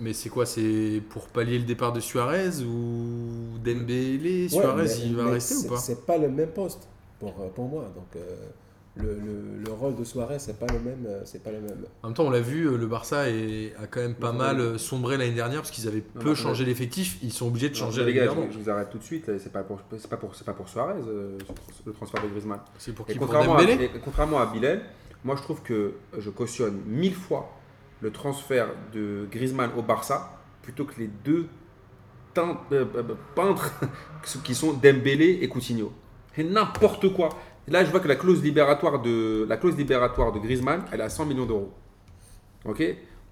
[0.00, 4.98] Mais c'est quoi C'est pour pallier le départ de Suarez ou Dembélé Ouais, Suarez, mais-
[5.06, 6.88] il va rester ou pas C'est pas le même poste
[7.18, 7.84] pour, euh, pour moi.
[7.94, 8.20] Donc, euh,
[8.96, 11.04] le, le- le rôle de Suarez, c'est pas le même.
[11.06, 11.84] euh, C'est pas le même.
[12.02, 15.16] En même temps, on l'a vu, le Barça est- a quand même pas mal sombré
[15.18, 17.18] l'année dernière parce qu'ils avaient Non, peu non, changé l'effectif.
[17.22, 19.30] Ils sont obligés de changer les gars, je, je vous arrête tout de suite.
[19.38, 21.38] C'est pas pour, c'est pas pour, c'est pas pour Suarez euh,
[21.86, 22.60] le transfert de Griezmann.
[22.78, 24.80] C'est pour Et qui Pour contrairement, à, Dembélé et contrairement à Bilal,
[25.24, 27.48] moi je trouve que je cautionne mille fois
[28.00, 31.48] le transfert de Griezmann au Barça plutôt que les deux
[32.34, 33.72] teint- euh, euh, peintres
[34.44, 35.92] qui sont Dembélé et Coutinho.
[36.34, 37.30] C'est n'importe quoi.
[37.68, 41.04] Là, je vois que la clause libératoire de, la clause libératoire de Griezmann, elle est
[41.04, 41.72] à 100 millions d'euros.
[42.64, 42.82] Ok?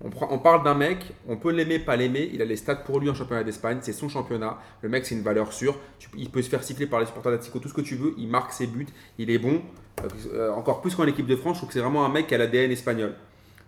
[0.01, 2.31] On, parle d'un mec, on peut l'aimer, pas l'aimer.
[2.33, 4.59] Il a les stats pour lui en championnat d'Espagne, c'est son championnat.
[4.81, 5.77] Le mec, c'est une valeur sûre.
[6.17, 8.15] Il peut se faire cycler par les supporters d'Atletico, tout ce que tu veux.
[8.17, 8.87] Il marque ses buts,
[9.19, 9.61] il est bon.
[10.01, 12.29] Euh, euh, encore plus qu'en équipe de France, je trouve que c'est vraiment un mec
[12.29, 13.15] qui a l'ADN espagnol.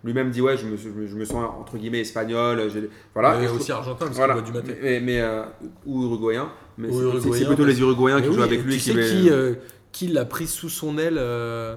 [0.03, 2.59] Lui-même dit ouais, je me, je me- sens entre guillemets espagnol.
[3.13, 3.37] Voilà.
[3.37, 4.41] Mais Et aussi trouve- argentin parce voilà.
[4.41, 4.75] du maté.
[4.81, 5.43] Mais, mais, euh,
[5.85, 6.51] ou uruguayen.
[6.77, 8.73] Mais c'est- plutôt les Uruguayens Mais qui oui, jouent avec lui.
[8.73, 9.53] Tu qui sais qui, euh,
[9.91, 11.75] qui l'a pris sous son aile euh,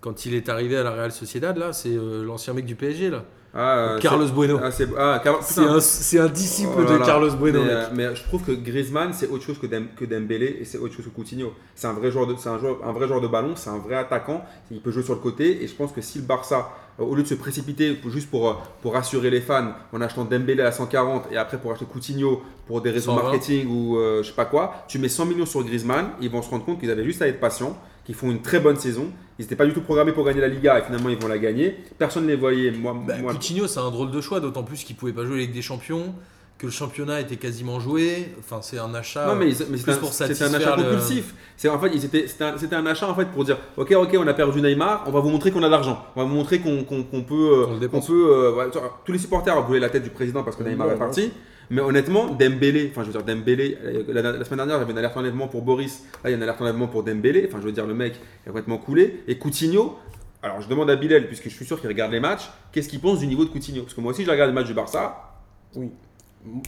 [0.00, 3.10] quand il est arrivé à la Real Sociedad là C'est euh, l'ancien mec du PSG
[3.10, 3.24] là.
[3.58, 4.60] Ah, Carlos Bueno.
[4.62, 6.98] Ah, c'est ah, Car- un, disciple Oh de.
[6.98, 7.62] Carlos Bueno.
[7.64, 7.88] Mais, mec.
[7.94, 10.94] mais je trouve que Griezmann, c'est autre chose que, Dem- que Dembélé et c'est autre
[10.94, 11.54] chose que Coutinho.
[11.74, 13.94] C'est un vrai joueur de, un joueur, un vrai joueur de ballon, c'est un vrai
[13.96, 14.44] attaquant.
[14.70, 16.68] Il peut jouer sur le côté et je pense que si le Barça,
[17.00, 20.26] euh, au lieu de se précipiter juste pour, euh, pour rassurer les fans en achetant
[20.26, 23.22] Dembélé à 140 et après pour acheter Coutinho pour des raisons 120.
[23.22, 26.42] marketing ou euh, je sais pas quoi, tu mets 100 millions sur Griezmann, ils vont
[26.42, 29.08] se rendre compte qu'ils avaient juste à être patients, qu'ils font une très bonne saison.
[29.38, 31.36] Ils n'étaient pas du tout programmés pour gagner la Liga et finalement ils vont la
[31.38, 31.76] gagner.
[31.98, 32.70] Personne ne les voyait.
[32.70, 35.36] Moi, Bah, moi- Coutinho, c'est un drôle de choix, d'autant plus qu'il pouvait pas jouer
[35.38, 36.14] avec des champions,
[36.56, 38.28] que le championnat était quasiment joué.
[38.38, 39.26] Enfin, c'est un achat.
[39.26, 41.34] Non, mais, mais plus c'était un, un achat le- compulsif.
[41.58, 44.62] C'est en fait, c'était un, achat en fait pour dire, ok, ok, on a perdu
[44.62, 47.34] Neymar, on va vous montrer qu'on a de l'argent, on va vous montrer qu'on peut,
[47.34, 48.06] euh, Qu'on le qu'on dépense.
[48.06, 48.30] peut.
[48.30, 48.70] euh,
[49.04, 51.30] tous les supporters voulaient la tête du président parce que Neymar Ouais, est parti.
[51.70, 53.76] Mais honnêtement, Dembélé, enfin je veux dire Dembélé,
[54.08, 56.34] la, la semaine dernière il y avait une alerte enlèvement pour Boris, là il y
[56.34, 58.14] a une alerte enlèvement pour Dembélé, enfin je veux dire le mec
[58.44, 59.22] est complètement coulé.
[59.26, 59.96] Et Coutinho,
[60.42, 63.00] alors je demande à Bilal, puisque je suis sûr qu'il regarde les matchs, qu'est-ce qu'il
[63.00, 63.82] pense du niveau de Coutinho?
[63.82, 65.34] Parce que moi aussi je regarde les matchs du Barça.
[65.74, 65.90] Oui.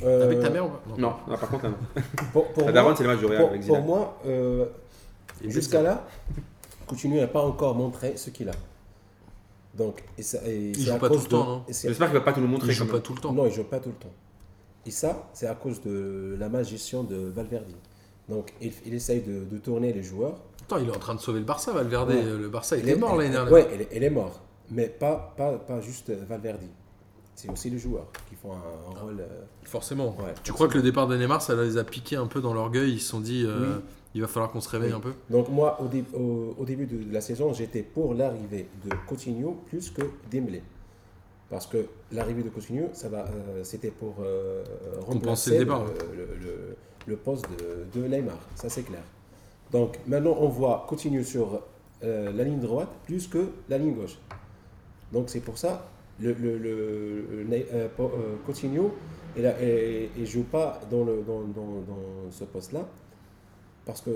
[0.03, 0.81] Euh, Avec ta mère ou pas?
[0.99, 2.03] Non, non, par contre, là, non.
[2.33, 3.87] Pour, pour La moi, daronne c'est les matchs du Real pour, avec pour Zidane.
[3.87, 4.65] moi, euh,
[5.47, 6.05] jusqu'à là,
[6.89, 8.53] Coutinho n'a pas encore montré ce qu'il a.
[9.75, 12.41] Donc, et ça, et Il joue pas tout le temps, J'espère qu'il va pas tout
[12.41, 12.73] nous Il montrer.
[12.73, 13.33] joue quand pas tout le temps.
[13.33, 14.13] Non, il joue pas tout le temps.
[14.89, 17.67] Et ça, c'est à cause de la gestion de Valverde.
[18.27, 20.41] Donc, il, il essaye de, de tourner les joueurs.
[20.63, 22.09] Attends, il est en train de sauver le Barça, Valverde.
[22.09, 22.23] Ouais.
[22.23, 23.53] Le Barça Il est- mort l'année dernière.
[23.53, 24.41] Ouais, il est, il est mort.
[24.71, 26.63] Mais pas, pas, pas juste Valverde.
[27.35, 29.21] C'est aussi les joueurs qui font un, un rôle.
[29.21, 30.17] euh, Forcément.
[30.21, 32.55] ouais, Tu crois que le départ de Neymar, ça les a piqués un peu dans
[32.55, 32.93] l'orgueil?
[32.95, 33.83] Ils se sont dit, euh, Oui.
[34.15, 34.97] il va falloir qu'on se réveille Oui.
[34.97, 35.13] un peu?
[35.29, 39.59] Donc moi, au, dé- au- au début de la saison, j'étais pour l'arrivée de Coutinho
[39.69, 40.01] plus que
[40.33, 40.63] Dembélé.
[41.51, 44.63] Parce que l'arrivée de Coutinho, ça va, euh, c'était pour euh,
[45.07, 45.85] Compenser remplacer le le, départ.
[45.87, 46.77] le- le-
[47.07, 47.47] le poste
[47.93, 48.39] de, de Neymar.
[48.55, 49.03] Ça, c'est clair.
[49.73, 51.63] Donc maintenant, on voit Coutinho sur
[52.05, 54.19] euh, la ligne droite plus que la ligne gauche.
[55.13, 55.89] Donc c'est pour ça,
[56.21, 57.89] le, euh, euh,
[58.45, 58.93] Coutinho,
[59.37, 59.43] il
[60.21, 62.87] ne joue pas dans, le, dans, dans, dans ce poste-là.
[63.89, 64.11] Parce que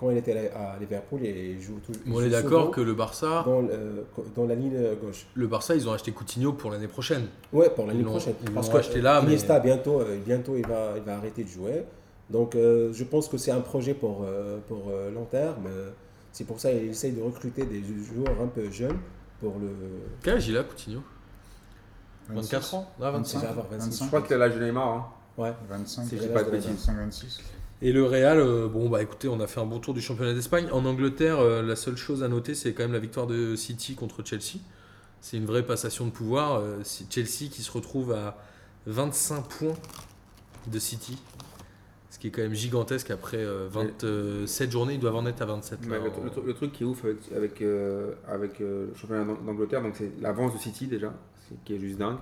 [0.00, 2.02] quand il était à Liverpool, il joue toujours.
[2.12, 4.04] On est d'accord que le Barça, Dans, le-
[4.34, 5.26] dans la ligne gauche.
[5.34, 7.28] le Barça, ils ont acheté Coutinho pour l'année prochaine.
[7.52, 8.34] Ouais, pour l'année prochaine.
[8.42, 11.44] ils Parce que acheté là, mais- Iniesta, bientôt, euh, bientôt il, va, il va arrêter
[11.44, 11.84] de jouer.
[12.28, 15.66] Donc, euh, je pense que c'est un projet pour, euh, pour euh, long terme.
[15.68, 15.90] Euh,
[16.32, 18.98] C'est pour ça qu'il essaye de recruter des joueurs un peu jeunes
[19.38, 19.68] pour le.
[20.24, 21.00] Quel âge il a, Coutinho?
[22.30, 23.38] 24 ans Ah, 25.
[23.38, 24.02] Il va avoir 26.
[24.02, 24.88] Je crois que c'est l'âge de Neymar.
[24.88, 25.06] hein.
[25.38, 25.52] Ouais.
[25.68, 26.70] 25, Si je pas de de bêtises.
[26.70, 27.40] 25, 26.
[27.86, 30.32] Et le Real, euh, bon bah écoutez, on a fait un bon tour du championnat
[30.32, 30.68] d'Espagne.
[30.72, 33.94] En Angleterre, euh, la seule chose à noter, c'est quand même la victoire de City
[33.94, 34.58] contre Chelsea.
[35.20, 36.54] C'est une vraie passation de pouvoir.
[36.60, 38.38] Euh, c'est Chelsea qui se retrouve à
[38.86, 39.74] 25 points
[40.66, 41.18] de City.
[42.08, 45.46] Ce qui est quand même gigantesque après euh, 27 journées, ils doivent en être à
[45.46, 45.80] 27.
[45.82, 48.94] Mais là, le, en- le truc- qui est ouf avec, avec, euh, avec, euh, le
[48.98, 51.12] championnat d'Ang- d'Angleterre, donc c'est l'avance de City déjà,
[51.66, 52.16] qui est juste dingue.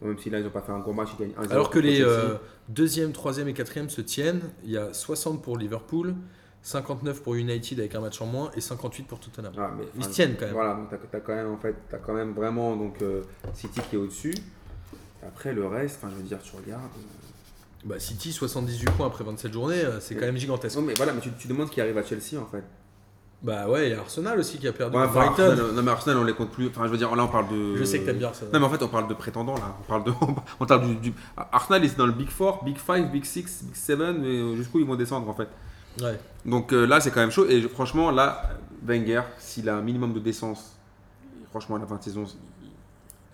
[0.00, 1.78] Même si là ils n'ont pas fait un gros match, ils gagnent 1-0 Alors que
[1.78, 2.36] les euh,
[2.68, 6.14] deuxième, troisième et quatrième se tiennent, il y a 60 pour Liverpool,
[6.62, 9.52] 59 pour United avec un match en moins et 58 pour Tottenham.
[9.58, 10.54] Ah, mais, Ils se tiennent quand même.
[10.54, 13.22] Voilà, donc t'as as quand même en fait, t'as quand même vraiment donc euh,
[13.54, 14.34] City qui est au-dessus.
[15.26, 16.82] Après le reste, enfin je veux dire, tu regardes.
[16.84, 20.76] euh, Bah, City, 78 points après 27 journées, c'est quand même gigantesque.
[20.76, 22.62] Non mais voilà, mais tu, tu demandes ce qui arrive à Chelsea en fait.
[23.40, 25.20] Bah ouais, il y a Arsenal aussi qui a perdu Ouais, enfin.
[25.28, 26.66] Arsenal, non mais Arsenal on les compte plus.
[26.66, 27.76] Enfin je veux dire, là on parle de.
[27.76, 28.46] Je sais que t'aimes bien ça.
[28.52, 29.76] Non mais en fait on parle de prétendants là.
[29.80, 30.12] On parle de.
[30.60, 31.14] On parle du, du-
[31.52, 34.80] Arsenal est dans le Big 4, Big 5, Big 6, Big 7, mais euh, jusqu'où
[34.80, 35.48] ils vont descendre en fait.
[36.02, 36.18] Ouais.
[36.44, 37.46] Donc euh, là, c'est quand même chaud.
[37.48, 38.42] Et je- franchement, là,
[38.84, 40.76] Wenger, s'il a un minimum de décence,
[41.50, 42.24] franchement, à la fin de saison,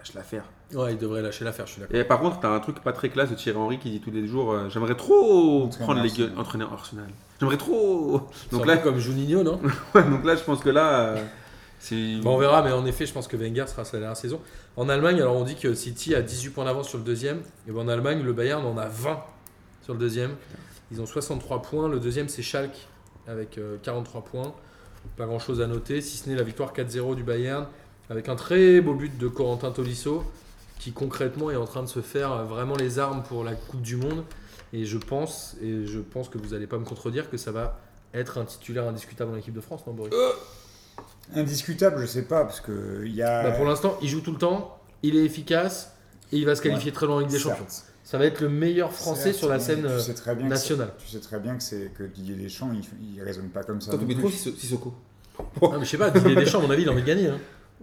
[0.05, 0.45] lâche l'affaire.
[0.73, 1.97] Ouais, il devrait lâcher l'affaire, je suis d'accord.
[1.97, 4.11] Et par contre, t'as un truc pas très classe de Thierry Henry qui dit tous
[4.11, 6.31] les jours euh, J'aimerais trop Entraîneur prendre les Arsenal.
[6.31, 7.07] gueules, entraîneur Arsenal.
[7.41, 8.21] J'aimerais trop.
[8.53, 9.61] Donc là, là, comme Juninho, non
[9.95, 11.25] ouais, donc là, je pense que là, euh,
[11.79, 12.17] c'est.
[12.23, 14.41] Bon, on verra, mais en effet, je pense que Wenger sera sa dernière saison.
[14.77, 17.41] En Allemagne, alors on dit que City a 18 points d'avance sur le deuxième.
[17.69, 19.23] Et ben en Allemagne, le Bayern en a 20
[19.83, 20.33] sur le deuxième.
[20.91, 21.89] Ils ont 63 points.
[21.89, 22.87] Le deuxième, c'est Schalke
[23.27, 24.55] avec euh, 43 points.
[25.17, 27.67] Pas grand chose à noter, si ce n'est la victoire 4-0 du Bayern
[28.11, 30.23] avec un très beau but de Corentin Tolisso
[30.79, 33.81] qui concrètement est en train de se faire euh, vraiment les armes pour la Coupe
[33.83, 34.25] du Monde.
[34.73, 37.79] Et je pense, et je pense que vous n'allez pas me contredire, que ça va
[38.13, 40.13] être un titulaire indiscutable en équipe de France, non, Boris?
[41.35, 43.45] Indiscutable, je sais pas, parce que il y a.
[43.45, 45.93] Bah, pour l'instant, il joue tout le temps, il est efficace
[46.33, 47.59] et il va se qualifier très loin en Ligue des Certes.
[47.59, 47.75] Champions.
[48.05, 50.51] Ça va être le meilleur français sur la scène tu euh, sais très bien que
[50.51, 50.93] nationale.
[50.99, 53.87] Tu sais très bien que, c'est, que Didier Deschamps, il, il raisonne pas comme ça.
[53.93, 54.25] Toi, non t'oublies plus.
[54.25, 54.93] trop Sisso- Sissoko.
[55.39, 57.29] Ah, mais je sais pas, Didier Deschamps, à mon avis, il a envie de gagner.
[57.29, 57.39] hein.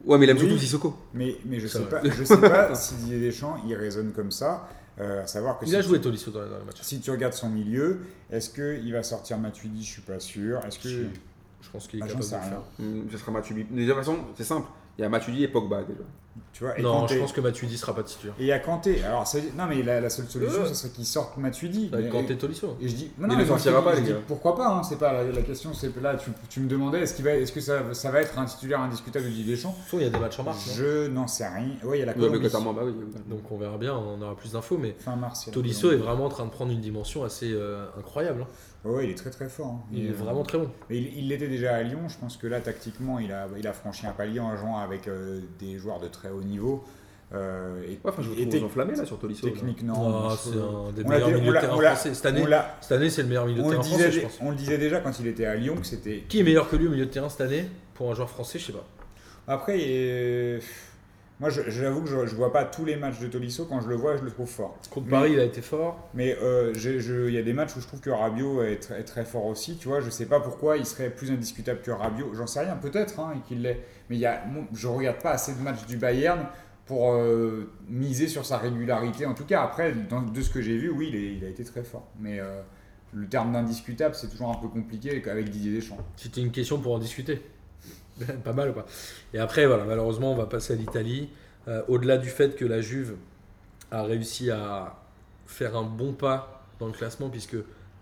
[0.05, 0.43] Ouais, mais il aime Oui.
[0.47, 0.97] surtout Sissoko.
[1.13, 2.01] Mais, mais je sais vrai.
[2.01, 4.67] pas, je sais pas si Didier Deschamps, il raisonne comme ça.
[4.99, 6.77] euh, à savoir que Il si a tu- joué Tolisso dans, dans le match.
[6.81, 10.59] Si tu regardes son milieu, est-ce qu'il va sortir Matuidi Je suis pas sûr.
[10.65, 10.89] Est-ce que.
[10.89, 12.61] Je pense qu'il est Ah, j'en capable de le faire.
[12.79, 13.03] rien.
[13.11, 13.63] Ce sera Matuidi.
[13.63, 14.67] De toute façon, c'est simple.
[14.97, 16.01] Il y a Matuidi et Pogba déjà.
[16.53, 17.15] Tu vois, et Non, Kanté.
[17.15, 18.35] je pense que Matuidi sera pas titulaire.
[18.39, 19.03] Et il y a Kanté.
[19.03, 19.25] Alors,
[19.57, 20.65] non, mais la, la seule solution, Euh.
[20.65, 21.89] ce serait qu'il sorte Matuidi.
[21.93, 22.75] Mais- Kanté Tolisso.
[22.81, 24.15] Et je dis, Il non, le mais sortira pas, les je gars.
[24.17, 25.73] dis, Pourquoi pas hein, C'est pas la, la question.
[25.73, 28.37] C'est là, tu, tu me demandais, est-ce qu'il va, est-ce que ça, ça va être
[28.37, 30.67] un titulaire indiscutable de Didier Deschamps il y a des matchs en mars.
[30.67, 31.67] non Je n'en sais rien.
[31.83, 32.75] Oui, il y a la Ouais, mais Colombie.
[32.75, 32.93] bah oui.
[33.27, 34.77] Donc on verra bien, on aura plus d'infos.
[34.77, 35.49] Mais Fin mars.
[35.51, 38.41] Tolisso est vraiment en train de prendre une dimension assez euh, incroyable.
[38.43, 38.47] hein.
[38.83, 39.67] Ouais, il est très très fort.
[39.67, 39.79] hein.
[39.93, 40.69] Il est euh, vraiment très bon.
[40.89, 42.07] mais il l'était déjà à Lyon.
[42.09, 45.07] Je pense que là, tactiquement, il a, il a franchi un palier en jouant avec
[45.07, 46.83] euh, des joueurs de très haut niveau.
[47.33, 49.47] Euh, et, Ouais, enfin, je vous trouve enflammé là sur Tolisso.
[49.47, 49.93] technique, non.
[50.29, 52.13] Ah, je c'est un des meilleurs milieux de terrain français.
[52.13, 52.43] Cette année,
[52.81, 54.37] cette année c'est le meilleur milieu de on le, terrain disait, français, je pense.
[54.41, 56.23] on le disait déjà quand il était à Lyon que c'était.
[56.27, 58.59] Qui est meilleur que lui au milieu de terrain cette année Pour un joueur français,
[58.59, 58.85] je sais pas.
[59.47, 60.59] Après, il est-
[61.41, 63.65] moi, j'avoue que je, je vois pas tous les matchs de Tolisso.
[63.65, 64.77] Quand je le vois, je le trouve fort.
[64.91, 66.07] Contre Mais- Paris, il a été fort.
[66.13, 69.03] Mais euh, il y a des matchs où je trouve que Rabiot est, très- est
[69.03, 69.75] très fort aussi.
[69.77, 72.33] Tu vois, je sais pas pourquoi il serait plus indiscutable que Rabiot.
[72.35, 73.79] J'en sais rien, peut-être, hein, et qu'il l'est.
[74.09, 76.45] Mais il y a, je regarde pas assez de matchs du Bayern
[76.85, 79.25] pour euh, miser sur sa régularité.
[79.25, 81.49] En tout cas, après, dans- de ce que j'ai vu, oui, il, est- il a
[81.49, 82.07] été très fort.
[82.19, 82.61] Mais euh,
[83.13, 85.97] le terme d'indiscutable, c'est toujours un peu compliqué avec Didier Deschamps.
[86.17, 87.41] C'était une question pour en discuter.
[88.43, 88.85] pas mal ou pas
[89.33, 91.29] Et après, voilà, malheureusement, on va passer à l'Italie.
[91.67, 93.15] Euh, Au-delà du fait que la Juve
[93.91, 94.95] a réussi à
[95.45, 97.57] faire un bon pas dans le classement, puisque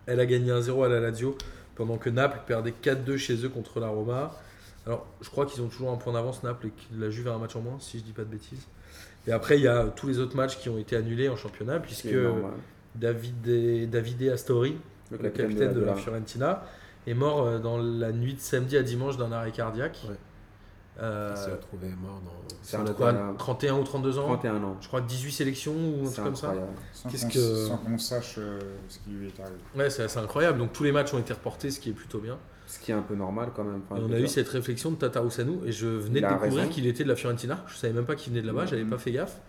[0.05, 1.38] elle a gagné 1-0 à la Lazio,
[1.76, 4.36] pendant que Naples perdait 4-2 chez eux contre la Roma.
[4.86, 7.34] Alors, je crois qu'ils ont toujours un point d'avance, Naples, et que la Juve a
[7.34, 8.67] un match en moins, si je dis pas de bêtises.
[9.28, 11.80] Et après, il y a tous les autres matchs qui ont été annulés en championnat,
[11.80, 12.15] puisque.
[12.95, 14.76] Davide, Davide Astori,
[15.11, 16.63] le capitaine, de, la, Fiorentina,
[17.07, 19.99] est mort euh, dans la nuit de samedi à dimanche d'un arrêt cardiaque.
[20.09, 20.15] Ouais.
[21.01, 22.31] Euh, Il s'est retrouvé mort dans.
[22.61, 23.37] C'est c'est un quoi, incroyable.
[23.37, 24.77] 31 ou 32 ans 31 ans.
[24.81, 26.47] Je crois 18 sélections ou un truc comme ça.
[26.47, 26.73] incroyable.
[26.93, 29.55] Sans Qu'est-ce que- sans qu'on sache euh, ce qui lui est arrivé.
[29.77, 30.57] Ouais, c'est incroyable.
[30.57, 32.37] Donc tous les matchs ont été reportés, ce qui est plutôt bien.
[32.67, 33.81] Ce qui est un peu normal quand même.
[33.89, 36.69] Enfin, on a eu cette réflexion de Tata Roussanu et je venais Il de découvrir
[36.69, 37.63] qu'il était de la Fiorentina.
[37.67, 38.89] Je savais même pas qu'il venait de là-bas, j'avais Mhm.
[38.89, 39.39] pas fait gaffe.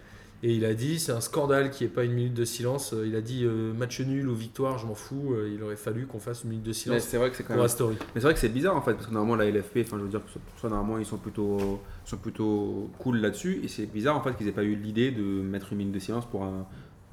[0.43, 2.95] Et il a dit c'est un scandale qu'il n'y ait pas une minute de silence.
[2.95, 5.35] Euh, Il a dit euh, match nul ou victoire, je m'en fous.
[5.35, 7.49] Euh, Il aurait fallu qu'on fasse une minute de silence c'est vrai que c'est quand
[7.49, 7.67] pour même.
[7.67, 7.97] Astori.
[8.15, 10.05] Mais c'est vrai que c'est bizarre en fait, parce que normalement la LFP, enfin je
[10.05, 13.85] veux dire que pour ça normalement ils sont plutôt, sont plutôt cool là-dessus, et c'est
[13.87, 16.45] bizarre en fait qu'ils aient pas eu l'idée de mettre une minute de silence pour
[16.45, 16.67] un,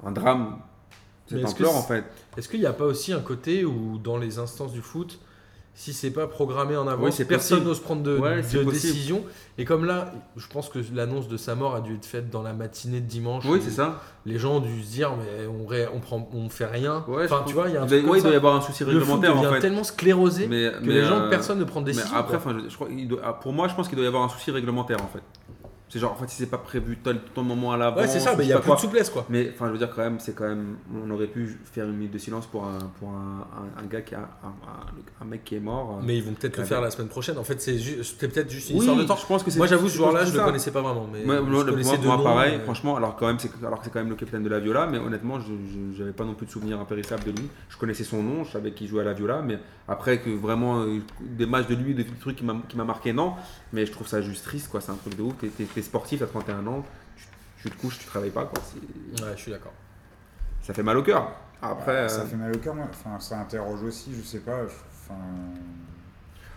[0.04, 0.58] un drame
[1.30, 2.04] ampleur c'est- en fait.
[2.38, 5.20] Est-ce qu'il n'y a pas aussi un côté où dans les instances du foot,
[5.80, 9.22] si c'est pas programmé en avance, Oui, personne n'ose prendre de, Ouais, de décision.
[9.58, 12.42] Et comme là, je pense que l'annonce de sa mort a dû être faite dans
[12.42, 13.44] la matinée de dimanche.
[13.46, 14.02] Oui c'est ça.
[14.26, 17.04] Les gens ont dû se dire mais on, ré- on prend, on fait rien.
[17.06, 18.56] Ouais, enfin, tu vois, il y a un il doit, ouais, il doit y avoir
[18.56, 19.60] un souci Le foot réglementaire en fait.
[19.60, 22.16] tellement sclérosé Mais, que mais, les gens, euh, personne ne prend de mais décision.
[22.16, 22.50] après, quoi.
[22.52, 24.50] enfin, je, je crois, doit- pour moi, je pense qu'il doit y avoir un souci
[24.50, 25.22] réglementaire en fait.
[25.90, 28.00] C'est genre, en fait, si c'est pas prévu tel, tel moment à l'avance.
[28.02, 29.24] ouais, c'est ça, mais il y a plus de souplesse quoi.
[29.30, 31.94] Mais enfin, je veux dire quand même, c'est quand même, on aurait pu faire une
[31.96, 33.46] minute de silence pour un, pour un,
[33.78, 35.98] un, un gars qui a, un, un- mec qui est mort.
[36.02, 37.38] Mais ils vont peut-être le faire la semaine prochaine.
[37.38, 37.72] En fait, c'est
[38.18, 39.16] peut-être juste une oui, histoire de temps.
[39.16, 39.56] je pense que.
[39.56, 41.06] Moi, j'avoue, ce joueur-là, je le connaissais pas vraiment.
[41.12, 43.38] Mais Moi, je moi, connaissais moi, de moi, nom, pareil, mais- franchement, alors quand même,
[43.38, 46.12] c'est alors que c'est quand même le capitaine de la Viola, mais honnêtement, je n'avais
[46.12, 47.48] pas non plus de souvenir impérissable de lui.
[47.70, 49.58] Je connaissais son nom, je savais qu'il jouait à la Viola, mais
[49.88, 53.32] après que vraiment euh, des matchs de lui, des trucs qui m'a marqué, non.
[53.72, 54.80] Mais je trouve ça juste triste, quoi.
[54.80, 55.34] C'est un truc de ouf.
[55.78, 56.84] T'es- sportif, t'as 31 ans,
[57.16, 57.24] tu,
[57.62, 58.60] tu te couches, tu travailles pas, quoi.
[58.64, 59.72] C'est- Ouais, je suis d'accord.
[60.62, 61.30] Ça fait mal au cœur.
[61.62, 62.86] Après, Bah, ça euh, fait mal au cœur, moi.
[62.90, 64.58] Enfin, ça interroge aussi, je sais pas.
[64.64, 65.14] Enfin,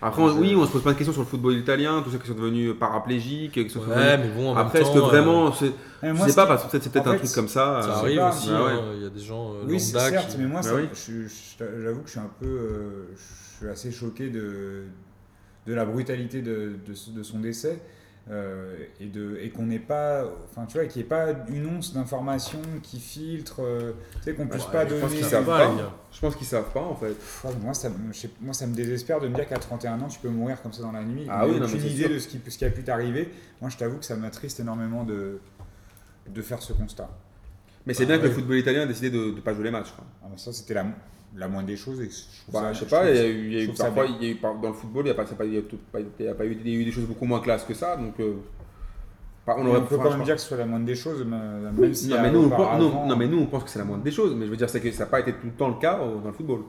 [0.03, 2.17] après, on- oui, on se pose plein de questions sur le football italien, tous ceux
[2.17, 5.51] qui sont devenus paraplégiques, qui sont Ouais, devenus- mais bon, en Après, est-ce que vraiment,
[5.53, 7.81] c'est- mais je sais pas, parce que peut-être c'est peut-être un truc comme ça.
[7.83, 8.49] Ça euh, arrive pas, aussi.
[8.49, 8.55] ouais.
[8.55, 10.67] hein, Il y a des gens euh, Oui, c'est lambda certes, qui- mais moi, Bah
[10.69, 10.89] ça- oui.
[10.93, 14.85] je- je- j'avoue que je suis un peu, euh, je suis assez choqué de,
[15.67, 17.79] de la brutalité de, de, de son décès.
[18.31, 21.65] Euh, et, de, et qu'on n'ait pas, enfin tu vois, qu'il n'y ait pas une
[21.67, 25.15] once d'information qui filtre, euh, tu sais, qu'on puisse Ouais, pas je pense donner.
[25.15, 25.69] qu'ils Ça savent pas.
[25.71, 25.91] les gars.
[26.13, 27.09] Je pense qu'ils savent pas en fait.
[27.13, 30.07] Pff, moi, ça, me- sais- moi, ça me désespère de me dire qu'à 31 ans,
[30.07, 31.25] tu peux mourir comme ça dans la nuit.
[31.29, 32.09] Ah oui, aucune idée sûr.
[32.09, 33.29] de ce qui, ce qui a pu t'arriver.
[33.59, 35.39] Moi, je t'avoue que ça m'attriste énormément de,
[36.29, 37.09] de faire ce constat.
[37.85, 38.27] Mais c'est Ah bien que ouais.
[38.29, 39.91] le football italien a décidé de ne pas jouer les matchs.
[39.91, 40.05] quoi.
[40.23, 40.85] Ah, mais ça, c'était la,
[41.35, 41.99] la moindre des choses.
[42.01, 44.05] Et je Bah, ça- je sais je pas, il y a eu, y a parfois,
[44.05, 44.15] bien.
[44.19, 45.53] il y a eu par- dans le football, il y a pas, c'est pas, il
[45.53, 47.05] y a tout- pas- il y a pas eu, il y a eu des choses
[47.05, 48.33] beaucoup moins classes que ça, donc euh,
[49.45, 51.25] pas- on on peut quand même dire que ce soit la moindre des choses,
[51.93, 53.79] si non, mais nous, on pense, auparavant- non, non, mais nous, on pense que c'est
[53.79, 54.35] la moindre des choses.
[54.35, 55.99] Mais je veux dire, c'est que ça n'a pas été tout le temps le cas
[55.99, 56.61] euh, dans le football.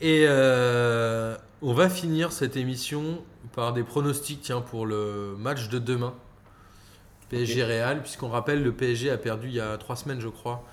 [0.00, 3.18] Et euh, on va finir cette émission
[3.54, 6.14] par des pronostics tiens, pour le match de demain.
[7.28, 10.64] PSG Real, puisqu'on rappelle, le PSG a perdu il y a trois semaines, je crois,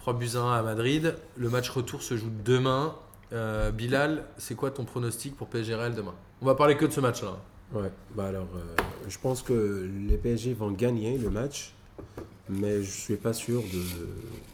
[0.00, 1.14] 3 buts à 1 à Madrid.
[1.36, 2.94] Le match retour se joue demain.
[3.32, 6.14] Euh, Bilal, c'est quoi ton pronostic pour PSG Real demain?
[6.42, 7.36] On va parler que de ce match-là.
[7.72, 11.72] Ouais, bah alors, euh, je pense que les PSG vont gagner le match,
[12.48, 13.78] mais je suis pas sûr de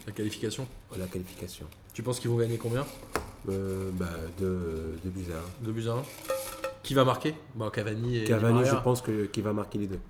[0.07, 0.67] La qualification?
[0.99, 1.67] la qualification.
[1.95, 2.85] Tu penses qu'ils vont gagner combien?
[3.49, 4.07] Euh, bah,
[4.39, 5.45] de, de Bizarre.
[5.63, 6.03] 2 buts à 1
[6.83, 7.35] Qui va marquer?
[7.55, 8.75] Bon, Cavani et Cavani, Maria.
[8.75, 10.01] je pense qu'il va marquer les deux.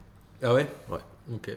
[0.42, 0.66] Ah ouais?
[0.90, 0.98] Ouais.
[1.32, 1.56] Ok.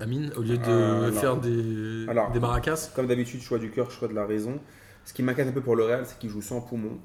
[0.00, 2.30] Amine, au lieu de Euh, faire des, Alors.
[2.30, 4.58] des maracas Comme d'habitude, choix du cœur, choix de la raison.
[5.04, 6.98] Ce qui m'inquiète un peu pour le Real, c'est qu'ils jouent sans poumon.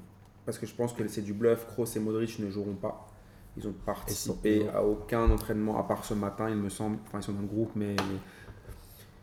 [0.44, 1.66] Parce que je pense que c'est du bluff.
[1.68, 3.08] Kroos et Modric ne joueront pas.
[3.56, 6.98] Ils ont participé à aucun entraînement à part ce matin, il me semble.
[7.06, 7.94] Enfin, ils sont dans le groupe, mais.
[7.96, 8.18] mais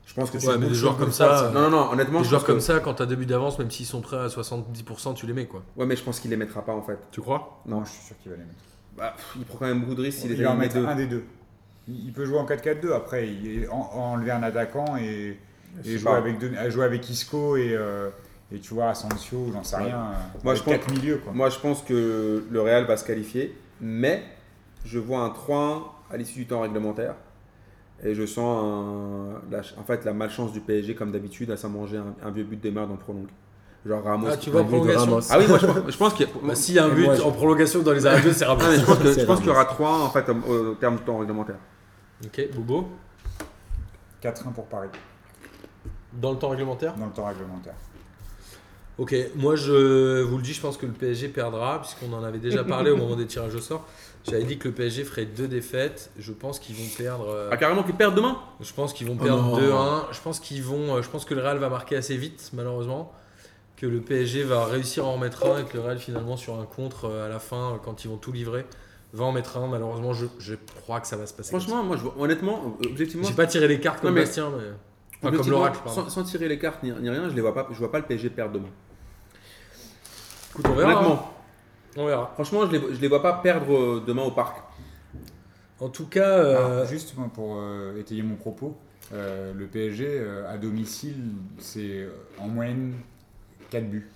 [0.05, 2.21] Je pense que Ouais, tu- mais des joueurs comme ça, Non, non, non, honnêtement.
[2.21, 4.27] des joueurs comme que- ça, quand t'as deux buts d'avance, même s'ils sont prêts à
[4.29, 5.61] 70%, tu les mets quoi.
[5.77, 6.97] Ouais, mais je pense qu'il les mettra pas en fait.
[7.11, 7.61] Tu crois?
[7.67, 8.55] Non, je suis sûr qu'il va les mettre.
[8.97, 10.75] Bah, pff, il prend quand même beaucoup de risques s'il il va en met mettre
[10.75, 10.85] deux.
[10.87, 11.23] un des deux.
[11.89, 15.37] Il il peut jouer en 4-4-2 après, il, en, enlever un attaquant et,
[15.85, 18.09] et jouer, avec deux- jouer avec Isco et, euh,
[18.51, 19.83] et tu vois Asensio, j'en sais Ouais.
[19.85, 20.05] rien.
[20.43, 21.33] Moi, je pense- quatre milieux quoi.
[21.33, 24.23] Moi, je pense que le Real va se qualifier, mais
[24.85, 27.15] je vois un 3-1 à l'issue du temps réglementaire.
[28.03, 31.69] Et je sens un- la, en fait, la malchance du PSG, comme d'habitude, à s'en
[31.69, 33.27] manger un, un vieux but de merde en prolongue.
[33.85, 34.27] Genre Ramos.
[34.31, 35.21] Ah, tu vois prolongation Ramos.
[35.29, 36.33] Ah oui, moi je pense, je pense qu'il y a.
[36.47, 38.23] Bah, s'il y a un Et but moi, je- en prolongation dans les arrêts de
[38.27, 38.79] jeu, c'est Ah, mais rapide.
[39.19, 39.51] je pense qu'il y Ramos.
[39.51, 41.55] aura 3-1 en fait au, au terme du temps réglementaire.
[42.25, 42.89] Ok, Bobo
[44.23, 44.89] 4-1 pour Paris,
[46.13, 47.75] Dans le temps réglementaire dans le temps réglementaire.
[48.97, 52.39] Ok, moi je vous le dis, je pense que le PSG perdra, puisqu'on en avait
[52.39, 53.85] déjà parlé au moment des tirages au sort.
[54.25, 56.11] J'avais dit que le PSG ferait deux défaites.
[56.19, 57.29] Je pense qu'ils vont perdre.
[57.29, 58.37] euh, Ah, carrément qu'ils perdent demain?
[58.59, 59.57] Je pense qu'ils vont Oh perdre non.
[59.57, 60.11] 2-1.
[60.11, 60.97] Je pense qu'ils vont.
[60.97, 63.13] euh, Je pense que le Real va marquer assez vite, malheureusement.
[63.77, 66.59] Que le PSG va réussir à en mettre un et que le Real finalement sur
[66.59, 68.65] un contre euh, à la fin, quand ils vont tout livrer,
[69.13, 69.67] va en mettre un.
[69.67, 71.49] Malheureusement, je, je crois que ça va se passer.
[71.49, 74.21] Franchement, moi, je vois, honnêtement, euh, objectivement, j'ai pas tiré les cartes comme Non, mais-
[74.21, 74.63] Bastien, mais
[75.29, 75.79] enfin, comme l'oracle.
[75.87, 77.99] sans, sans tirer les cartes ni, ni rien, je les vois pas, je vois pas
[77.99, 78.69] le PSG perdre demain.
[80.51, 80.91] Écoute, on verra.
[80.91, 80.95] hein.
[80.97, 81.33] Honnêtement,
[81.97, 82.31] On verra.
[82.33, 84.57] franchement, je les, je les vois pas perdre euh, demain au parc.
[85.79, 88.77] En tout cas, euh, Alors, juste moi, pour euh, étayer mon propos,
[89.13, 91.15] euh, le PSG euh, à domicile,
[91.57, 92.95] c'est euh, en moyenne
[93.69, 94.09] 4 buts.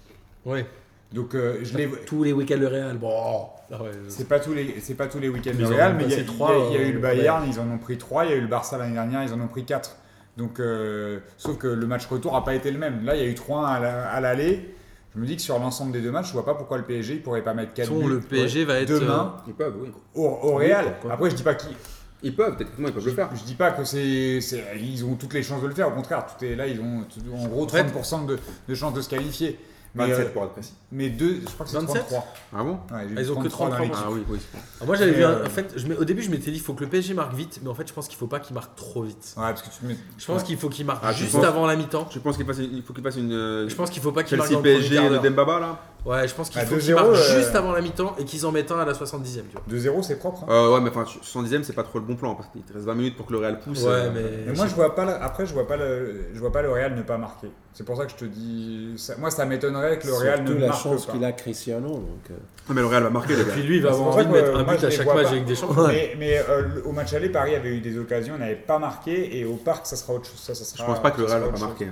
[0.46, 0.66] ouais.
[1.14, 2.98] Donc euh, je les tous les week-ends le Real.
[2.98, 3.46] Bon.
[3.76, 6.10] Ah ouais, C'est pas tous les, c'est pas tous les week-ends du Real, mais il
[6.12, 7.60] y, a- passé il y a- trois, il y a eu euh, le Bayern, ils
[7.60, 9.48] en ont pris 3, il y a eu le Barça l'année dernière, ils en ont
[9.48, 9.96] pris 4.
[10.38, 13.04] Donc, euh, sauf que le match retour n'a pas été le même.
[13.04, 14.76] Là, il y a eu 3-1 à la- à l'aller.
[15.16, 17.16] Je me dis que sur l'ensemble des deux matchs, je vois pas pourquoi le PSG
[17.16, 18.90] il pourrait pas mettre 4 Son, buts le PSG va être.
[18.90, 19.90] demain Ils peuvent, oui.
[20.16, 20.86] au, au Real.
[21.10, 21.76] Après, je dis pas qu'ils,
[22.24, 23.30] Ils peuvent, techniquement, ils peuvent le faire.
[23.36, 24.40] je dis pas que c'est,
[24.80, 25.88] ils ont toutes les chances de le faire.
[25.88, 28.76] Au contraire, tout est là, ils ont tout- en gros En fait- 30% de, de
[28.76, 29.60] chances de se qualifier.
[29.96, 30.74] Mais, 27 euh, pour être précis.
[30.92, 32.08] mais deux, je crois que c'est 27?
[32.08, 32.34] 33.
[32.56, 33.86] Ah bon Ouais, Ah, ils ont que 33 dans 33.
[33.86, 34.04] l'équipe.
[34.08, 34.40] Ah oui, oui.
[34.82, 35.24] Ah, moi j'avais vu.
[35.24, 36.90] un- euh, En fait, je mets- au début, je m'étais dit il faut que le
[36.90, 39.36] PSG marque vite, mais en fait, je pense qu'il faut pas qu'il marque trop vite.
[39.38, 39.98] Ouais, parce que tu te mets.
[40.18, 40.48] Je pense Ouais.
[40.48, 42.08] qu'il faut qu'il marque Ah, juste penses avant la mi-temps.
[42.12, 42.46] Je pense qu'il
[42.84, 43.32] faut qu'il fasse une.
[43.34, 45.18] euh, Je pense qu'il faut pas qu'il marque Chelsea PSG de.
[45.20, 47.80] Dembaba là Ouais, je pense qu'il À faut qu'il 2-0, marque euh, juste avant la
[47.80, 49.24] mi-temps et qu'ils en mettent un à la 70e.
[49.24, 49.94] Tu vois.
[49.94, 50.44] 2-0, c'est propre.
[50.44, 50.48] hein.
[50.50, 52.86] euh, Ouais, mais enfin, 70ème, c'est pas trop le bon plan parce qu'il te reste
[52.86, 53.84] 20 minutes pour que le Real pousse.
[53.84, 54.22] Ouais, euh, mais.
[54.48, 55.06] Mais moi, je vois pas.
[55.06, 56.26] le- Après, je vois pas le.
[56.34, 57.48] Je vois pas le Real ne pas marquer.
[57.74, 58.96] C'est pour ça que je te dis.
[58.98, 61.12] ça- Moi, ça m'étonnerait que le Real ne Surtout la marque chance pas.
[61.14, 61.88] qu'il a Cristiano.
[61.88, 62.34] Donc, euh,
[62.70, 64.58] Ah, mais le Real va marquer, Et puis lui, il va avoir envie de mettre
[64.58, 65.30] un but je à chaque match pas.
[65.30, 65.88] avec des champions.
[65.88, 69.56] Mais, euh, au match aller, Paris avait eu des occasions, n'avait pas marqué, et au
[69.56, 70.40] parc, ça sera autre chose.
[70.40, 71.88] Ça, ça Je sera- pense pas que le Real va pas marquer.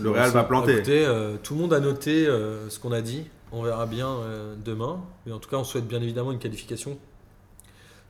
[0.00, 0.74] Le Real va planter.
[0.74, 3.24] Écoutez, euh, tout le monde a noté euh, ce qu'on a dit.
[3.52, 5.00] On verra bien euh, demain.
[5.26, 6.98] Mais en tout cas, on souhaite bien évidemment une qualification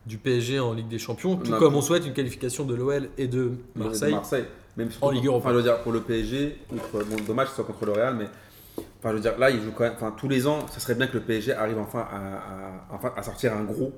[0.06, 3.10] du PSG en Ligue des Champions, tout Non, comme on souhaite une qualification de l'OL
[3.18, 4.12] et de De Marseille.
[4.14, 4.44] Marseille.
[4.76, 5.46] Même En Ligue Europa.
[5.48, 7.92] Enfin, je veux dire, pour le PSG, outre- bon, dommage que ce soit contre le
[7.92, 8.26] Real, mais
[9.00, 9.94] enfin, je veux dire, là, il joue quand même.
[9.96, 13.12] Enfin, tous les ans, ça serait bien que le PSG arrive enfin à, à- enfin,
[13.16, 13.92] à sortir un gros.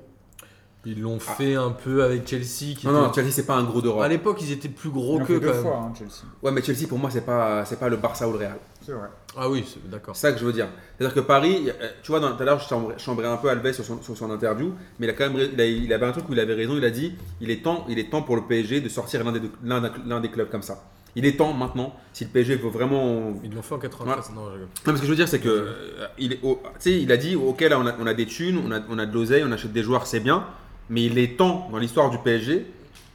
[0.83, 2.75] Ils l'ont fait un peu avec Chelsea.
[2.75, 4.01] Qui Non, non, Chelsea, c'est pas un gros d'Europe.
[4.01, 6.23] À l'époque, ils étaient plus gros que deux fois, hein, Chelsea.
[6.41, 8.57] Ouais, mais Chelsea, pour moi, c'est pas, c'est pas le Barça ou le Real.
[8.83, 9.09] C'est vrai.
[9.37, 10.15] Ah oui, d'accord.
[10.15, 10.67] C'est ça que je veux dire.
[10.97, 12.67] C'est-à-dire que Paris, euh, tu vois, tout à l'heure, je
[12.97, 15.61] chambrais, un peu Alves sur son, sur son interview, mais il a quand même, il,
[15.61, 16.75] a- il avait un truc où il avait raison.
[16.75, 19.31] Il a dit, il est temps, il est temps pour le PSG de sortir l'un
[19.33, 20.83] des, l'un des clubs comme ça.
[21.15, 24.31] Il est temps maintenant, si le PSG veut vraiment Ils l'ont fait en 93.
[24.33, 24.67] Non, je rigole.
[24.87, 26.39] Non, mais ce que je veux dire, c'est que euh, il, est
[26.79, 28.97] sais, il a dit ok, là, on a, on a des thunes, on a, on
[28.97, 30.45] a de l'oseille, on achète des joueurs, c'est bien,
[30.91, 32.67] mais il est temps dans l'histoire du PSG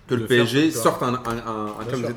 [0.09, 1.17] que De le PSG sorte un, de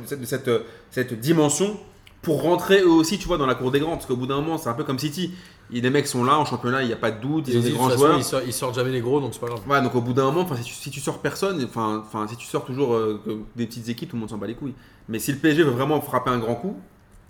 [0.06, 0.50] cette, de cette,
[0.90, 1.78] cette dimension
[2.22, 3.92] pour rentrer eux aussi, tu vois, dans la cour des grands.
[3.92, 5.34] Parce qu'au bout d'un moment, c'est un peu comme City.
[5.72, 7.72] Les mecs sont là en championnat, il n'y a pas de doute, ils ont des
[7.72, 8.18] grands façon, joueurs.
[8.18, 9.62] Ils sortent, ils sortent jamais les gros, donc c'est pas grave.
[9.68, 12.48] Ouais, donc au bout d'un moment, si, tu, si tu sors personne, enfin, si tu
[12.48, 13.22] sors toujours euh,
[13.56, 14.74] des petites équipes, tout le monde s'en bat les couilles.
[15.10, 16.78] Mais si le PSG veut vraiment frapper un grand coup,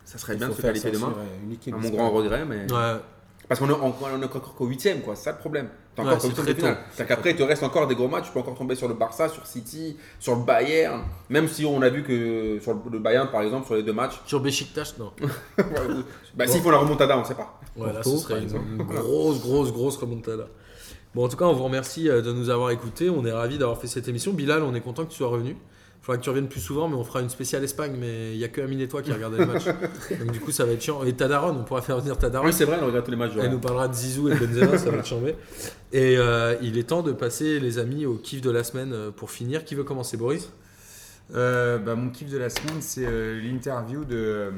[0.06, 1.14] ça serait Il bien de se faire qualifier demain.
[1.72, 2.72] À mon grand regret, mais.
[2.72, 2.99] Ouais.
[3.50, 5.16] Parce qu'on est, on, on est encore qu'au huitième, quoi.
[5.16, 5.70] C'est ça le problème.
[5.96, 6.56] T'es Ouais, encore c'est de finale.
[6.56, 6.82] tôt.
[6.92, 8.26] C'est-à-dire qu'après, il te reste encore des gros matchs.
[8.28, 11.02] Tu peux encore tomber sur le Barça, sur City, sur le Bayern.
[11.30, 14.22] Même si on a vu que sur le, Bayern, par exemple, sur les deux matchs,
[14.28, 15.12] Sur Besiktas, non.
[16.36, 17.60] bah, s'ils font la remontada, on sait pas.
[17.76, 20.48] Ouais, là, ce serait une grosse, grosse, grosse remontada.
[21.16, 23.10] Bon, en tout cas, on vous remercie euh, de nous avoir écoutés.
[23.10, 24.32] On est ravis d'avoir fait cette émission.
[24.32, 25.58] Bilal, on est content que tu sois revenu.
[26.10, 27.94] Il faudra que tu reviennes plus souvent, mais on fera une spéciale Espagne.
[27.99, 29.65] Mais il n'y a que Amine et toi qui regardez le match.
[30.19, 31.03] Donc, du coup, ça va être chiant.
[31.03, 32.48] Et Tadaron, on pourra faire venir Tadaron.
[32.48, 33.34] Oui, c'est vrai, on regarde tous les matchs.
[33.40, 35.36] Elle nous parlera de Zizou et de Benzema, ça va être chambé.
[35.94, 39.11] Et euh, il est temps de passer, les amis, au kiff de la semaine euh,
[39.11, 39.65] pour finir.
[39.65, 40.49] Qui veut commencer, Boris?
[41.36, 44.52] Euh, bah, mon kiff de la semaine, c'est euh, l'interview de,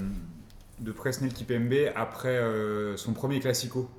[0.80, 3.90] de Presnel Kipembe après euh, son premier Classico.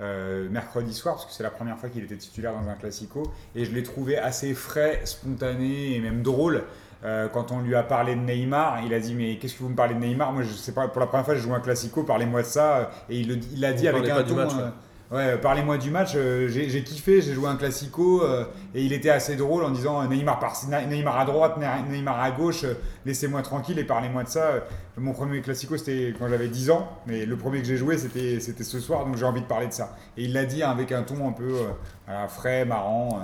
[0.00, 3.30] euh, mercredi soir, parce que c'est la première fois qu'il était titulaire dans un Classico.
[3.54, 6.64] Et je l'ai trouvé assez frais, spontané et même drôle.
[7.04, 9.70] Euh, quand on lui a parlé de Neymar, il a dit Mais qu'est-ce que vous
[9.70, 10.32] me parlez de Neymar?
[10.32, 12.90] Moi, je sais pas, pour la première fois, j'ai joué un Classico, parlez-moi de ça.
[13.08, 14.34] Et il le dit- il l'a dit On avec un ton.
[14.34, 14.70] match, euh, ouais.
[15.12, 16.12] Ouais, parlez-moi du match.
[16.14, 18.44] euh, j'ai j'ai kiffé, j'ai joué un classico euh,
[18.76, 20.52] et il était assez drôle en disant euh, Neymar, par,
[20.88, 22.74] Neymar à droite, Ne- Neymar à gauche, euh,
[23.04, 24.40] laissez-moi tranquille et parlez-moi de ça.
[24.44, 24.60] Euh,
[24.98, 28.38] Mon premier classico c'était quand j'avais 10 ans, mais le premier que j'ai joué c'était
[28.38, 29.96] c'était ce soir donc j'ai envie de parler de ça.
[30.16, 31.64] Et il l'a dit hein, avec un ton un peu euh,
[32.06, 33.18] voilà, frais, marrant.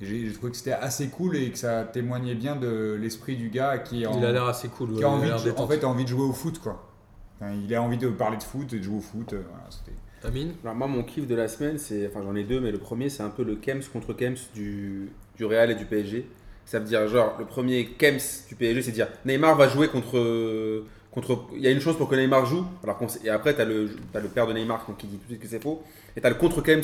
[0.00, 3.78] J'ai trouvé que c'était assez cool et que ça témoignait bien de l'esprit du gars
[3.78, 4.90] qui est en, Il a l'air assez cool.
[4.92, 6.58] ouais, qui a il a envie, de, en fait, a envie de jouer au foot
[6.58, 6.88] quoi.
[7.40, 9.32] Enfin, il a envie de parler de foot et de jouer au foot.
[9.34, 9.92] euh, voilà, c'était-
[10.26, 12.06] Amine Alors, moi, mon kiff de la semaine, c'est.
[12.06, 15.10] Enfin, j'en ai deux, mais le premier, c'est un peu le Kems contre Kems du,
[15.36, 16.26] du Real et du PSG.
[16.66, 18.18] Ça veut dire, genre, le premier Kems
[18.48, 20.84] du PSG, c'est dire Neymar va jouer contre.
[21.10, 22.64] contre il y a une chance pour que Neymar joue.
[22.84, 25.22] Alors et après, tu as, le t'as le père de Neymar donc, qui dit tout
[25.24, 25.82] de suite que c'est faux.
[26.16, 26.82] Et tu as le contre Kems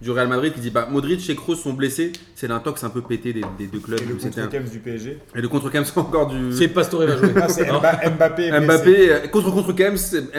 [0.00, 2.12] du Real Madrid qui dit bah, Modric et Kroos sont blessés.
[2.34, 4.00] C'est l'intox un peu pété des, des deux clubs.
[4.00, 5.18] Et le c'était un- contre-Kems du PSG.
[5.34, 6.52] Et le contre Kems, c'est encore du.
[6.52, 7.30] C'est Pastore va jouer.
[7.36, 8.60] Ah, c'est Mba- Mbappé.
[8.60, 9.96] Mbappé, euh, contre contre Kems,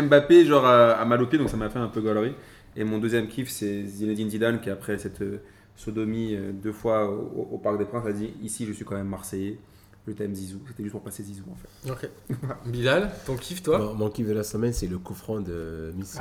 [0.07, 2.33] Mbappé genre à, à mal au pied, donc ça m'a fait un peu galerie.
[2.75, 5.41] Et mon deuxième kiff, c'est Zinedine Zidane qui après cette euh,
[5.75, 8.95] sodomie euh, deux fois au, au Parc des Princes a dit ici je suis quand
[8.95, 9.57] même Marseillais,
[10.07, 10.59] je t'aime Zizou.
[10.67, 11.91] C'était juste pour passer Zizou en fait.
[11.91, 12.09] Ok.
[12.65, 15.93] Bilal, ton kiff, toi Mon, mon kiff de la semaine, c'est le coup franc de
[15.97, 16.17] Messi.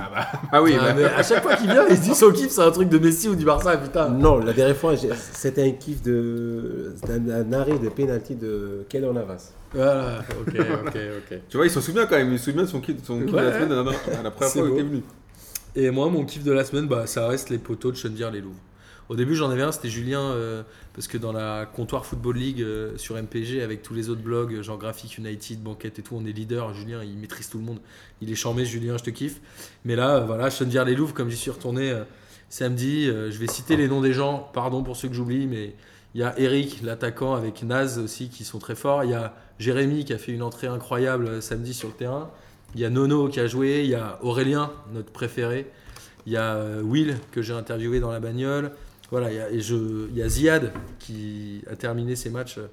[0.52, 2.50] Ah oui, Ah, bah, mais à chaque fois qu'il vient, il se dit son kiff,
[2.50, 4.08] c'est un truc de Messi ou du Barça, putain.
[4.10, 4.94] Non, la dernière fois,
[5.32, 9.52] c'était un kiff de d'un un arrêt de penalty de Keylor Navas.
[9.72, 10.54] Voilà, ok,
[10.86, 10.96] ok,
[11.30, 11.38] ok.
[11.48, 13.20] tu vois, il s'en souvient quand même, il se souvient de son kiff, de son
[13.20, 15.02] kiff de la semaine, la, la- la première fois qu'il était venu.
[15.76, 18.40] Et moi, mon kiff de la semaine, bah, ça reste les poteaux de Chenvière les
[18.40, 18.56] Louvres.
[19.10, 20.62] Au début, j'en avais un, c'était Julien, euh,
[20.94, 24.54] parce que dans la comptoir Football League euh, sur MPG, avec tous les autres blogs,
[24.54, 26.72] euh, genre Graphic United, Banquette et tout, on est leader.
[26.74, 27.80] Julien, il maîtrise tout le monde.
[28.22, 29.40] Il est charmé, Julien, je te kiffe.
[29.84, 31.92] Mais là, voilà, Chenvière les Louvres, comme j'y suis retourné
[32.50, 35.74] samedi, je vais citer les noms des gens, pardon pour ceux que j'oublie, mais
[36.14, 39.02] il y a Eric, l'attaquant, avec Naz aussi, qui sont très forts.
[39.02, 42.30] Il y a Jérémy, qui a fait une entrée incroyable samedi sur le terrain.
[42.76, 45.68] Il y a Nono qui a joué, il y a Aurélien, notre préféré.
[46.26, 48.70] Il y a Will que j'ai interviewé dans la bagnole.
[49.10, 49.74] Voilà, il y a, et je,
[50.10, 52.68] il y a Ziad qui a terminé ses matchs euh,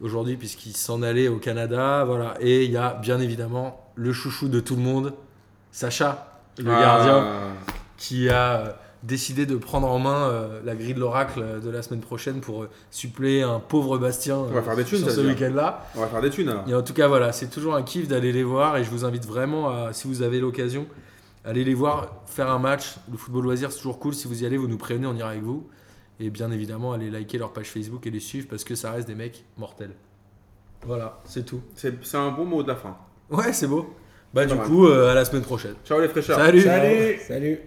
[0.00, 2.04] aujourd'hui puisqu'il s'en allait au Canada.
[2.04, 5.12] Voilà, et il y a bien évidemment le chouchou de tout le monde,
[5.72, 8.72] Sacha, le gardien, Ah, qui a euh,
[9.02, 12.40] décidé de prendre en main euh, la grille de l'oracle euh, de la semaine prochaine
[12.40, 15.86] pour euh, suppléer un pauvre Bastien On va faire des thunes, sur ce week-end-là.
[15.96, 16.68] on va faire des thunes alors.
[16.68, 19.04] Et en tout cas, voilà, c'est toujours un kiff d'aller les voir et je vous
[19.04, 20.86] invite vraiment à, si vous avez l'occasion,
[21.44, 22.96] allez les voir, faire un match.
[23.10, 24.14] Le football loisir, c'est toujours cool.
[24.14, 25.68] Si vous y allez, vous nous prévenez, on ira avec vous.
[26.18, 29.08] Et bien évidemment, allez liker leur page Facebook et les suivre parce que ça reste
[29.08, 29.94] des mecs mortels.
[30.86, 31.62] Voilà, c'est tout.
[31.74, 32.96] C'est un bon mot de la fin.
[33.30, 33.94] Ouais, c'est beau.
[34.32, 34.66] Bah, du mal.
[34.66, 35.74] coup, euh, à la semaine prochaine.
[35.84, 36.38] Ciao les fraîcheurs.
[36.38, 37.58] Salut Salut Salut